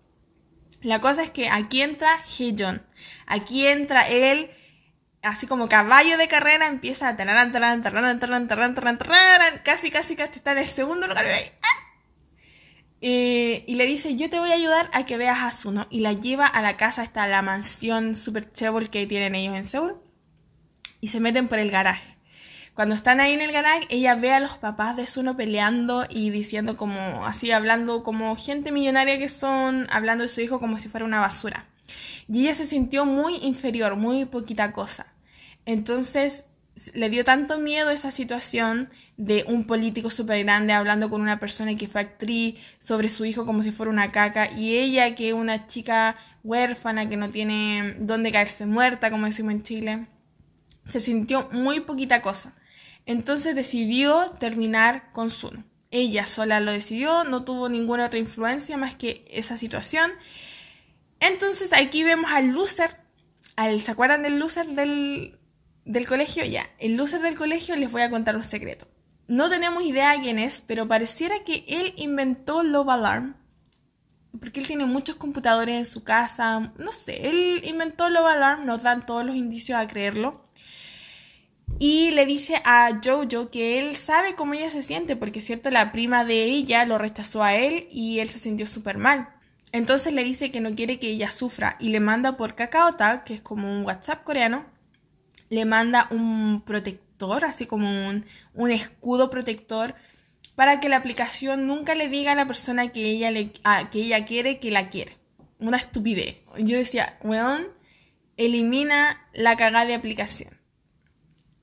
La 0.82 1.00
cosa 1.00 1.24
es 1.24 1.30
que 1.30 1.50
aquí 1.50 1.82
entra 1.82 2.24
Hejon. 2.26 2.82
Aquí 3.28 3.68
entra 3.68 4.08
él, 4.08 4.50
así 5.22 5.48
como 5.48 5.70
caballo 5.70 6.18
de 6.18 6.28
carrera, 6.28 6.68
empieza 6.68 7.08
a 7.08 7.16
taran, 7.16 7.52
taran, 7.52 7.84
taran, 7.84 8.20
taran, 8.20 8.48
taran, 8.48 8.76
taran, 8.76 8.98
taran, 8.98 9.62
casi, 9.64 9.92
casi, 9.92 10.16
casi 10.16 10.38
está 10.38 10.54
en 10.54 10.60
el 10.60 10.68
segundo 10.68 11.08
lugar. 11.08 11.26
Y, 13.00 13.64
y 13.66 13.76
le 13.76 13.86
dice, 13.86 14.16
yo 14.16 14.30
te 14.30 14.40
voy 14.40 14.52
a 14.52 14.56
ayudar 14.56 14.90
a 14.94 15.06
que 15.06 15.18
veas 15.18 15.40
a 15.42 15.52
Suno. 15.52 15.88
Y 15.90 16.02
la 16.02 16.14
lleva 16.14 16.46
a 16.46 16.62
la 16.62 16.78
casa, 16.78 17.02
hasta 17.02 17.28
la 17.28 17.42
mansión 17.42 18.16
super 18.16 18.52
chebol 18.52 18.90
que 18.90 19.08
tienen 19.08 19.36
ellos 19.36 19.56
en 19.56 19.66
Seúl. 19.66 20.02
Y 21.00 21.08
se 21.08 21.20
meten 21.20 21.48
por 21.48 21.58
el 21.58 21.72
garaje. 21.72 22.21
Cuando 22.74 22.96
están 22.96 23.20
ahí 23.20 23.34
en 23.34 23.42
el 23.42 23.52
garage, 23.52 23.86
ella 23.90 24.16
ve 24.16 24.32
a 24.32 24.40
los 24.40 24.58
papás 24.58 24.96
de 24.96 25.06
Suno 25.06 25.36
peleando 25.36 26.06
y 26.10 26.30
diciendo 26.30 26.78
como, 26.78 27.26
así 27.26 27.52
hablando 27.52 28.02
como 28.02 28.36
gente 28.38 28.72
millonaria 28.72 29.20
que 29.20 29.28
son, 29.28 29.88
hablando 29.92 30.24
de 30.24 30.30
su 30.30 30.40
hijo 30.40 30.60
como 30.60 30.80
si 30.80 30.88
fuera 30.88 31.06
una 31.06 31.20
basura. 31.20 31.68
Y 32.30 32.42
ella 32.44 32.54
se 32.54 32.66
sintió 32.66 33.06
muy 33.06 33.36
inferior, 33.42 33.98
muy 33.98 34.24
poquita 34.24 34.72
cosa. 34.72 35.08
Entonces 35.66 36.46
le 36.94 37.10
dio 37.10 37.26
tanto 37.26 37.60
miedo 37.60 37.90
esa 37.90 38.12
situación 38.12 38.90
de 39.18 39.44
un 39.48 39.66
político 39.66 40.10
súper 40.10 40.44
grande 40.44 40.72
hablando 40.72 41.10
con 41.10 41.22
una 41.22 41.40
persona 41.40 41.76
que 41.76 41.90
fue 41.90 42.02
actriz 42.02 42.56
sobre 42.80 43.10
su 43.10 43.26
hijo 43.26 43.46
como 43.46 43.62
si 43.62 43.72
fuera 43.72 43.92
una 43.92 44.08
caca 44.08 44.50
y 44.50 44.78
ella 44.78 45.14
que 45.14 45.30
es 45.30 45.34
una 45.34 45.68
chica 45.68 46.16
huérfana 46.44 47.10
que 47.10 47.18
no 47.18 47.30
tiene 47.30 47.96
dónde 48.00 48.32
caerse 48.32 48.66
muerta, 48.66 49.12
como 49.12 49.26
decimos 49.26 49.52
en 49.52 49.64
Chile, 49.64 50.08
se 50.88 51.02
sintió 51.02 51.50
muy 51.52 51.82
poquita 51.82 52.22
cosa. 52.22 52.54
Entonces 53.06 53.56
decidió 53.56 54.32
terminar 54.40 55.12
con 55.12 55.30
Suno. 55.30 55.64
Ella 55.90 56.26
sola 56.26 56.60
lo 56.60 56.72
decidió, 56.72 57.24
no 57.26 57.44
tuvo 57.44 57.68
ninguna 57.68 58.06
otra 58.06 58.20
influencia 58.20 58.78
más 58.78 58.96
que 58.96 59.26
esa 59.30 59.58
situación. 59.58 60.12
Entonces 61.20 61.74
aquí 61.74 62.04
vemos 62.04 62.32
al 62.32 62.48
loser, 62.48 62.98
al, 63.56 63.82
¿se 63.82 63.92
acuerdan 63.92 64.24
del 64.24 64.40
loser 64.40 64.68
del, 64.68 65.38
del 65.84 66.08
colegio? 66.08 66.46
Ya, 66.46 66.70
el 66.80 66.96
loser 66.96 67.22
del 67.22 67.36
colegio 67.36 67.76
les 67.76 67.92
voy 67.92 68.04
a 68.04 68.10
contar 68.10 68.38
un 68.38 68.44
secreto. 68.44 68.88
No 69.28 69.50
tenemos 69.50 69.84
idea 69.84 70.12
de 70.12 70.22
quién 70.22 70.40
es, 70.40 70.62
pero 70.62 70.88
pareciera 70.88 71.44
que 71.44 71.66
él 71.68 71.94
inventó 71.98 72.64
Love 72.64 72.90
Alarm. 72.90 73.36
Porque 74.40 74.62
él 74.62 74.68
tiene 74.68 74.86
muchos 74.86 75.18
computadores 75.18 75.76
en 75.76 75.86
su 75.86 76.04
casa. 76.04 76.72
No 76.78 76.94
sé, 76.94 77.28
él 77.28 77.62
inventó 77.66 78.10
Love 78.10 78.28
Alarm, 78.28 78.66
nos 78.66 78.82
dan 78.82 79.06
todos 79.06 79.26
los 79.26 79.36
indicios 79.36 79.78
a 79.78 79.88
creerlo 79.88 80.42
y 81.80 82.12
le 82.12 82.26
dice 82.26 82.62
a 82.64 83.00
Jojo 83.04 83.50
que 83.50 83.80
él 83.80 83.96
sabe 83.96 84.36
cómo 84.36 84.54
ella 84.54 84.70
se 84.70 84.84
siente, 84.84 85.16
porque 85.16 85.42
cierto, 85.42 85.72
la 85.72 85.92
prima 85.92 86.26
de 86.26 86.44
ella 86.44 86.86
lo 86.86 86.98
rechazó 86.98 87.44
a 87.44 87.56
él 87.56 87.88
y 87.92 88.20
él 88.20 88.30
se 88.30 88.40
sintió 88.40 88.68
súper 88.68 88.98
mal. 88.98 89.30
Entonces 89.72 90.14
le 90.14 90.24
dice 90.24 90.52
que 90.52 90.62
no 90.62 90.76
quiere 90.76 91.00
que 91.00 91.08
ella 91.08 91.32
sufra 91.32 91.78
y 91.80 91.90
le 91.90 92.00
manda 92.00 92.38
por 92.38 92.56
KakaoTalk, 92.56 93.24
que 93.24 93.34
es 93.36 93.42
como 93.42 93.72
un 93.72 93.86
WhatsApp 93.86 94.24
coreano, 94.24 94.66
le 95.50 95.66
manda 95.66 96.08
un 96.12 96.62
protector, 96.62 97.46
así 97.46 97.66
como 97.66 97.90
un, 97.90 98.26
un 98.54 98.72
escudo 98.72 99.30
protector, 99.30 99.96
para 100.56 100.80
que 100.80 100.90
la 100.90 100.98
aplicación 100.98 101.68
nunca 101.68 101.96
le 101.96 102.08
diga 102.10 102.34
a 102.34 102.36
la 102.36 102.46
persona 102.46 102.92
que 102.92 103.04
ella, 103.04 103.32
le, 103.32 103.52
que 103.92 104.00
ella 104.00 104.26
quiere 104.26 104.60
que 104.60 104.72
la 104.72 104.90
quiere. 104.90 105.18
Una 105.60 105.78
estupidez. 105.78 106.38
Yo 106.58 106.78
decía, 106.78 107.18
weón, 107.24 107.68
elimina 108.38 109.28
la 109.34 109.56
cagada 109.56 109.86
de 109.86 109.96
aplicación. 109.96 110.61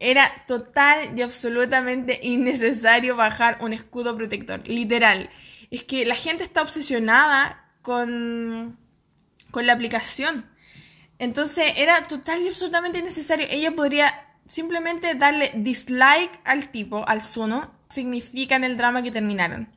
Era 0.00 0.44
total 0.46 1.18
y 1.18 1.22
absolutamente 1.22 2.20
innecesario 2.22 3.16
bajar 3.16 3.58
un 3.60 3.72
escudo 3.72 4.16
protector, 4.16 4.66
literal. 4.68 5.30
Es 5.70 5.82
que 5.84 6.06
la 6.06 6.14
gente 6.14 6.44
está 6.44 6.62
obsesionada 6.62 7.68
con, 7.82 8.78
con 9.50 9.66
la 9.66 9.72
aplicación. 9.72 10.46
Entonces 11.18 11.72
era 11.76 12.06
total 12.06 12.42
y 12.42 12.48
absolutamente 12.48 12.98
innecesario. 12.98 13.46
Ella 13.50 13.74
podría 13.74 14.14
simplemente 14.46 15.14
darle 15.14 15.52
dislike 15.54 16.40
al 16.44 16.70
tipo, 16.70 17.06
al 17.06 17.22
Suno, 17.22 17.72
significa 17.88 18.56
el 18.56 18.76
drama 18.76 19.02
que 19.02 19.10
terminaron. 19.10 19.68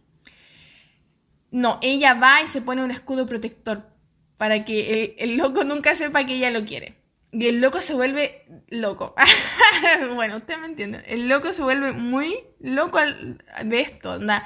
No, 1.49 1.79
ella 1.81 2.13
va 2.13 2.41
y 2.41 2.47
se 2.47 2.61
pone 2.61 2.83
un 2.83 2.91
escudo 2.91 3.25
protector 3.25 3.89
para 4.37 4.63
que 4.63 5.15
el, 5.17 5.31
el 5.31 5.37
loco 5.37 5.63
nunca 5.63 5.95
sepa 5.95 6.25
que 6.25 6.35
ella 6.35 6.51
lo 6.51 6.63
quiere. 6.65 7.00
Y 7.33 7.47
el 7.47 7.61
loco 7.61 7.79
se 7.79 7.93
vuelve 7.93 8.45
loco. 8.67 9.15
bueno, 10.15 10.37
usted 10.37 10.57
me 10.57 10.65
entiende. 10.65 11.03
El 11.07 11.29
loco 11.29 11.53
se 11.53 11.63
vuelve 11.63 11.93
muy 11.93 12.35
loco 12.59 12.99
de 13.63 13.79
esto. 13.79 14.13
Anda, 14.13 14.45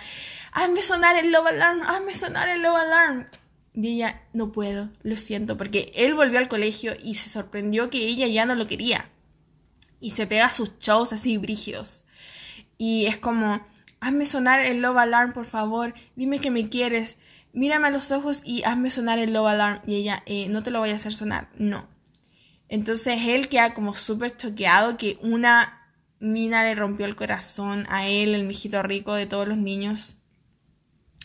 hazme 0.52 0.82
sonar 0.82 1.18
el 1.18 1.32
love 1.32 1.48
alarm, 1.48 1.82
hazme 1.82 2.14
sonar 2.14 2.48
el 2.48 2.62
love 2.62 2.76
alarm. 2.76 3.28
Y 3.74 3.96
ella, 3.96 4.22
no 4.34 4.52
puedo, 4.52 4.90
lo 5.02 5.18
siento, 5.18 5.58
porque 5.58 5.92
él 5.96 6.14
volvió 6.14 6.38
al 6.40 6.48
colegio 6.48 6.94
y 7.04 7.16
se 7.16 7.30
sorprendió 7.30 7.90
que 7.90 7.98
ella 7.98 8.28
ya 8.28 8.46
no 8.46 8.54
lo 8.54 8.68
quería. 8.68 9.10
Y 10.00 10.12
se 10.12 10.28
pega 10.28 10.52
sus 10.52 10.78
shows 10.80 11.12
así 11.12 11.38
brígidos. 11.38 12.04
Y 12.78 13.08
es 13.08 13.18
como, 13.18 13.66
hazme 14.00 14.26
sonar 14.26 14.62
el 14.62 14.82
love 14.82 14.98
alarm, 14.98 15.34
por 15.34 15.46
favor, 15.46 15.96
dime 16.16 16.40
que 16.40 16.52
me 16.52 16.70
quieres, 16.70 17.18
mírame 17.52 17.88
a 17.88 17.92
los 17.92 18.12
ojos 18.12 18.42
y 18.46 18.64
hazme 18.64 18.92
sonar 18.92 19.18
el 19.18 19.34
love 19.34 19.48
alarm. 19.48 19.82
Y 19.88 19.96
ella, 19.96 20.22
eh, 20.28 20.48
no 20.50 20.62
te 20.62 20.70
lo 20.70 20.80
voy 20.80 20.92
a 20.92 20.96
hacer 20.96 21.14
sonar, 21.14 21.50
no 21.58 21.95
entonces 22.70 23.20
él 23.28 23.48
queda 23.48 23.74
como 23.74 23.94
súper 23.94 24.36
choqueado 24.38 24.98
que 24.98 25.18
una 25.22 25.82
mina 26.20 26.64
le 26.64 26.76
rompió 26.76 27.06
el 27.06 27.16
corazón 27.16 27.86
a 27.90 28.08
él, 28.08 28.34
el 28.34 28.44
mijito 28.44 28.82
rico 28.84 29.14
de 29.14 29.26
todos 29.26 29.48
los 29.48 29.58
niños. 29.58 30.16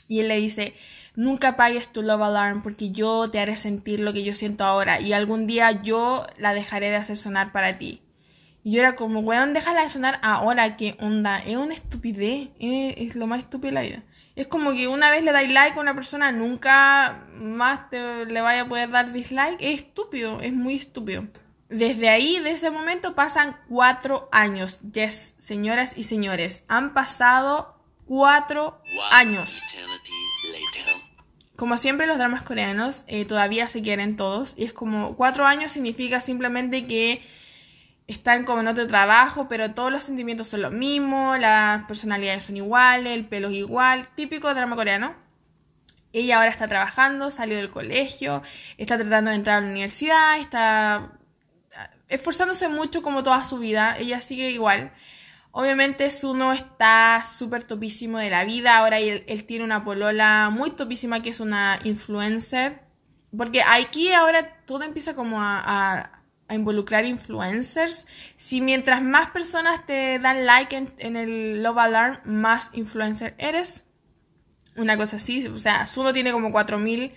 Y 0.08 0.20
él 0.20 0.28
le 0.28 0.36
dice, 0.36 0.74
nunca 1.14 1.50
apagues 1.50 1.92
tu 1.92 2.02
love 2.02 2.22
alarm 2.22 2.62
porque 2.62 2.90
yo 2.90 3.30
te 3.30 3.38
haré 3.38 3.56
sentir 3.56 4.00
lo 4.00 4.12
que 4.12 4.24
yo 4.24 4.34
siento 4.34 4.64
ahora 4.64 5.00
y 5.00 5.12
algún 5.12 5.46
día 5.46 5.82
yo 5.82 6.26
la 6.36 6.52
dejaré 6.54 6.90
de 6.90 6.96
hacer 6.96 7.16
sonar 7.16 7.52
para 7.52 7.78
ti. 7.78 8.02
Y 8.62 8.72
yo 8.72 8.80
era 8.80 8.94
como, 8.94 9.20
weón, 9.20 9.54
déjala 9.54 9.82
de 9.82 9.88
sonar 9.88 10.18
ahora, 10.22 10.76
¿qué 10.76 10.96
onda? 11.00 11.38
Es 11.38 11.56
una 11.56 11.74
estupidez, 11.74 12.50
es, 12.58 13.16
lo 13.16 13.26
más 13.26 13.40
estúpido 13.40 13.68
de 13.68 13.74
la 13.74 13.82
vida. 13.82 14.02
Es 14.36 14.46
como 14.46 14.72
que 14.72 14.88
una 14.88 15.10
vez 15.10 15.22
le 15.24 15.32
dais 15.32 15.50
like 15.50 15.76
a 15.76 15.80
una 15.80 15.94
persona, 15.94 16.32
nunca 16.32 17.26
más 17.34 17.90
te, 17.90 18.26
le 18.26 18.40
vaya 18.40 18.62
a 18.62 18.68
poder 18.68 18.90
dar 18.90 19.12
dislike. 19.12 19.60
Es 19.60 19.80
estúpido, 19.82 20.40
es 20.40 20.52
muy 20.52 20.76
estúpido. 20.76 21.26
Desde 21.68 22.08
ahí, 22.08 22.40
de 22.40 22.52
ese 22.52 22.70
momento, 22.70 23.14
pasan 23.14 23.56
cuatro 23.68 24.28
años. 24.32 24.80
Yes, 24.92 25.34
señoras 25.38 25.92
y 25.96 26.04
señores, 26.04 26.64
han 26.68 26.94
pasado 26.94 27.76
cuatro 28.06 28.80
años. 29.12 29.60
Como 31.56 31.76
siempre, 31.76 32.06
los 32.06 32.18
dramas 32.18 32.42
coreanos 32.42 33.04
eh, 33.06 33.24
todavía 33.24 33.68
se 33.68 33.82
quieren 33.82 34.16
todos. 34.16 34.54
Y 34.56 34.64
es 34.64 34.72
como 34.72 35.14
cuatro 35.14 35.46
años 35.46 35.72
significa 35.72 36.20
simplemente 36.20 36.86
que 36.86 37.22
están 38.10 38.44
como 38.44 38.60
en 38.60 38.66
otro 38.66 38.88
trabajo, 38.88 39.46
pero 39.48 39.72
todos 39.72 39.92
los 39.92 40.02
sentimientos 40.02 40.48
son 40.48 40.62
los 40.62 40.72
mismos, 40.72 41.38
las 41.38 41.86
personalidades 41.86 42.44
son 42.44 42.56
iguales, 42.56 43.14
el 43.14 43.24
pelo 43.24 43.48
es 43.48 43.54
igual, 43.54 44.08
típico 44.16 44.52
drama 44.52 44.74
coreano. 44.74 45.14
Ella 46.12 46.38
ahora 46.38 46.50
está 46.50 46.66
trabajando, 46.66 47.30
salió 47.30 47.56
del 47.56 47.70
colegio, 47.70 48.42
está 48.78 48.98
tratando 48.98 49.30
de 49.30 49.36
entrar 49.36 49.58
a 49.58 49.60
la 49.60 49.70
universidad, 49.70 50.40
está 50.40 51.12
esforzándose 52.08 52.68
mucho 52.68 53.00
como 53.00 53.22
toda 53.22 53.44
su 53.44 53.58
vida, 53.58 53.96
ella 53.96 54.20
sigue 54.20 54.50
igual. 54.50 54.92
Obviamente 55.52 56.10
Suno 56.10 56.52
está 56.52 57.24
súper 57.38 57.62
topísimo 57.62 58.18
de 58.18 58.30
la 58.30 58.42
vida, 58.42 58.78
ahora 58.78 58.98
él, 58.98 59.44
tiene 59.46 59.64
una 59.64 59.84
polola 59.84 60.50
muy 60.52 60.72
topísima 60.72 61.22
que 61.22 61.30
es 61.30 61.38
una 61.38 61.78
influencer, 61.84 62.82
porque 63.36 63.62
aquí 63.62 64.12
ahora 64.12 64.64
todo 64.66 64.82
empieza 64.82 65.14
como 65.14 65.40
a 65.40 66.19
involucrar 66.54 67.04
influencers. 67.04 68.06
Si 68.36 68.60
mientras 68.60 69.02
más 69.02 69.28
personas 69.28 69.86
te 69.86 70.18
dan 70.18 70.46
like 70.46 70.76
en, 70.98 71.16
el 71.16 71.62
Love 71.62 71.78
Alarm, 71.78 72.20
más 72.24 72.70
influencer 72.72 73.34
eres. 73.38 73.84
Una 74.76 74.96
cosa 74.96 75.16
así. 75.16 75.46
O 75.46 75.58
sea, 75.58 75.86
Suno 75.86 76.12
tiene 76.12 76.32
como 76.32 76.52
4000 76.52 77.12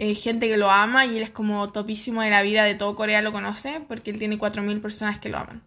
eh, 0.00 0.14
gente 0.14 0.48
que 0.48 0.56
lo 0.56 0.70
ama 0.70 1.06
y 1.06 1.16
él 1.16 1.24
es 1.24 1.30
como 1.30 1.72
topísimo 1.72 2.22
de 2.22 2.30
la 2.30 2.42
vida 2.42 2.62
de 2.62 2.76
todo 2.76 2.94
Corea 2.94 3.20
lo 3.20 3.32
conoce 3.32 3.80
porque 3.88 4.12
él 4.12 4.20
tiene 4.20 4.38
4000 4.38 4.80
personas 4.80 5.18
que 5.18 5.28
lo 5.28 5.38
aman. 5.38 5.64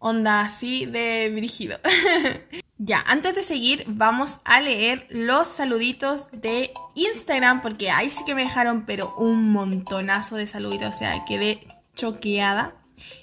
Onda 0.00 0.40
así 0.40 0.86
de 0.86 1.30
dirigido. 1.30 1.78
ya, 2.78 3.04
antes 3.06 3.34
de 3.34 3.42
seguir, 3.42 3.84
vamos 3.86 4.40
a 4.44 4.60
leer 4.60 5.06
los 5.10 5.46
saluditos 5.46 6.30
de 6.32 6.72
Instagram 6.94 7.62
porque 7.62 7.90
ahí 7.90 8.10
sí 8.10 8.24
que 8.24 8.34
me 8.34 8.42
dejaron, 8.42 8.86
pero 8.86 9.14
un 9.18 9.52
montonazo 9.52 10.36
de 10.36 10.46
saluditos. 10.46 10.94
O 10.94 10.98
sea, 10.98 11.24
quedé 11.24 11.60
choqueada. 12.00 12.74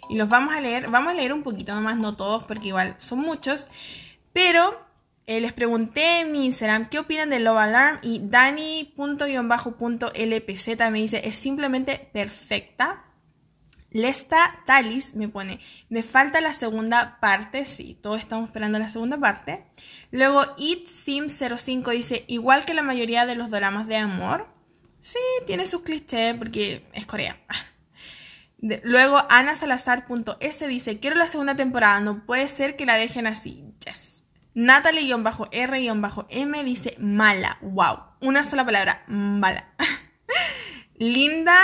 Y 0.09 0.15
los 0.15 0.29
vamos 0.29 0.55
a 0.55 0.61
leer, 0.61 0.89
vamos 0.89 1.11
a 1.11 1.15
leer 1.15 1.33
un 1.33 1.43
poquito 1.43 1.75
nomás, 1.75 1.97
no 1.97 2.15
todos, 2.15 2.43
porque 2.43 2.69
igual 2.69 2.95
son 2.99 3.19
muchos. 3.19 3.67
Pero 4.33 4.87
eh, 5.25 5.41
les 5.41 5.51
pregunté 5.51 6.21
en 6.21 6.31
mi 6.31 6.45
Instagram 6.45 6.87
qué 6.89 6.99
opinan 6.99 7.29
de 7.29 7.39
Love 7.39 7.57
Alarm 7.57 7.99
y 8.01 8.21
Dani.lpz 8.23 8.91
me 10.91 10.99
dice, 10.99 11.21
es 11.27 11.35
simplemente 11.35 12.09
perfecta. 12.13 13.03
Lesta 13.89 14.61
Talis 14.65 15.15
me 15.15 15.27
pone, 15.27 15.59
me 15.89 16.03
falta 16.03 16.39
la 16.39 16.53
segunda 16.53 17.19
parte, 17.19 17.65
sí, 17.65 17.97
todos 18.01 18.19
estamos 18.19 18.47
esperando 18.47 18.79
la 18.79 18.89
segunda 18.89 19.17
parte. 19.17 19.65
Luego 20.11 20.41
ItSim05 20.57 21.91
dice, 21.91 22.23
igual 22.27 22.65
que 22.65 22.73
la 22.73 22.81
mayoría 22.81 23.25
de 23.25 23.35
los 23.35 23.49
dramas 23.49 23.87
de 23.87 23.97
amor, 23.97 24.47
sí, 25.01 25.19
tiene 25.45 25.65
sus 25.65 25.81
clichés 25.81 26.35
porque 26.35 26.85
es 26.93 27.05
Corea 27.05 27.37
luego 28.59 29.21
Ana 29.29 29.55
Salazar.s 29.55 30.67
dice, 30.67 30.99
quiero 30.99 31.15
la 31.15 31.27
segunda 31.27 31.55
temporada, 31.55 31.99
no 31.99 32.25
puede 32.25 32.47
ser 32.47 32.75
que 32.75 32.85
la 32.85 32.95
dejen 32.95 33.27
así. 33.27 33.63
Yes. 33.85 34.25
Natalie-R-M 34.53 36.63
dice, 36.63 36.95
mala. 36.99 37.57
Wow. 37.61 37.99
Una 38.21 38.43
sola 38.43 38.65
palabra, 38.65 39.03
mala. 39.07 39.69
Linda 40.95 41.55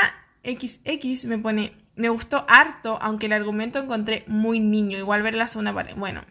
XX 0.43 1.25
me 1.25 1.39
pone, 1.39 1.73
me 1.95 2.09
gustó 2.09 2.45
harto, 2.47 2.99
aunque 3.01 3.25
el 3.25 3.33
argumento 3.33 3.79
encontré 3.79 4.23
muy 4.27 4.59
niño. 4.59 4.99
Igual 4.99 5.23
ver 5.23 5.33
la 5.33 5.47
segunda 5.47 5.73
parte. 5.73 5.95
Bueno, 5.95 6.21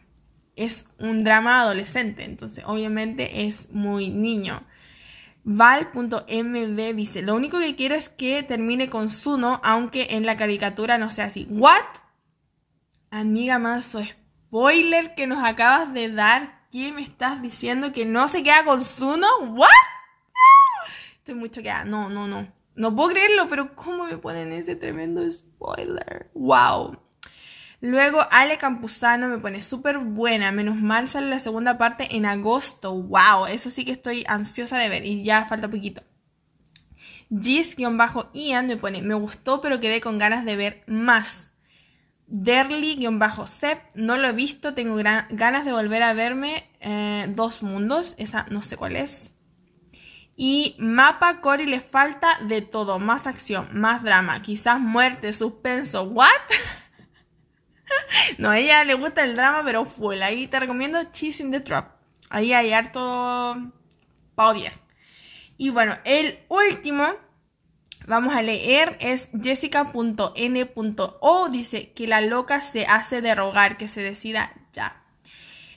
es 0.54 0.86
un 0.98 1.24
drama 1.24 1.60
adolescente, 1.60 2.24
entonces 2.24 2.62
obviamente 2.66 3.46
es 3.46 3.70
muy 3.70 4.10
niño. 4.10 4.62
Val.mb 5.44 6.94
dice, 6.94 7.22
lo 7.22 7.34
único 7.34 7.58
que 7.58 7.74
quiero 7.74 7.94
es 7.94 8.08
que 8.08 8.42
termine 8.42 8.88
con 8.88 9.10
Suno, 9.10 9.60
aunque 9.64 10.08
en 10.10 10.24
la 10.24 10.36
caricatura 10.36 10.98
no 10.98 11.10
sea 11.10 11.26
así. 11.26 11.46
¿What? 11.50 11.84
Amiga 13.10 13.58
más 13.58 13.96
spoiler 14.52 15.14
que 15.14 15.26
nos 15.26 15.42
acabas 15.42 15.92
de 15.92 16.10
dar. 16.10 16.62
¿Qué 16.70 16.92
me 16.92 17.02
estás 17.02 17.42
diciendo 17.42 17.92
que 17.92 18.06
no 18.06 18.28
se 18.28 18.42
queda 18.42 18.64
con 18.64 18.84
Suno? 18.84 19.26
¿What? 19.50 19.68
Estoy 21.18 21.34
muy 21.34 21.50
choqueada. 21.50 21.84
No, 21.84 22.08
no, 22.08 22.26
no. 22.26 22.50
No 22.74 22.96
puedo 22.96 23.10
creerlo, 23.10 23.48
pero 23.48 23.74
¿cómo 23.74 24.04
me 24.04 24.16
ponen 24.16 24.52
ese 24.52 24.76
tremendo 24.76 25.30
spoiler? 25.30 26.30
¡Wow! 26.34 26.98
Luego 27.82 28.24
Ale 28.30 28.58
Campuzano 28.58 29.28
me 29.28 29.38
pone 29.38 29.60
súper 29.60 29.98
buena. 29.98 30.52
Menos 30.52 30.76
mal 30.76 31.08
sale 31.08 31.28
la 31.28 31.40
segunda 31.40 31.78
parte 31.78 32.16
en 32.16 32.26
agosto. 32.26 32.94
¡Wow! 32.94 33.46
Eso 33.50 33.70
sí 33.70 33.84
que 33.84 33.90
estoy 33.90 34.24
ansiosa 34.28 34.78
de 34.78 34.88
ver 34.88 35.04
y 35.04 35.24
ya 35.24 35.46
falta 35.46 35.68
poquito. 35.68 36.04
Gis-Ian 37.28 38.66
me 38.66 38.76
pone, 38.76 39.02
me 39.02 39.14
gustó 39.14 39.60
pero 39.60 39.80
quedé 39.80 40.00
con 40.00 40.16
ganas 40.18 40.44
de 40.44 40.54
ver 40.54 40.84
más. 40.86 41.52
Derly-Sep, 42.28 43.80
no 43.96 44.16
lo 44.16 44.28
he 44.28 44.32
visto, 44.32 44.74
tengo 44.74 44.96
ganas 44.96 45.64
de 45.64 45.72
volver 45.72 46.02
a 46.04 46.14
verme 46.14 46.70
eh, 46.80 47.26
Dos 47.34 47.62
Mundos, 47.62 48.14
esa 48.16 48.46
no 48.48 48.62
sé 48.62 48.76
cuál 48.76 48.94
es. 48.94 49.32
Y 50.36 50.76
Mapa 50.78 51.40
Cory 51.40 51.66
le 51.66 51.80
falta 51.80 52.38
de 52.46 52.62
todo, 52.62 52.98
más 53.00 53.26
acción, 53.26 53.68
más 53.72 54.02
drama, 54.02 54.40
quizás 54.40 54.80
muerte, 54.80 55.32
suspenso, 55.32 56.04
¿what? 56.04 56.28
no, 58.38 58.50
a 58.50 58.58
ella 58.58 58.84
le 58.84 58.94
gusta 58.94 59.24
el 59.24 59.36
drama, 59.36 59.62
pero 59.64 59.84
full. 59.84 60.20
Ahí 60.22 60.46
te 60.46 60.60
recomiendo 60.60 61.02
Cheese 61.12 61.42
in 61.42 61.50
the 61.50 61.60
Trap. 61.60 61.96
Ahí 62.30 62.52
hay 62.52 62.72
harto 62.72 63.56
para 64.34 64.50
odiar. 64.50 64.72
Y 65.58 65.70
bueno, 65.70 65.98
el 66.04 66.40
último 66.48 67.06
vamos 68.06 68.34
a 68.34 68.42
leer 68.42 68.96
es 69.00 69.28
jessica.n.o. 69.40 70.28
Dice 71.50 71.92
que 71.92 72.06
la 72.06 72.20
loca 72.20 72.60
se 72.60 72.86
hace 72.86 73.20
de 73.20 73.34
rogar, 73.34 73.76
que 73.76 73.88
se 73.88 74.02
decida 74.02 74.52
ya. 74.72 75.02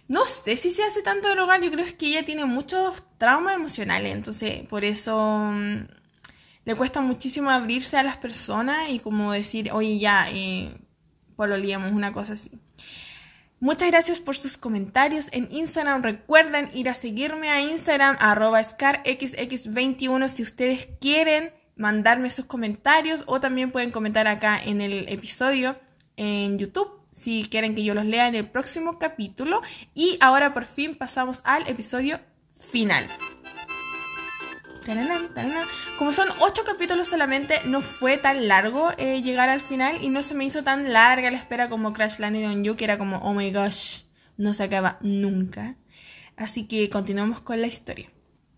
No 0.08 0.26
sé 0.26 0.56
si 0.58 0.70
se 0.72 0.84
hace 0.84 1.02
tanto 1.02 1.28
de 1.28 1.36
rogar, 1.36 1.62
yo 1.62 1.72
creo 1.72 1.86
que 1.98 2.08
ella 2.08 2.24
tiene 2.24 2.46
muchos 2.46 3.02
traumas 3.18 3.56
emocionales, 3.56 4.14
entonces 4.14 4.68
por 4.68 4.86
eso 4.86 5.50
mm, 5.52 5.88
le 6.66 6.76
cuesta 6.76 7.02
muchísimo 7.02 7.50
abrirse 7.50 7.98
a 7.98 8.04
las 8.04 8.18
personas 8.18 8.90
y 8.92 9.00
como 9.00 9.32
decir, 9.32 9.72
oye 9.72 9.98
ya, 9.98 10.28
eh, 10.32 10.78
pololíamos, 11.36 11.92
una 11.92 12.12
cosa 12.12 12.34
así. 12.34 12.52
Muchas 13.60 13.90
gracias 13.90 14.20
por 14.20 14.38
sus 14.38 14.58
comentarios 14.58 15.30
en 15.32 15.48
Instagram. 15.52 16.04
Recuerden 16.04 16.70
ir 16.74 16.90
a 16.90 16.94
seguirme 16.94 17.50
a 17.50 17.62
Instagram, 17.62 18.18
arroba 18.20 18.62
scarxx21 18.62 20.28
si 20.28 20.44
ustedes 20.44 20.88
quieren 21.00 21.52
mandarme 21.76 22.30
sus 22.30 22.46
comentarios 22.46 23.24
o 23.28 23.40
también 23.40 23.72
pueden 23.72 23.92
comentar 23.92 24.28
acá 24.28 24.62
en 24.64 24.82
el 24.82 25.10
episodio 25.10 25.78
en 26.18 26.58
YouTube 26.58 26.92
si 27.12 27.48
quieren 27.50 27.76
que 27.76 27.84
yo 27.84 27.94
los 27.94 28.06
lea 28.06 28.28
en 28.28 28.36
el 28.36 28.46
próximo 28.46 29.00
capítulo. 29.00 29.62
Y 29.94 30.18
ahora 30.20 30.54
por 30.54 30.66
fin 30.66 30.96
pasamos 30.96 31.42
al 31.46 31.68
episodio 31.68 32.20
final. 32.72 33.08
Como 35.98 36.14
son 36.14 36.28
ocho 36.40 36.64
capítulos 36.64 37.08
solamente, 37.08 37.60
no 37.66 37.82
fue 37.82 38.18
tan 38.18 38.48
largo 38.48 38.92
eh, 38.98 39.22
llegar 39.22 39.50
al 39.50 39.62
final 39.62 40.04
y 40.04 40.10
no 40.10 40.24
se 40.24 40.36
me 40.36 40.46
hizo 40.46 40.64
tan 40.64 40.94
larga 40.94 41.32
la 41.32 41.38
espera 41.38 41.70
como 41.70 41.94
Crash 41.94 42.20
Landing 42.20 42.46
on 42.46 42.64
You, 42.64 42.76
que 42.76 42.86
era 42.86 42.98
como, 42.98 43.18
oh 43.18 43.34
my 43.34 43.52
gosh, 43.52 44.04
no 44.38 44.54
se 44.54 44.64
acaba 44.64 44.98
nunca. 45.02 45.76
Así 46.38 46.68
que 46.68 46.90
continuamos 46.90 47.42
con 47.42 47.62
la 47.62 47.68
historia. 47.68 48.10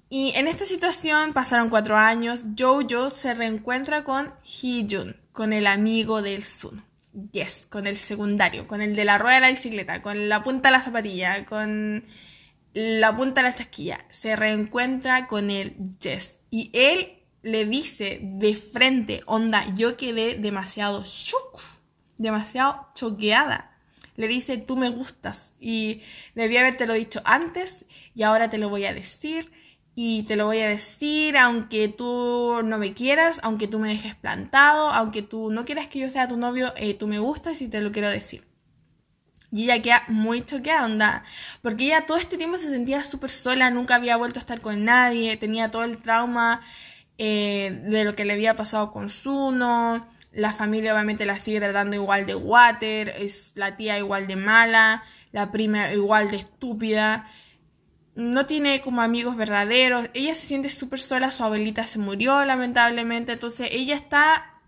Y 0.09 0.31
en 0.35 0.47
esta 0.47 0.65
situación 0.65 1.33
pasaron 1.33 1.69
cuatro 1.69 1.97
años, 1.97 2.43
Jojo 2.57 3.09
se 3.09 3.33
reencuentra 3.33 4.03
con 4.03 4.33
Hee-jun, 4.43 5.17
con 5.33 5.51
el 5.51 5.67
amigo 5.67 6.21
del 6.21 6.43
Sun. 6.43 6.83
Yes, 7.31 7.65
con 7.69 7.87
el 7.87 7.97
secundario, 7.97 8.67
con 8.67 8.81
el 8.81 8.95
de 8.95 9.03
la 9.03 9.17
rueda 9.17 9.35
de 9.35 9.41
la 9.41 9.49
bicicleta, 9.49 10.01
con 10.01 10.29
la 10.29 10.43
punta 10.43 10.69
de 10.69 10.73
la 10.73 10.81
zapatilla, 10.81 11.45
con 11.45 12.05
la 12.79 13.17
punta 13.17 13.41
de 13.41 13.49
la 13.49 13.55
chasquilla, 13.55 14.05
se 14.11 14.35
reencuentra 14.35 15.25
con 15.25 15.49
el 15.49 15.75
Jess 15.99 16.41
y 16.51 16.69
él 16.73 17.23
le 17.41 17.65
dice 17.65 18.19
de 18.21 18.53
frente, 18.53 19.23
onda, 19.25 19.65
yo 19.75 19.97
quedé 19.97 20.35
demasiado 20.35 21.03
demasiado 22.19 22.87
choqueada. 22.93 23.75
Le 24.15 24.27
dice, 24.27 24.59
tú 24.59 24.77
me 24.77 24.89
gustas 24.89 25.55
y 25.59 26.03
debí 26.35 26.55
haberte 26.57 26.85
lo 26.85 26.93
dicho 26.93 27.19
antes 27.25 27.85
y 28.13 28.21
ahora 28.21 28.51
te 28.51 28.59
lo 28.59 28.69
voy 28.69 28.85
a 28.85 28.93
decir. 28.93 29.51
y 29.95 30.23
te 30.23 30.35
lo 30.35 30.45
voy 30.45 30.59
a 30.59 30.69
decir, 30.69 31.35
aunque 31.35 31.87
tú 31.87 32.61
no 32.63 32.77
me 32.77 32.93
quieras, 32.93 33.39
aunque 33.41 33.67
tú 33.67 33.79
me 33.79 33.89
dejes 33.89 34.13
plantado, 34.13 34.89
aunque 34.91 35.23
tú 35.23 35.49
no 35.49 35.65
quieras 35.65 35.87
que 35.87 35.97
yo 35.97 36.11
sea 36.11 36.27
tu 36.27 36.37
novio, 36.37 36.73
eh, 36.77 36.93
tú 36.93 37.07
me 37.07 37.17
gustas 37.17 37.59
y 37.63 37.67
te 37.69 37.81
lo 37.81 37.91
quiero 37.91 38.07
decir. 38.11 38.45
Y 39.57 39.63
ella 39.63 39.81
queda 39.81 40.03
muy 40.07 40.45
choqueada, 40.45 40.85
onda, 40.85 41.23
porque 41.63 41.85
ella 41.85 42.05
todo 42.05 42.17
este 42.17 42.37
tiempo 42.37 42.59
se 42.59 42.67
sentía 42.67 43.03
súper 43.03 43.31
sola, 43.31 43.71
nunca 43.71 43.95
había 43.95 44.15
vuelto 44.15 44.37
a 44.37 44.41
estar 44.41 44.61
con 44.61 44.85
nadie, 44.85 45.35
tenía 45.37 45.71
todo 45.71 45.83
el 45.83 45.97
trauma 45.97 46.61
eh, 47.17 47.81
de 47.85 48.03
lo 48.03 48.15
que 48.15 48.23
le 48.23 48.33
había 48.33 48.55
pasado 48.55 48.91
con 48.91 49.09
Zuno, 49.09 50.07
la 50.31 50.53
familia 50.53 50.93
obviamente 50.93 51.25
la 51.25 51.39
sigue 51.39 51.59
tratando 51.59 51.95
igual 51.95 52.27
de 52.27 52.35
water, 52.35 53.09
es 53.17 53.51
la 53.55 53.75
tía 53.77 53.97
igual 53.97 54.27
de 54.27 54.35
mala, 54.35 55.03
la 55.31 55.51
prima 55.51 55.91
igual 55.91 56.29
de 56.29 56.37
estúpida 56.37 57.27
no 58.13 58.45
tiene 58.45 58.81
como 58.81 59.01
amigos 59.01 59.35
verdaderos, 59.35 60.09
ella 60.13 60.35
se 60.35 60.45
siente 60.45 60.69
súper 60.69 60.99
sola, 60.99 61.31
su 61.31 61.43
abuelita 61.43 61.87
se 61.87 61.97
murió 61.97 62.45
lamentablemente, 62.45 63.33
entonces 63.33 63.69
ella 63.71 63.95
está, 63.95 64.59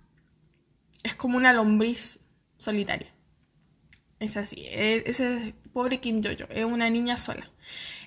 es 1.04 1.14
como 1.14 1.38
una 1.38 1.54
lombriz 1.54 2.20
solitaria. 2.58 3.19
Es 4.20 4.36
así, 4.36 4.68
es, 4.70 5.20
es 5.20 5.54
pobre 5.72 6.00
Kim 6.00 6.22
Jojo, 6.22 6.52
es 6.52 6.66
una 6.66 6.90
niña 6.90 7.16
sola. 7.16 7.50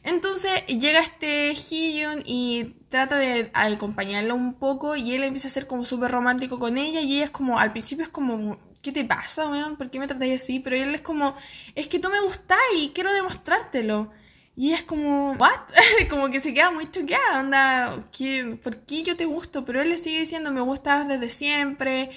Entonces 0.05 0.67
llega 0.67 1.01
este 1.01 1.55
Hyun 1.55 2.23
y 2.27 2.75
trata 2.91 3.17
de 3.17 3.51
acompañarla 3.55 4.35
un 4.35 4.55
poco 4.55 4.97
y 4.97 5.15
él 5.15 5.23
empieza 5.25 5.49
a 5.49 5.51
ser 5.51 5.67
como 5.67 5.85
súper 5.85 6.11
romántico 6.11 6.59
con 6.59 6.77
ella 6.77 7.01
y 7.01 7.17
ella 7.17 7.27
es 7.27 7.31
como, 7.31 7.59
al 7.59 7.71
principio 7.73 8.05
es 8.05 8.11
como, 8.11 8.59
¿qué 8.83 8.93
te 8.93 9.05
pasa, 9.05 9.49
weón? 9.49 9.77
¿Por 9.77 9.91
qué 9.91 10.01
me 10.01 10.09
tratáis 10.09 10.43
así? 10.43 10.61
Pero 10.61 10.77
él 10.77 10.95
es 10.95 11.01
como, 11.03 11.37
es 11.75 11.87
que 11.87 11.99
tú 11.99 12.11
me 12.11 12.21
gustás 12.21 12.59
y 12.77 12.91
quiero 12.91 13.13
demostrártelo. 13.13 14.11
Y 14.55 14.69
ella 14.69 14.79
es 14.79 14.85
como, 14.85 15.33
¿what? 15.33 15.61
como 16.11 16.29
que 16.31 16.41
se 16.41 16.53
queda 16.53 16.71
muy 16.71 16.91
choqueada, 16.91 17.41
onda, 17.41 18.05
¿qué, 18.17 18.59
¿por 18.63 18.79
qué 18.85 19.03
yo 19.03 19.17
te 19.17 19.25
gusto? 19.25 19.65
Pero 19.65 19.81
él 19.81 19.89
le 19.91 19.99
sigue 19.99 20.21
diciendo, 20.21 20.53
me 20.53 20.61
gustas 20.61 21.09
desde 21.09 21.31
siempre. 21.31 22.11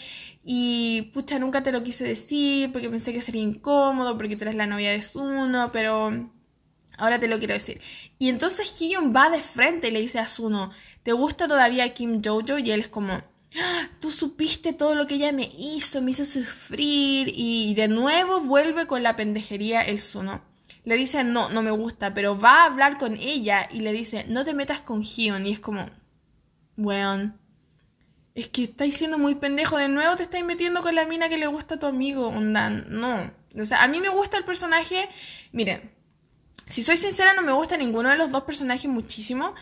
Y 0.47 1.09
pucha, 1.13 1.39
nunca 1.39 1.63
te 1.63 1.71
lo 1.71 1.83
quise 1.83 2.03
decir 2.03 2.71
porque 2.71 2.89
pensé 2.89 3.11
que 3.11 3.21
sería 3.21 3.41
incómodo, 3.41 4.15
porque 4.15 4.35
tú 4.35 4.43
eres 4.43 4.55
la 4.55 4.67
novia 4.67 4.91
de 4.91 5.01
Suno, 5.01 5.69
pero 5.73 6.29
ahora 6.97 7.19
te 7.19 7.27
lo 7.27 7.39
quiero 7.39 7.55
decir. 7.55 7.81
Y 8.19 8.29
entonces 8.29 8.77
Hyun 8.79 9.13
va 9.13 9.29
de 9.29 9.41
frente 9.41 9.87
y 9.87 9.91
le 9.91 10.01
dice 10.01 10.19
a 10.19 10.27
Suno, 10.27 10.71
¿te 11.03 11.13
gusta 11.13 11.47
todavía 11.47 11.93
Kim 11.93 12.21
Jojo? 12.23 12.59
Y 12.59 12.69
él 12.71 12.81
es 12.81 12.87
como, 12.89 13.23
¡Ah! 13.59 13.89
tú 13.99 14.11
supiste 14.11 14.71
todo 14.71 14.93
lo 14.93 15.07
que 15.07 15.15
ella 15.15 15.31
me 15.31 15.49
hizo, 15.57 16.01
me 16.01 16.11
hizo 16.11 16.25
sufrir. 16.25 17.31
Y 17.35 17.73
de 17.73 17.87
nuevo 17.87 18.41
vuelve 18.41 18.85
con 18.85 19.01
la 19.01 19.15
pendejería 19.15 19.81
el 19.81 19.99
Suno 19.99 20.41
le 20.85 20.95
dice, 20.95 21.23
no, 21.23 21.49
no 21.49 21.63
me 21.63 21.71
gusta, 21.71 22.13
pero 22.13 22.39
va 22.39 22.61
a 22.61 22.65
hablar 22.65 22.97
con 22.97 23.17
ella 23.17 23.67
y 23.71 23.79
le 23.79 23.91
dice, 23.91 24.25
no 24.29 24.45
te 24.45 24.53
metas 24.53 24.81
con 24.81 25.01
Hyun. 25.01 25.45
Y 25.47 25.51
es 25.51 25.59
como, 25.59 25.89
weón, 26.77 27.39
es 28.35 28.49
que 28.49 28.65
estáis 28.65 28.97
siendo 28.97 29.17
muy 29.17 29.35
pendejo. 29.35 29.77
De 29.77 29.87
nuevo 29.87 30.15
te 30.17 30.23
estáis 30.23 30.45
metiendo 30.45 30.81
con 30.81 30.93
la 30.93 31.05
mina 31.05 31.29
que 31.29 31.37
le 31.37 31.47
gusta 31.47 31.75
a 31.75 31.79
tu 31.79 31.87
amigo, 31.87 32.27
onda, 32.27 32.69
no. 32.69 33.31
O 33.59 33.65
sea, 33.65 33.83
a 33.83 33.87
mí 33.87 34.01
me 34.01 34.09
gusta 34.09 34.37
el 34.37 34.43
personaje, 34.43 35.09
miren, 35.53 35.91
si 36.67 36.83
soy 36.83 36.97
sincera 36.97 37.33
no 37.33 37.41
me 37.41 37.53
gusta 37.53 37.77
ninguno 37.77 38.09
de 38.09 38.17
los 38.17 38.31
dos 38.31 38.43
personajes 38.43 38.89
muchísimo. 38.91 39.55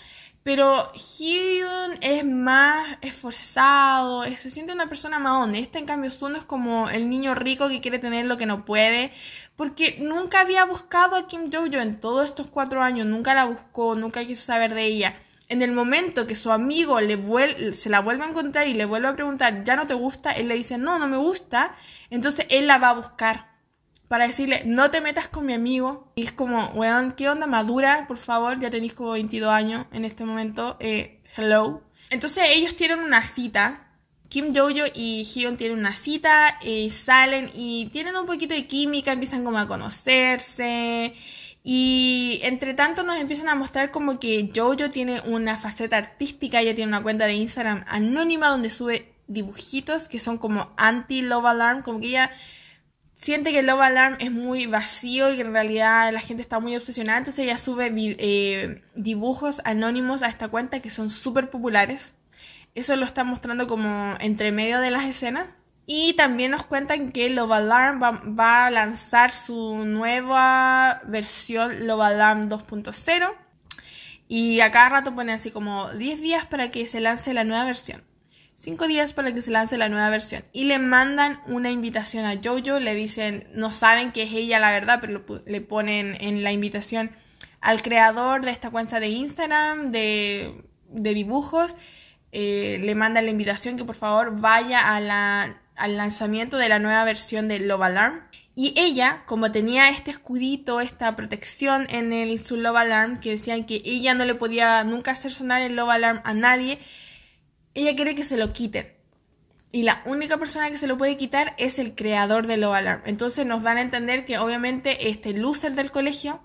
Pero 0.43 0.91
Hyun 0.93 1.97
es 2.01 2.25
más 2.25 2.97
esforzado, 3.01 4.23
se 4.35 4.49
siente 4.49 4.73
una 4.73 4.87
persona 4.87 5.17
más 5.17 5.41
honesta, 5.41 5.79
en 5.79 5.85
cambio 5.85 6.11
Suno 6.11 6.37
es 6.37 6.43
como 6.43 6.89
el 6.89 7.09
niño 7.09 7.33
rico 7.33 7.69
que 7.69 7.79
quiere 7.79 7.97
tener 7.97 8.25
lo 8.25 8.37
que 8.37 8.45
no 8.45 8.65
puede, 8.65 9.13
porque 9.55 9.97
nunca 10.01 10.41
había 10.41 10.65
buscado 10.65 11.15
a 11.15 11.27
Kim 11.27 11.49
Jojo 11.49 11.67
en 11.79 11.97
todos 12.01 12.27
estos 12.27 12.47
cuatro 12.47 12.81
años, 12.81 13.07
nunca 13.07 13.33
la 13.33 13.45
buscó, 13.45 13.95
nunca 13.95 14.25
quiso 14.25 14.43
saber 14.43 14.73
de 14.73 14.83
ella. 14.83 15.17
En 15.49 15.61
el 15.61 15.71
momento 15.71 16.25
que 16.25 16.35
su 16.35 16.51
amigo 16.51 16.99
le 17.01 17.73
se 17.73 17.89
la 17.89 17.99
vuelve 17.99 18.23
a 18.23 18.29
encontrar 18.29 18.67
y 18.67 18.73
le 18.73 18.85
vuelve 18.85 19.09
a 19.09 19.15
preguntar, 19.15 19.63
¿ya 19.63 19.75
no 19.75 19.87
te 19.87 19.93
gusta? 19.93 20.31
Él 20.31 20.47
le 20.47 20.55
dice, 20.55 20.77
no, 20.77 20.99
no 20.99 21.07
me 21.07 21.17
gusta. 21.17 21.75
Entonces 22.09 22.45
él 22.49 22.67
la 22.67 22.77
va 22.77 22.89
a 22.89 22.93
buscar 22.93 23.51
para 24.07 24.27
decirle, 24.27 24.63
no 24.65 24.91
te 24.91 25.01
metas 25.01 25.27
con 25.27 25.45
mi 25.45 25.53
amigo. 25.53 26.11
Y 26.15 26.23
es 26.23 26.31
como, 26.31 26.67
weón, 26.69 27.13
¿qué 27.13 27.29
onda 27.29 27.47
madura? 27.47 28.05
Por 28.07 28.17
favor, 28.17 28.59
ya 28.59 28.69
tenéis 28.69 28.93
como 28.93 29.11
22 29.11 29.51
años 29.51 29.85
en 29.91 30.05
este 30.05 30.23
momento. 30.23 30.77
Eh, 30.79 31.19
hello. 31.35 31.81
Entonces 32.09 32.45
ellos 32.51 32.75
tienen 32.75 32.99
una 32.99 33.23
cita 33.23 33.83
Kim 34.33 34.51
Jojo 34.51 34.87
y 34.95 35.25
Hyun 35.25 35.57
tienen 35.57 35.77
una 35.77 35.95
cita, 35.95 36.57
y 36.63 36.89
salen 36.89 37.51
y 37.53 37.85
tienen 37.91 38.15
un 38.15 38.25
poquito 38.25 38.55
de 38.55 38.65
química, 38.65 39.11
empiezan 39.11 39.43
como 39.43 39.59
a 39.59 39.67
conocerse. 39.67 41.13
Y 41.63 42.41
entre 42.43 42.73
tanto 42.73 43.03
nos 43.03 43.17
empiezan 43.17 43.47
a 43.47 43.55
mostrar 43.55 43.91
como 43.91 44.19
que 44.19 44.51
Jojo 44.53 44.89
tiene 44.89 45.21
una 45.21 45.55
faceta 45.55 45.97
artística, 45.97 46.59
ella 46.59 46.75
tiene 46.75 46.89
una 46.89 47.01
cuenta 47.01 47.25
de 47.25 47.35
Instagram 47.35 47.85
anónima 47.87 48.49
donde 48.49 48.69
sube 48.69 49.13
dibujitos 49.27 50.09
que 50.09 50.19
son 50.19 50.37
como 50.37 50.73
anti-Love 50.75 51.45
Alarm, 51.45 51.81
como 51.81 52.01
que 52.01 52.07
ella 52.07 52.31
siente 53.15 53.53
que 53.53 53.63
Love 53.63 53.79
Alarm 53.79 54.17
es 54.19 54.31
muy 54.31 54.65
vacío 54.65 55.31
y 55.31 55.37
que 55.37 55.43
en 55.43 55.53
realidad 55.53 56.11
la 56.11 56.19
gente 56.19 56.41
está 56.41 56.59
muy 56.59 56.75
obsesionada, 56.75 57.19
entonces 57.19 57.45
ella 57.45 57.57
sube 57.57 57.89
eh, 57.95 58.81
dibujos 58.95 59.61
anónimos 59.63 60.21
a 60.21 60.27
esta 60.27 60.49
cuenta 60.49 60.81
que 60.81 60.89
son 60.89 61.09
súper 61.09 61.49
populares. 61.49 62.13
Eso 62.75 62.95
lo 62.97 63.05
está 63.05 63.23
mostrando 63.23 63.67
como 63.67 64.15
entre 64.19 64.51
medio 64.51 64.81
de 64.81 64.91
las 64.91 65.05
escenas. 65.05 65.47
Y 65.85 66.13
también 66.13 66.51
nos 66.51 66.63
cuentan 66.63 67.11
que 67.11 67.29
Love 67.29 67.51
Alarm 67.51 68.01
va, 68.01 68.65
a 68.65 68.71
lanzar 68.71 69.31
su 69.31 69.83
nueva 69.85 71.01
versión 71.05 71.87
Love 71.87 72.01
Alarm 72.01 72.49
2.0. 72.49 73.33
Y 74.29 74.61
a 74.61 74.71
cada 74.71 74.89
rato 74.89 75.13
pone 75.13 75.33
así 75.33 75.51
como 75.51 75.91
10 75.91 76.21
días 76.21 76.45
para 76.45 76.71
que 76.71 76.87
se 76.87 77.01
lance 77.01 77.33
la 77.33 77.43
nueva 77.43 77.65
versión. 77.65 78.03
5 78.55 78.87
días 78.87 79.11
para 79.11 79.33
que 79.33 79.41
se 79.41 79.51
lance 79.51 79.77
la 79.77 79.89
nueva 79.89 80.09
versión. 80.09 80.45
Y 80.53 80.63
le 80.65 80.79
mandan 80.79 81.41
una 81.47 81.69
invitación 81.69 82.25
a 82.25 82.39
Jojo. 82.41 82.79
Le 82.79 82.95
dicen, 82.95 83.49
no 83.53 83.71
saben 83.71 84.13
que 84.13 84.23
es 84.23 84.33
ella 84.33 84.59
la 84.59 84.71
verdad, 84.71 84.99
pero 85.01 85.25
le 85.45 85.61
ponen 85.61 86.15
en 86.21 86.43
la 86.43 86.53
invitación 86.53 87.11
al 87.59 87.81
creador 87.81 88.45
de 88.45 88.51
esta 88.51 88.69
cuenta 88.69 89.01
de 89.01 89.09
Instagram 89.09 89.91
de, 89.91 90.63
de 90.89 91.13
dibujos 91.13 91.75
eh, 92.35 92.79
le 92.81 92.95
manda 92.95 93.21
la 93.21 93.29
invitación 93.29 93.77
que 93.77 93.85
por 93.85 93.93
favor 93.93 94.41
vaya 94.41 94.95
al 95.75 95.97
lanzamiento 95.97 96.57
de 96.57 96.69
la 96.69 96.79
nueva 96.79 97.03
versión 97.05 97.47
de 97.47 97.59
Love 97.59 97.83
Alarm. 97.83 98.21
Y 98.55 98.73
ella, 98.77 99.23
como 99.25 99.51
tenía 99.51 99.89
este 99.89 100.11
escudito, 100.11 100.79
esta 100.79 101.15
protección 101.15 101.87
en 101.89 102.13
el, 102.13 102.39
su 102.39 102.57
Love 102.57 102.77
Alarm, 102.77 103.19
que 103.19 103.31
decían 103.31 103.65
que 103.65 103.81
ella 103.83 104.13
no 104.13 104.25
le 104.25 104.35
podía 104.35 104.83
nunca 104.83 105.11
hacer 105.11 105.31
sonar 105.31 105.61
el 105.61 105.75
Love 105.75 105.89
Alarm 105.89 106.21
a 106.23 106.33
nadie, 106.33 106.79
ella 107.73 107.95
quiere 107.95 108.15
que 108.15 108.23
se 108.23 108.37
lo 108.37 108.53
quiten. 108.53 108.93
Y 109.71 109.81
la 109.81 110.03
única 110.05 110.37
persona 110.37 110.69
que 110.69 110.77
se 110.77 110.85
lo 110.85 110.99
puede 110.99 111.17
quitar 111.17 111.55
es 111.57 111.79
el 111.79 111.95
creador 111.95 112.45
del 112.45 112.61
Love 112.61 112.75
Alarm. 112.75 113.01
Entonces 113.05 113.45
nos 113.47 113.63
dan 113.63 113.79
a 113.79 113.81
entender 113.81 114.23
que 114.23 114.37
obviamente 114.37 115.09
este 115.09 115.33
loser 115.33 115.73
del 115.73 115.89
colegio 115.89 116.41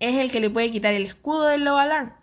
es 0.00 0.16
el 0.16 0.30
que 0.30 0.40
le 0.40 0.48
puede 0.48 0.70
quitar 0.70 0.94
el 0.94 1.04
escudo 1.04 1.48
del 1.48 1.64
Love 1.64 1.80
Alarm. 1.80 2.14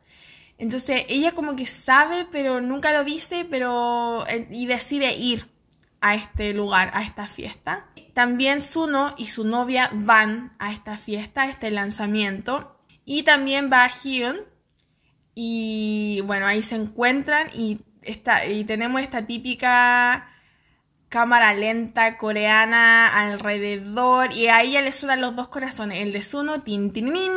Entonces 0.57 1.05
ella 1.07 1.33
como 1.33 1.55
que 1.55 1.67
sabe, 1.67 2.25
pero 2.31 2.61
nunca 2.61 2.93
lo 2.93 3.03
dice, 3.03 3.45
pero 3.47 4.25
eh, 4.27 4.47
y 4.49 4.65
decide 4.65 5.13
ir 5.13 5.50
a 6.01 6.15
este 6.15 6.53
lugar, 6.53 6.91
a 6.93 7.03
esta 7.03 7.27
fiesta. 7.27 7.87
También 8.13 8.61
Suno 8.61 9.15
y 9.17 9.25
su 9.25 9.45
novia 9.45 9.89
van 9.93 10.53
a 10.59 10.73
esta 10.73 10.97
fiesta, 10.97 11.43
a 11.43 11.49
este 11.49 11.71
lanzamiento. 11.71 12.77
Y 13.05 13.23
también 13.23 13.69
va 13.71 13.87
Hyun. 13.87 14.41
Y 15.33 16.21
bueno, 16.25 16.45
ahí 16.45 16.61
se 16.61 16.75
encuentran 16.75 17.47
y, 17.53 17.79
está, 18.01 18.45
y 18.45 18.65
tenemos 18.65 19.01
esta 19.01 19.25
típica 19.25 20.27
cámara 21.07 21.53
lenta 21.53 22.17
coreana 22.17 23.07
alrededor. 23.07 24.33
Y 24.33 24.47
a 24.47 24.61
ella 24.61 24.81
le 24.81 24.91
suenan 24.91 25.21
los 25.21 25.35
dos 25.35 25.47
corazones. 25.47 26.01
El 26.01 26.11
de 26.11 26.21
Suno, 26.21 26.61
tin, 26.61 26.91
tin, 26.91 27.13
tin 27.13 27.31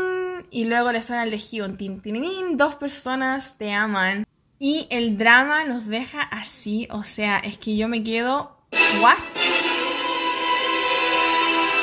y 0.50 0.64
luego 0.64 0.92
le 0.92 1.02
suena 1.02 1.24
el 1.24 1.30
de 1.30 1.38
Hyun, 1.38 1.76
tin, 1.76 2.00
tin, 2.00 2.56
dos 2.56 2.76
personas 2.76 3.58
te 3.58 3.72
aman. 3.72 4.24
Y 4.58 4.86
el 4.90 5.18
drama 5.18 5.64
nos 5.64 5.86
deja 5.86 6.22
así, 6.22 6.86
o 6.90 7.02
sea, 7.02 7.38
es 7.38 7.58
que 7.58 7.76
yo 7.76 7.88
me 7.88 8.04
quedo, 8.04 8.53
¿what? 9.01 9.16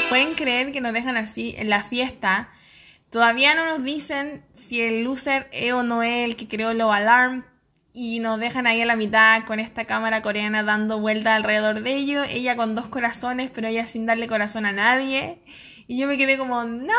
Pueden 0.09 0.35
creer 0.35 0.71
que 0.71 0.81
nos 0.81 0.93
dejan 0.93 1.17
así 1.17 1.55
en 1.57 1.69
la 1.69 1.83
fiesta. 1.83 2.49
Todavía 3.09 3.55
no 3.55 3.65
nos 3.65 3.83
dicen 3.83 4.45
si 4.53 4.81
el 4.81 5.03
loser 5.03 5.47
es 5.51 5.73
o 5.73 5.83
no 5.83 6.03
es 6.03 6.25
el 6.25 6.35
que 6.35 6.47
creó 6.47 6.73
Low 6.73 6.91
Alarm. 6.91 7.45
Y 7.93 8.19
nos 8.19 8.39
dejan 8.39 8.67
ahí 8.67 8.81
a 8.81 8.85
la 8.85 8.95
mitad 8.95 9.43
con 9.45 9.59
esta 9.59 9.83
cámara 9.83 10.21
coreana 10.21 10.63
dando 10.63 10.99
vuelta 10.99 11.35
alrededor 11.35 11.81
de 11.81 11.93
ellos. 11.93 12.25
Ella 12.29 12.55
con 12.55 12.73
dos 12.73 12.87
corazones, 12.87 13.51
pero 13.53 13.67
ella 13.67 13.85
sin 13.85 14.05
darle 14.05 14.27
corazón 14.27 14.65
a 14.65 14.71
nadie. 14.71 15.41
Y 15.87 15.97
yo 15.97 16.07
me 16.07 16.17
quedé 16.17 16.37
como, 16.37 16.63
no, 16.63 16.93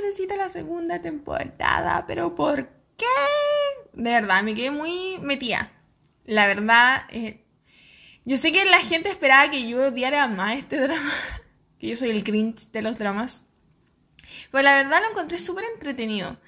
necesito 0.00 0.36
la 0.36 0.48
segunda 0.48 1.00
temporada, 1.00 2.04
pero 2.06 2.36
¿por 2.36 2.68
qué? 2.96 3.06
De 3.92 4.10
verdad, 4.10 4.44
me 4.44 4.54
quedé 4.54 4.70
muy 4.70 5.18
metida. 5.20 5.72
La 6.26 6.46
verdad, 6.46 7.02
eh, 7.10 7.44
yo 8.24 8.36
sé 8.36 8.52
que 8.52 8.64
la 8.64 8.80
gente 8.80 9.10
esperaba 9.10 9.50
que 9.50 9.68
yo 9.68 9.88
odiara 9.88 10.26
más 10.28 10.56
este 10.56 10.78
drama, 10.78 11.12
que 11.78 11.88
yo 11.88 11.96
soy 11.96 12.10
el 12.10 12.24
cringe 12.24 12.70
de 12.72 12.82
los 12.82 12.98
dramas. 12.98 13.44
Pero 14.50 14.62
la 14.62 14.76
verdad 14.76 15.00
lo 15.02 15.10
encontré 15.10 15.38
súper 15.38 15.64
entretenido. 15.74 16.38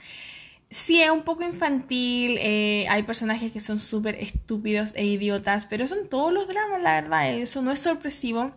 Sí, 0.70 1.02
es 1.02 1.10
un 1.10 1.22
poco 1.22 1.42
infantil, 1.42 2.38
eh, 2.40 2.86
hay 2.88 3.02
personajes 3.02 3.52
que 3.52 3.60
son 3.60 3.78
súper 3.78 4.14
estúpidos 4.14 4.92
e 4.94 5.04
idiotas, 5.04 5.66
pero 5.66 5.86
son 5.86 6.08
todos 6.08 6.32
los 6.32 6.48
dramas, 6.48 6.80
la 6.80 7.00
verdad, 7.00 7.30
eso 7.30 7.60
no 7.60 7.72
es 7.72 7.78
sorpresivo. 7.78 8.54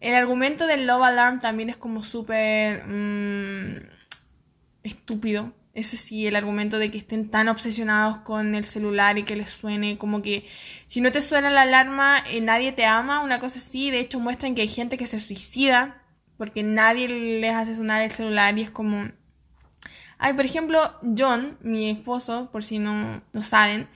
El 0.00 0.14
argumento 0.14 0.66
del 0.66 0.86
Love 0.88 1.04
Alarm 1.04 1.38
también 1.38 1.70
es 1.70 1.76
como 1.76 2.02
súper 2.02 2.84
mm, 2.88 3.76
estúpido. 4.82 5.52
Ese 5.74 5.96
sí, 5.96 6.26
el 6.26 6.36
argumento 6.36 6.78
de 6.78 6.90
que 6.90 6.98
estén 6.98 7.30
tan 7.30 7.48
obsesionados 7.48 8.18
con 8.18 8.54
el 8.54 8.64
celular 8.64 9.16
y 9.16 9.22
que 9.22 9.36
les 9.36 9.50
suene 9.50 9.96
como 9.96 10.20
que 10.20 10.46
si 10.86 11.00
no 11.00 11.12
te 11.12 11.22
suena 11.22 11.50
la 11.50 11.62
alarma, 11.62 12.22
eh, 12.30 12.40
nadie 12.40 12.72
te 12.72 12.84
ama, 12.84 13.22
una 13.22 13.40
cosa 13.40 13.58
así. 13.58 13.90
De 13.90 14.00
hecho, 14.00 14.20
muestran 14.20 14.54
que 14.54 14.62
hay 14.62 14.68
gente 14.68 14.98
que 14.98 15.06
se 15.06 15.20
suicida 15.20 16.02
porque 16.36 16.62
nadie 16.62 17.08
les 17.08 17.54
hace 17.54 17.74
sonar 17.74 18.02
el 18.02 18.10
celular 18.12 18.58
y 18.58 18.62
es 18.62 18.70
como 18.70 19.08
Ay, 20.24 20.34
por 20.34 20.44
ejemplo, 20.44 20.78
John, 21.18 21.58
mi 21.62 21.90
esposo, 21.90 22.48
por 22.52 22.62
si 22.62 22.78
no, 22.78 23.20
no 23.32 23.42
saben, 23.42 23.88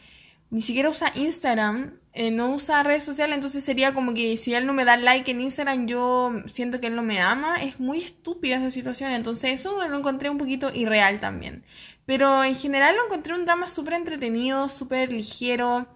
ni 0.50 0.60
siquiera 0.60 0.90
usa 0.90 1.12
Instagram, 1.14 2.00
eh, 2.18 2.30
no 2.30 2.54
usa 2.54 2.82
redes 2.82 3.04
sociales, 3.04 3.34
entonces 3.34 3.62
sería 3.62 3.92
como 3.92 4.14
que 4.14 4.38
si 4.38 4.54
él 4.54 4.64
no 4.64 4.72
me 4.72 4.86
da 4.86 4.96
like 4.96 5.30
en 5.30 5.42
Instagram, 5.42 5.86
yo 5.86 6.32
siento 6.46 6.80
que 6.80 6.86
él 6.86 6.96
no 6.96 7.02
me 7.02 7.20
ama. 7.20 7.62
Es 7.62 7.78
muy 7.78 7.98
estúpida 7.98 8.56
esa 8.56 8.70
situación, 8.70 9.12
entonces 9.12 9.60
eso 9.60 9.86
lo 9.86 9.98
encontré 9.98 10.30
un 10.30 10.38
poquito 10.38 10.72
irreal 10.74 11.20
también. 11.20 11.62
Pero 12.06 12.42
en 12.42 12.54
general 12.54 12.96
lo 12.96 13.04
encontré 13.04 13.34
un 13.34 13.44
drama 13.44 13.66
súper 13.66 13.94
entretenido, 13.94 14.70
súper 14.70 15.12
ligero, 15.12 15.86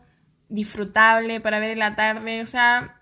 disfrutable 0.50 1.40
para 1.40 1.58
ver 1.58 1.70
en 1.70 1.78
la 1.78 1.96
tarde, 1.96 2.42
o 2.42 2.46
sea, 2.46 3.00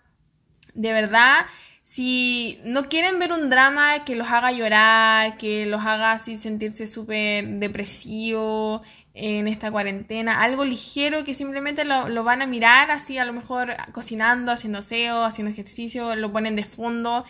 de 0.74 0.92
verdad 0.92 1.46
si 1.88 2.60
no 2.64 2.90
quieren 2.90 3.18
ver 3.18 3.32
un 3.32 3.48
drama 3.48 4.04
que 4.04 4.14
los 4.14 4.28
haga 4.28 4.52
llorar, 4.52 5.38
que 5.38 5.64
los 5.64 5.86
haga 5.86 6.12
así 6.12 6.36
sentirse 6.36 6.86
súper 6.86 7.48
depresivo 7.48 8.82
en 9.20 9.48
esta 9.48 9.70
cuarentena, 9.70 10.40
algo 10.42 10.64
ligero 10.64 11.24
que 11.24 11.34
simplemente 11.34 11.84
lo, 11.84 12.22
van 12.22 12.40
a 12.40 12.46
mirar 12.46 12.92
así, 12.92 13.18
a 13.18 13.24
lo 13.24 13.32
mejor 13.32 13.74
cocinando, 13.92 14.52
haciendo 14.52 14.78
aseo, 14.78 15.24
haciendo 15.24 15.50
ejercicio, 15.50 16.14
lo 16.14 16.32
ponen 16.32 16.54
de 16.54 16.62
fondo. 16.62 17.24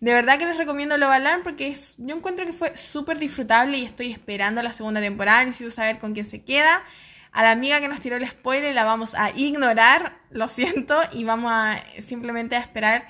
De 0.00 0.14
verdad 0.14 0.38
que 0.38 0.46
les 0.46 0.56
recomiendo 0.56 0.96
Lo 0.96 1.10
Alarm 1.10 1.42
porque 1.42 1.76
yo 1.98 2.16
encuentro 2.16 2.46
que 2.46 2.54
fue 2.54 2.76
súper 2.76 3.18
disfrutable 3.18 3.78
y 3.78 3.84
estoy 3.84 4.10
esperando 4.10 4.62
la 4.62 4.72
segunda 4.72 5.02
temporada, 5.02 5.44
necesito 5.44 5.70
saber 5.70 5.98
con 5.98 6.14
quién 6.14 6.26
se 6.26 6.42
queda. 6.42 6.82
A 7.30 7.42
la 7.42 7.50
amiga 7.50 7.80
que 7.80 7.88
nos 7.88 8.00
tiró 8.00 8.16
el 8.16 8.26
spoiler 8.26 8.74
la 8.74 8.84
vamos 8.84 9.14
a 9.14 9.30
ignorar, 9.36 10.16
lo 10.30 10.48
siento, 10.48 10.98
y 11.12 11.24
vamos 11.24 11.52
a 11.52 11.82
simplemente 12.00 12.56
a 12.56 12.60
esperar 12.60 13.06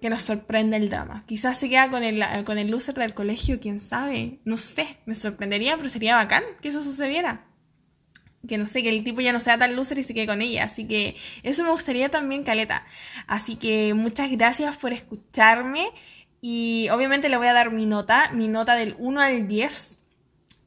que 0.00 0.10
nos 0.10 0.22
sorprende 0.22 0.76
el 0.76 0.90
drama. 0.90 1.24
Quizás 1.26 1.58
se 1.58 1.68
queda 1.68 1.90
con 1.90 2.02
el, 2.04 2.24
con 2.44 2.58
el 2.58 2.70
loser 2.70 2.94
del 2.94 3.14
colegio, 3.14 3.60
quién 3.60 3.80
sabe. 3.80 4.38
No 4.44 4.56
sé, 4.56 4.98
me 5.06 5.14
sorprendería, 5.14 5.76
pero 5.76 5.88
sería 5.88 6.16
bacán 6.16 6.44
que 6.60 6.68
eso 6.68 6.82
sucediera. 6.82 7.46
Que 8.46 8.56
no 8.56 8.66
sé, 8.66 8.82
que 8.82 8.90
el 8.90 9.02
tipo 9.02 9.20
ya 9.20 9.32
no 9.32 9.40
sea 9.40 9.58
tan 9.58 9.74
loser 9.74 9.98
y 9.98 10.04
se 10.04 10.14
quede 10.14 10.26
con 10.26 10.40
ella. 10.40 10.64
Así 10.64 10.86
que 10.86 11.16
eso 11.42 11.64
me 11.64 11.70
gustaría 11.70 12.08
también, 12.08 12.44
Caleta. 12.44 12.86
Así 13.26 13.56
que 13.56 13.94
muchas 13.94 14.30
gracias 14.30 14.76
por 14.76 14.92
escucharme. 14.92 15.88
Y 16.40 16.88
obviamente 16.92 17.28
le 17.28 17.36
voy 17.36 17.48
a 17.48 17.52
dar 17.52 17.72
mi 17.72 17.84
nota. 17.84 18.30
Mi 18.32 18.46
nota 18.46 18.76
del 18.76 18.94
1 18.98 19.20
al 19.20 19.48
10. 19.48 19.98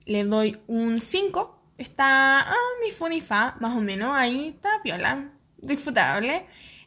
Le 0.06 0.24
doy 0.26 0.60
un 0.68 1.00
5. 1.00 1.60
Está 1.78 2.42
ah, 2.42 2.56
ni 2.84 2.92
fu 2.92 3.08
ni 3.08 3.22
fa, 3.22 3.56
más 3.62 3.76
o 3.76 3.80
menos. 3.80 4.12
Ahí 4.14 4.50
está 4.50 4.70
piola. 4.84 5.32
Disfrutable. 5.58 6.46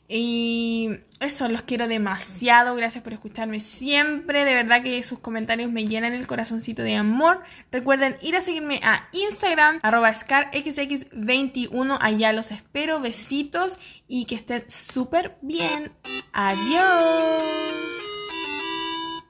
Y 0.08 0.90
eso, 1.20 1.48
los 1.48 1.62
quiero 1.62 1.88
demasiado. 1.88 2.74
Gracias 2.74 3.02
por 3.02 3.12
escucharme 3.12 3.60
siempre. 3.60 4.44
De 4.44 4.54
verdad 4.54 4.82
que 4.82 5.02
sus 5.02 5.18
comentarios 5.18 5.70
me 5.70 5.86
llenan 5.86 6.12
el 6.12 6.26
corazoncito 6.26 6.82
de 6.82 6.96
amor. 6.96 7.42
Recuerden 7.72 8.16
ir 8.20 8.36
a 8.36 8.42
seguirme 8.42 8.80
a 8.82 9.08
Instagram, 9.12 9.78
arroba 9.82 10.12
scarxx21. 10.12 11.98
Allá 12.00 12.32
los 12.32 12.50
espero. 12.50 13.00
Besitos 13.00 13.78
y 14.06 14.26
que 14.26 14.34
estén 14.34 14.64
súper 14.70 15.36
bien. 15.40 15.92
Adiós. 16.32 18.13